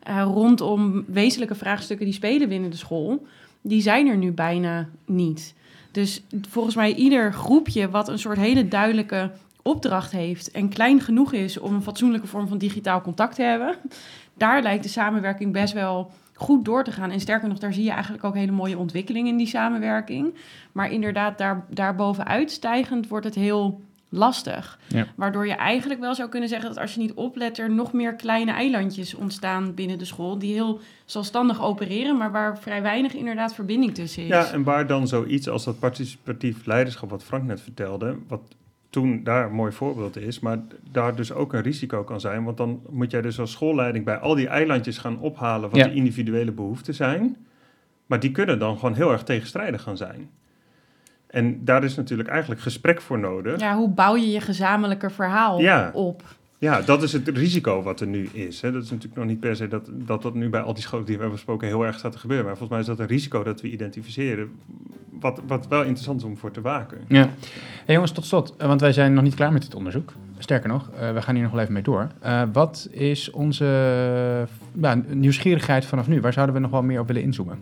Uh, 0.10 0.22
rondom 0.24 1.06
wezenlijke 1.08 1.56
vraagstukken 1.56 2.06
die 2.06 2.16
spelen 2.16 2.50
binnen 2.50 2.70
de 2.70 2.78
school, 2.78 3.26
die 3.62 3.82
zijn 3.82 4.08
er 4.08 4.18
nu 4.18 4.32
bijna 4.32 4.90
niet. 5.06 5.56
Dus 5.92 6.24
volgens 6.50 6.76
mij 6.76 6.94
ieder 6.94 7.34
groepje 7.34 7.90
wat 7.90 8.08
een 8.08 8.20
soort 8.20 8.38
hele 8.38 8.68
duidelijke 8.68 9.32
opdracht 9.62 10.12
heeft 10.12 10.52
en 10.52 10.70
klein 10.70 11.02
genoeg 11.02 11.34
is 11.34 11.58
om 11.60 11.74
een 11.74 11.82
fatsoenlijke 11.82 12.28
vorm 12.28 12.48
van 12.48 12.58
digitaal 12.58 13.02
contact 13.02 13.36
te 13.36 13.42
hebben, 13.42 13.76
daar 14.34 14.62
lijkt 14.62 14.84
de 14.84 14.90
samenwerking 14.90 15.54
best 15.54 15.74
wel 15.74 16.12
goed 16.36 16.66
door 16.66 16.84
te 16.84 16.92
gaan. 16.92 17.12
En 17.12 17.20
sterker 17.20 17.48
nog, 17.48 17.58
daar 17.58 17.74
zie 17.74 17.84
je 17.84 17.92
eigenlijk 17.92 18.24
ook 18.24 18.36
hele 18.36 18.52
mooie 18.52 18.78
ontwikkeling 18.78 19.28
in 19.28 19.38
die 19.38 19.48
samenwerking. 19.48 20.34
Maar 20.72 20.92
inderdaad, 20.92 21.38
daar, 21.38 21.66
daarbovenuit 21.70 22.52
stijgend 22.52 23.08
wordt 23.08 23.26
het 23.26 23.36
heel 23.36 23.82
lastig. 24.10 24.80
Ja. 24.88 25.08
Waardoor 25.16 25.48
je 25.48 25.54
eigenlijk 25.54 26.00
wel 26.00 26.16
zou 26.16 26.30
kunnen 26.30 26.50
zeggen 26.50 26.70
dat 26.70 26.78
als 26.78 26.94
je 26.94 27.00
niet 27.00 27.14
oplet, 27.14 27.58
er 27.58 27.72
nog 27.72 27.94
meer 27.94 28.16
kleine 28.16 28.52
eilandjes 28.52 29.14
ontstaan 29.14 29.74
binnen 29.74 29.98
de 29.98 30.06
school. 30.06 30.40
Die 30.40 30.54
heel 30.54 30.80
zelfstandig 31.06 31.62
opereren, 31.62 32.18
maar 32.18 32.32
waar 32.32 32.60
vrij 32.60 32.82
weinig 32.82 33.14
inderdaad 33.14 33.54
verbinding 33.54 33.94
tussen 33.94 34.24
is. 34.24 34.30
Ja, 34.30 34.52
en 34.52 34.64
waar 34.64 34.88
dan 34.88 35.08
zoiets 35.08 35.50
als 35.50 35.64
dat 35.64 35.80
participatief 35.80 36.66
leiderschap, 36.66 37.10
wat 37.10 37.24
Frank 37.24 37.44
net 37.44 37.62
vertelde, 37.62 38.18
wat 38.28 38.42
toen 38.96 39.24
daar 39.24 39.46
een 39.46 39.52
mooi 39.54 39.72
voorbeeld 39.72 40.18
is, 40.18 40.40
maar 40.40 40.58
daar 40.92 41.16
dus 41.16 41.32
ook 41.34 41.54
een 41.54 41.62
risico 41.62 42.04
kan 42.04 42.20
zijn. 42.20 42.44
Want 42.44 42.58
dan 42.58 42.82
moet 42.90 43.12
jij 43.12 43.22
dus 43.22 43.40
als 43.40 43.52
schoolleiding 43.52 44.06
bij 44.06 44.18
al 44.18 44.36
die 44.36 44.48
eilandjes 44.48 44.98
gaan 44.98 45.20
ophalen 45.20 45.70
wat 45.70 45.80
Ja. 45.80 45.88
de 45.88 45.94
individuele 45.94 46.52
behoeften 46.52 46.94
zijn. 46.94 47.38
Maar 48.06 48.20
die 48.20 48.32
kunnen 48.32 48.60
dan 48.60 48.76
gewoon 48.78 48.94
heel 48.96 49.12
erg 49.12 49.24
tegenstrijdig 49.24 49.82
gaan 49.82 49.98
zijn. 49.98 50.30
En 51.28 51.66
daar 51.66 51.84
is 51.84 51.96
natuurlijk 51.96 52.30
eigenlijk 52.30 52.62
gesprek 52.62 53.02
voor 53.02 53.20
nodig. 53.20 53.60
Ja, 53.60 53.76
hoe 53.76 53.90
bouw 53.90 54.16
je 54.16 54.30
je 54.32 54.42
gezamenlijke 54.42 55.10
verhaal 55.10 55.60
Ja. 55.60 55.92
op? 55.94 56.24
Ja, 56.58 56.82
dat 56.82 57.04
is 57.04 57.14
het 57.14 57.28
risico 57.28 57.82
wat 57.82 58.02
er 58.02 58.08
nu 58.08 58.30
is. 58.34 58.62
Hè. 58.62 58.72
Dat 58.72 58.84
is 58.84 58.90
natuurlijk 58.90 59.16
nog 59.16 59.26
niet 59.26 59.40
per 59.40 59.56
se 59.56 59.68
dat, 59.68 59.90
dat 59.92 60.22
dat 60.22 60.34
nu 60.34 60.50
bij 60.50 60.62
al 60.62 60.74
die 60.74 60.84
scholen 60.84 61.06
die 61.06 61.16
we 61.16 61.22
hebben 61.22 61.38
besproken 61.38 61.68
heel 61.68 61.86
erg 61.86 61.98
staat 61.98 62.12
te 62.12 62.18
gebeuren. 62.18 62.46
Maar 62.46 62.58
volgens 62.58 62.72
mij 62.72 62.80
is 62.80 62.98
dat 62.98 63.00
een 63.00 63.16
risico 63.16 63.44
dat 63.44 63.62
we 63.62 63.72
identificeren, 63.72 64.52
wat, 65.20 65.42
wat 65.48 65.68
wel 65.68 65.82
interessant 65.82 66.20
is 66.20 66.26
om 66.26 66.38
voor 66.38 66.52
te 66.52 66.62
waken. 66.62 66.98
Ja. 67.08 67.30
Hey 67.86 67.94
jongens, 67.94 68.12
tot 68.12 68.26
slot, 68.26 68.54
eh, 68.58 68.68
want 68.68 68.82
wij 68.82 68.94
zijn 68.94 69.14
nog 69.14 69.24
niet 69.24 69.36
klaar 69.36 69.52
met 69.52 69.62
dit 69.62 69.76
onderzoek. 69.76 70.14
Sterker 70.38 70.70
nog, 70.70 70.90
eh, 71.00 71.14
we 71.14 71.22
gaan 71.22 71.36
hier 71.36 71.44
nog 71.44 71.54
wel 71.54 71.62
even 71.62 71.74
mee 71.74 71.84
door. 71.84 72.08
Eh, 72.20 72.42
wat 72.54 72.88
is 72.92 73.32
onze 73.32 73.66
ja, 74.82 75.02
nieuwsgierigheid 75.08 75.86
vanaf 75.86 76.08
nu? 76.08 76.22
Waar 76.22 76.34
zouden 76.34 76.56
we 76.56 76.62
nog 76.62 76.72
wel 76.72 76.84
meer 76.84 77.00
op 77.00 77.08
willen 77.08 77.22
inzoomen? 77.22 77.58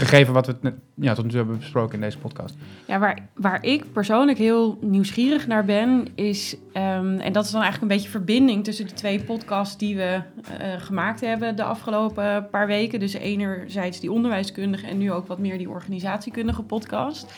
Gegeven 0.00 0.32
wat 0.32 0.46
we 0.46 0.74
ja, 0.94 1.14
tot 1.14 1.24
nu 1.24 1.30
toe 1.30 1.38
hebben 1.38 1.58
besproken 1.58 1.94
in 1.94 2.00
deze 2.00 2.18
podcast. 2.18 2.54
Ja, 2.86 2.98
waar, 2.98 3.28
waar 3.34 3.64
ik 3.64 3.92
persoonlijk 3.92 4.38
heel 4.38 4.78
nieuwsgierig 4.80 5.46
naar 5.46 5.64
ben, 5.64 6.06
is, 6.14 6.56
ehm, 6.72 7.18
en 7.18 7.32
dat 7.32 7.44
is 7.44 7.50
dan 7.50 7.62
eigenlijk 7.62 7.92
een 7.92 7.98
beetje 7.98 8.10
verbinding 8.10 8.64
tussen 8.64 8.86
de 8.86 8.92
twee 8.92 9.20
podcasts 9.24 9.78
die 9.78 9.96
we 9.96 10.22
eh, 10.58 10.72
gemaakt 10.78 11.20
hebben 11.20 11.56
de 11.56 11.62
afgelopen 11.62 12.48
paar 12.50 12.66
weken. 12.66 13.00
Dus 13.00 13.12
enerzijds 13.12 14.00
die 14.00 14.12
onderwijskundige 14.12 14.86
en 14.86 14.98
nu 14.98 15.12
ook 15.12 15.26
wat 15.26 15.38
meer 15.38 15.58
die 15.58 15.70
organisatiekundige 15.70 16.62
podcast. 16.62 17.32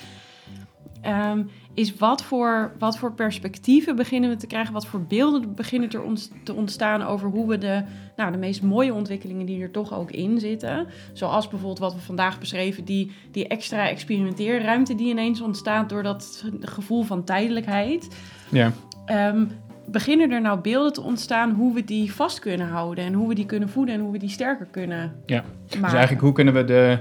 Ehm, 1.03 1.43
is 1.75 1.97
wat 1.97 2.23
voor, 2.23 2.73
wat 2.79 2.99
voor 2.99 3.12
perspectieven 3.12 3.97
beginnen 3.97 4.31
we 4.31 4.37
te 4.37 4.47
krijgen, 4.47 4.73
wat 4.73 4.87
voor 4.87 5.01
beelden 5.01 5.55
beginnen 5.55 5.91
er 5.91 6.03
ons, 6.03 6.31
te 6.45 6.55
ontstaan 6.55 7.03
over 7.03 7.29
hoe 7.29 7.49
we 7.49 7.59
de, 7.59 7.83
nou, 8.17 8.33
de 8.33 8.38
meest 8.38 8.62
mooie 8.62 8.95
ontwikkelingen 8.95 9.47
die 9.47 9.62
er 9.62 9.71
toch 9.71 9.95
ook 9.95 10.11
in 10.11 10.41
zitten, 10.41 10.87
zoals 11.12 11.49
bijvoorbeeld 11.49 11.79
wat 11.79 11.95
we 11.95 12.01
vandaag 12.01 12.38
beschreven, 12.38 12.85
die, 12.85 13.12
die 13.31 13.49
extra 13.49 13.88
experimenteerruimte 13.88 14.95
die 14.95 15.09
ineens 15.09 15.41
ontstaat 15.41 15.88
door 15.88 16.03
dat 16.03 16.45
gevoel 16.61 17.03
van 17.03 17.25
tijdelijkheid. 17.25 18.09
Ja. 18.48 18.73
Ehm, 19.05 19.44
beginnen 19.87 20.31
er 20.31 20.40
nou 20.40 20.61
beelden 20.61 20.92
te 20.92 21.03
ontstaan 21.03 21.50
hoe 21.50 21.75
we 21.75 21.85
die 21.85 22.13
vast 22.13 22.38
kunnen 22.38 22.69
houden 22.69 23.05
en 23.05 23.13
hoe 23.13 23.29
we 23.29 23.35
die 23.35 23.46
kunnen 23.46 23.69
voeden 23.69 23.94
en 23.94 24.00
hoe 24.00 24.13
we 24.13 24.19
die 24.19 24.29
sterker 24.29 24.67
kunnen 24.71 25.13
Ja. 25.27 25.40
maken? 25.40 25.81
Dus 25.81 25.92
eigenlijk 25.92 26.21
hoe 26.21 26.33
kunnen 26.33 26.55
we 26.55 26.65
de 26.65 26.98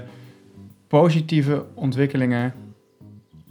positieve 0.88 1.64
ontwikkelingen 1.74 2.54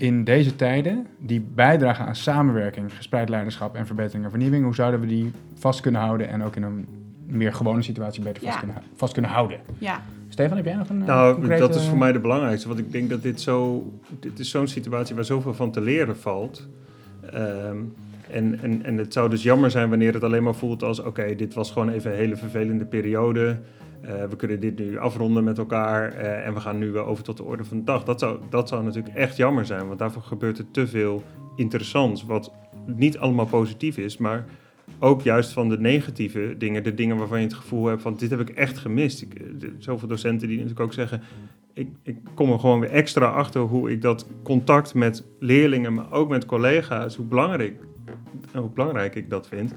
in 0.02 0.24
deze 0.24 0.56
tijden, 0.56 1.08
die 1.20 1.42
bijdragen 1.56 2.06
aan 2.06 2.16
samenwerking, 2.16 2.94
gespreid 2.96 3.30
leiderschap 3.30 3.76
en 3.76 3.86
verbetering 3.86 4.24
en 4.24 4.30
vernieuwing, 4.30 4.64
hoe 4.64 4.76
zouden 4.76 5.00
we 5.00 5.06
die 5.06 5.32
vast 5.54 5.82
kunnen 5.82 6.02
houden 6.02 6.30
en 6.30 6.44
ook 6.44 6.56
in 6.56 6.64
een 6.64 6.88
meer 7.28 7.54
gewone 7.54 7.82
situatie 7.82 8.22
beter 8.24 8.42
vast, 8.44 8.54
Ja. 8.54 8.60
kunnen, 8.60 8.84
vast 8.96 9.14
kunnen 9.14 9.32
houden. 9.32 9.60
Ja, 9.78 10.02
Stefan, 10.30 10.58
heb 10.58 10.66
jij 10.66 10.76
nog 10.76 10.90
een 10.90 11.02
eh, 11.02 11.08
Nou, 11.08 11.34
concrete- 11.34 11.60
dat 11.60 11.76
is 11.76 11.88
voor 11.88 11.98
mij 11.98 12.12
de 12.12 12.20
belangrijkste. 12.20 12.68
Want 12.68 12.80
ik 12.80 12.92
denk 12.92 13.10
dat 13.10 13.22
dit 13.22 13.42
zo... 13.42 13.86
Dit 14.20 14.40
is 14.40 14.50
zo'n 14.50 14.68
situatie 14.68 15.16
waar 15.16 15.26
zoveel 15.26 15.54
van 15.54 15.72
te 15.72 15.82
leren 15.82 16.18
valt. 16.18 16.68
Ehm, 17.34 17.78
en, 18.32 18.60
en, 18.62 18.84
en 18.86 18.98
het 18.98 19.14
zou 19.14 19.30
dus 19.30 19.44
jammer 19.44 19.72
zijn 19.72 19.90
wanneer 19.90 20.14
het 20.14 20.24
alleen 20.24 20.44
maar 20.44 20.56
voelt 20.56 20.84
als... 20.84 21.00
Oké, 21.00 21.36
dit 21.36 21.54
was 21.54 21.72
gewoon 21.72 21.90
even 21.90 22.12
een 22.12 22.18
hele 22.18 22.36
vervelende 22.36 22.86
periode. 22.86 23.58
Eh, 24.02 24.24
we 24.30 24.36
kunnen 24.36 24.60
dit 24.60 24.80
nu 24.80 24.98
afronden 24.98 25.44
met 25.44 25.58
elkaar. 25.58 26.14
eh, 26.14 26.48
en 26.48 26.54
we 26.54 26.60
gaan 26.60 26.78
nu 26.78 26.92
weer 26.92 27.06
over 27.06 27.24
tot 27.24 27.38
de 27.38 27.44
orde 27.44 27.64
van 27.64 27.78
de 27.78 27.84
dag. 27.84 28.04
Dat 28.04 28.20
zou, 28.20 28.40
dat 28.50 28.68
zou 28.68 28.84
natuurlijk 28.84 29.16
echt 29.16 29.38
jammer 29.38 29.66
zijn. 29.66 29.88
Want 29.88 30.00
daarvoor 30.00 30.22
gebeurt 30.22 30.58
er 30.58 30.72
te 30.72 30.88
veel 30.88 31.24
interessants. 31.56 32.24
Wat 32.24 32.52
niet 32.86 33.18
allemaal 33.18 33.46
positief 33.46 33.98
is, 33.98 34.18
maar... 34.18 34.46
Ook 35.00 35.22
juist 35.22 35.52
van 35.52 35.70
de 35.70 35.80
negatieve 35.80 36.56
dingen, 36.58 36.84
de 36.84 36.94
dingen 36.94 37.18
waarvan 37.18 37.40
je 37.40 37.46
het 37.46 37.54
gevoel 37.54 37.86
hebt 37.86 38.02
van 38.02 38.16
dit 38.16 38.30
heb 38.30 38.40
ik 38.40 38.50
echt 38.50 38.78
gemist. 38.78 39.22
Ik, 39.22 39.34
eh, 39.34 39.70
zoveel 39.78 40.08
docenten 40.08 40.48
die 40.48 40.58
natuurlijk 40.58 40.86
ook 40.86 40.94
zeggen, 40.94 41.22
ik, 41.74 41.90
ik 42.04 42.18
kom 42.34 42.52
er 42.52 42.60
gewoon 42.60 42.80
weer 42.80 42.90
extra 42.90 43.26
achter 43.26 43.62
hoe 43.62 43.92
ik 43.92 44.02
dat 44.02 44.28
contact 44.44 44.94
met 44.94 45.26
leerlingen, 45.40 45.94
maar 45.94 46.12
ook 46.12 46.30
met 46.30 46.46
collega's, 46.46 47.16
hoe 47.16 47.26
belangrijk, 47.26 47.82
hoe 48.54 48.70
belangrijk 48.70 49.16
ik 49.16 49.30
dat 49.30 49.48
vind. 49.48 49.74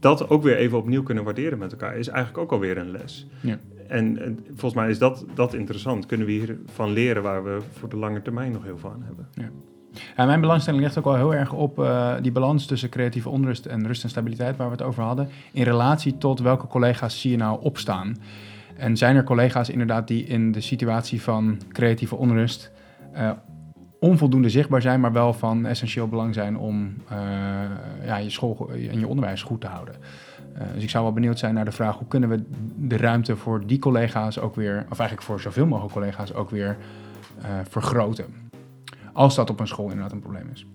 Dat 0.00 0.28
ook 0.28 0.42
weer 0.42 0.56
even 0.56 0.78
opnieuw 0.78 1.02
kunnen 1.02 1.24
waarderen 1.24 1.58
met 1.58 1.72
elkaar 1.72 1.96
is 1.96 2.08
eigenlijk 2.08 2.38
ook 2.38 2.52
alweer 2.52 2.78
een 2.78 2.90
les. 2.90 3.26
Ja. 3.40 3.58
En, 3.88 4.22
en 4.22 4.38
volgens 4.46 4.74
mij 4.74 4.90
is 4.90 4.98
dat, 4.98 5.24
dat 5.34 5.54
interessant. 5.54 6.06
Kunnen 6.06 6.26
we 6.26 6.32
hiervan 6.32 6.92
leren 6.92 7.22
waar 7.22 7.44
we 7.44 7.58
voor 7.72 7.88
de 7.88 7.96
lange 7.96 8.22
termijn 8.22 8.52
nog 8.52 8.64
heel 8.64 8.78
veel 8.78 8.90
aan 8.90 9.04
hebben. 9.04 9.28
Ja, 10.16 10.26
mijn 10.26 10.40
belangstelling 10.40 10.82
ligt 10.82 10.98
ook 10.98 11.04
wel 11.04 11.16
heel 11.16 11.34
erg 11.34 11.52
op 11.52 11.78
eh, 11.78 12.14
die 12.22 12.32
balans 12.32 12.66
tussen 12.66 12.88
creatieve 12.88 13.28
onrust 13.28 13.66
en 13.66 13.86
rust 13.86 14.02
en 14.02 14.08
stabiliteit, 14.08 14.56
waar 14.56 14.66
we 14.66 14.72
het 14.72 14.82
over 14.82 15.02
hadden, 15.02 15.28
in 15.52 15.62
relatie 15.62 16.18
tot 16.18 16.40
welke 16.40 16.66
collega's 16.66 17.20
zie 17.20 17.30
je 17.30 17.36
nou 17.36 17.62
opstaan. 17.62 18.16
En 18.76 18.96
zijn 18.96 19.16
er 19.16 19.24
collega's 19.24 19.68
inderdaad 19.68 20.08
die 20.08 20.24
in 20.24 20.52
de 20.52 20.60
situatie 20.60 21.22
van 21.22 21.60
creatieve 21.72 22.16
onrust 22.16 22.70
eh, 23.12 23.30
onvoldoende 23.98 24.48
zichtbaar 24.48 24.82
zijn, 24.82 25.00
maar 25.00 25.12
wel 25.12 25.32
van 25.32 25.66
essentieel 25.66 26.08
belang 26.08 26.34
zijn 26.34 26.58
om 26.58 26.94
eh, 27.08 27.18
ja, 28.04 28.16
je 28.16 28.30
school 28.30 28.70
en 28.70 28.98
je 28.98 29.06
onderwijs 29.06 29.42
goed 29.42 29.60
te 29.60 29.66
houden. 29.66 29.94
Eh, 30.54 30.66
dus 30.74 30.82
ik 30.82 30.90
zou 30.90 31.04
wel 31.04 31.12
benieuwd 31.12 31.38
zijn 31.38 31.54
naar 31.54 31.64
de 31.64 31.72
vraag 31.72 31.96
hoe 31.96 32.08
kunnen 32.08 32.28
we 32.28 32.42
de 32.76 32.96
ruimte 32.96 33.36
voor 33.36 33.66
die 33.66 33.78
collega's 33.78 34.38
ook 34.38 34.54
weer, 34.54 34.86
of 34.90 34.98
eigenlijk 34.98 35.28
voor 35.28 35.40
zoveel 35.40 35.66
mogelijk 35.66 35.92
collega's 35.92 36.34
ook 36.34 36.50
weer 36.50 36.76
eh, 37.42 37.50
vergroten. 37.68 38.26
Als 39.12 39.34
dat 39.34 39.50
op 39.50 39.60
een 39.60 39.66
school 39.66 39.86
inderdaad 39.88 40.12
een 40.12 40.20
probleem 40.20 40.50
is. 40.52 40.66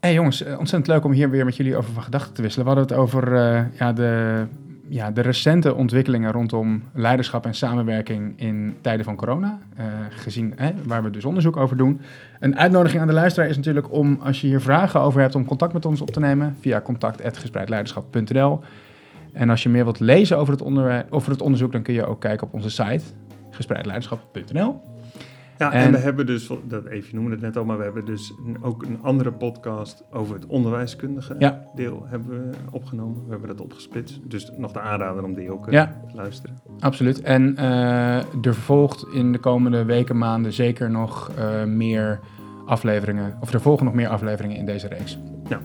Hey 0.00 0.14
jongens, 0.14 0.42
ontzettend 0.42 0.86
leuk 0.86 1.04
om 1.04 1.12
hier 1.12 1.30
weer 1.30 1.44
met 1.44 1.56
jullie 1.56 1.76
over 1.76 1.92
van 1.92 2.02
gedachten 2.02 2.34
te 2.34 2.42
wisselen. 2.42 2.66
We 2.66 2.72
hadden 2.72 2.96
het 2.96 3.06
over 3.06 3.36
ja, 3.78 3.92
de, 3.92 4.46
ja, 4.94 5.10
de 5.10 5.20
recente 5.20 5.74
ontwikkelingen 5.74 6.32
rondom 6.32 6.82
leiderschap 6.92 7.46
en 7.46 7.54
samenwerking 7.54 8.40
in 8.40 8.76
tijden 8.80 9.04
van 9.04 9.16
corona. 9.16 9.58
eh, 9.76 9.84
gezien 10.10 10.52
hè, 10.56 10.72
waar 10.84 11.02
we 11.02 11.10
dus 11.10 11.24
onderzoek 11.24 11.56
over 11.56 11.76
doen. 11.76 12.00
Een 12.40 12.58
uitnodiging 12.58 13.00
aan 13.00 13.06
de 13.06 13.12
luisteraar 13.12 13.48
is 13.48 13.56
natuurlijk 13.56 13.92
om, 13.92 14.18
als 14.22 14.40
je 14.40 14.46
hier 14.46 14.60
vragen 14.60 15.00
over 15.00 15.20
hebt, 15.20 15.34
om 15.34 15.44
contact 15.44 15.72
met 15.72 15.86
ons 15.86 16.00
op 16.00 16.10
te 16.10 16.20
nemen 16.20 16.56
via 16.60 16.80
contact.gespreidleiderschap.nl. 16.80 18.60
En 19.32 19.50
als 19.50 19.62
je 19.62 19.68
meer 19.68 19.84
wilt 19.84 20.00
lezen 20.00 20.38
over 20.38 20.52
het, 20.52 20.62
over 21.10 21.30
het 21.30 21.42
onderzoek, 21.42 21.72
dan 21.72 21.82
kun 21.82 21.94
je 21.94 22.06
ook 22.06 22.20
kijken 22.20 22.46
op 22.46 22.54
onze 22.54 22.70
site 22.70 23.04
gespreidleiderschap.nl. 23.50 24.93
Ja, 25.58 25.72
en, 25.72 25.80
En- 25.84 25.92
we 25.92 25.98
hebben 25.98 26.26
dus, 26.26 26.50
dat 26.64 26.84
even 26.86 27.14
noemde 27.16 27.30
het 27.30 27.40
net 27.40 27.56
al, 27.56 27.64
maar 27.64 27.76
we 27.78 27.82
hebben 27.84 28.04
dus 28.04 28.34
een- 28.46 28.56
ook 28.62 28.82
een 28.82 28.98
andere 29.02 29.32
podcast 29.32 30.04
over 30.12 30.34
het 30.34 30.46
onderwijskundige 30.46 31.34
Ja. 31.38 31.64
deel 31.74 32.02
hebben 32.06 32.28
we 32.50 32.50
opgenomen. 32.70 33.24
We 33.24 33.30
hebben 33.30 33.48
dat 33.48 33.60
opgesplitst. 33.60 34.20
Dus 34.30 34.50
nog 34.56 34.72
de 34.72 34.80
aanrader 34.80 35.24
om 35.24 35.34
die 35.34 35.52
ook 35.52 35.66
eh, 35.66 35.72
Ja. 35.72 36.00
te 36.08 36.16
luisteren. 36.16 36.56
Absoluut. 36.80 37.20
En 37.22 37.56
eh, 37.56 38.16
er 38.44 38.54
volgt 38.54 39.06
in 39.12 39.32
de 39.32 39.38
komende 39.38 39.84
weken, 39.84 40.18
maanden 40.18 40.52
zeker 40.52 40.90
nog 40.90 41.30
eh, 41.38 41.64
meer 41.64 42.20
afleveringen. 42.66 43.36
Of 43.40 43.52
er 43.52 43.60
volgen 43.60 43.84
nog 43.84 43.94
meer 43.94 44.08
afleveringen 44.08 44.56
in 44.56 44.66
deze 44.66 44.88
reeks. 44.88 45.18
Gaan 45.48 45.60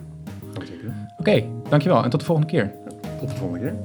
we 0.53 0.65
zeker. 0.65 0.93
Oké, 1.17 1.43
dankjewel 1.69 2.03
en 2.03 2.09
tot 2.09 2.19
de 2.19 2.25
volgende 2.25 2.51
keer. 2.51 2.71
Tot 3.19 3.29
de 3.29 3.35
volgende 3.35 3.59
keer. 3.65 3.75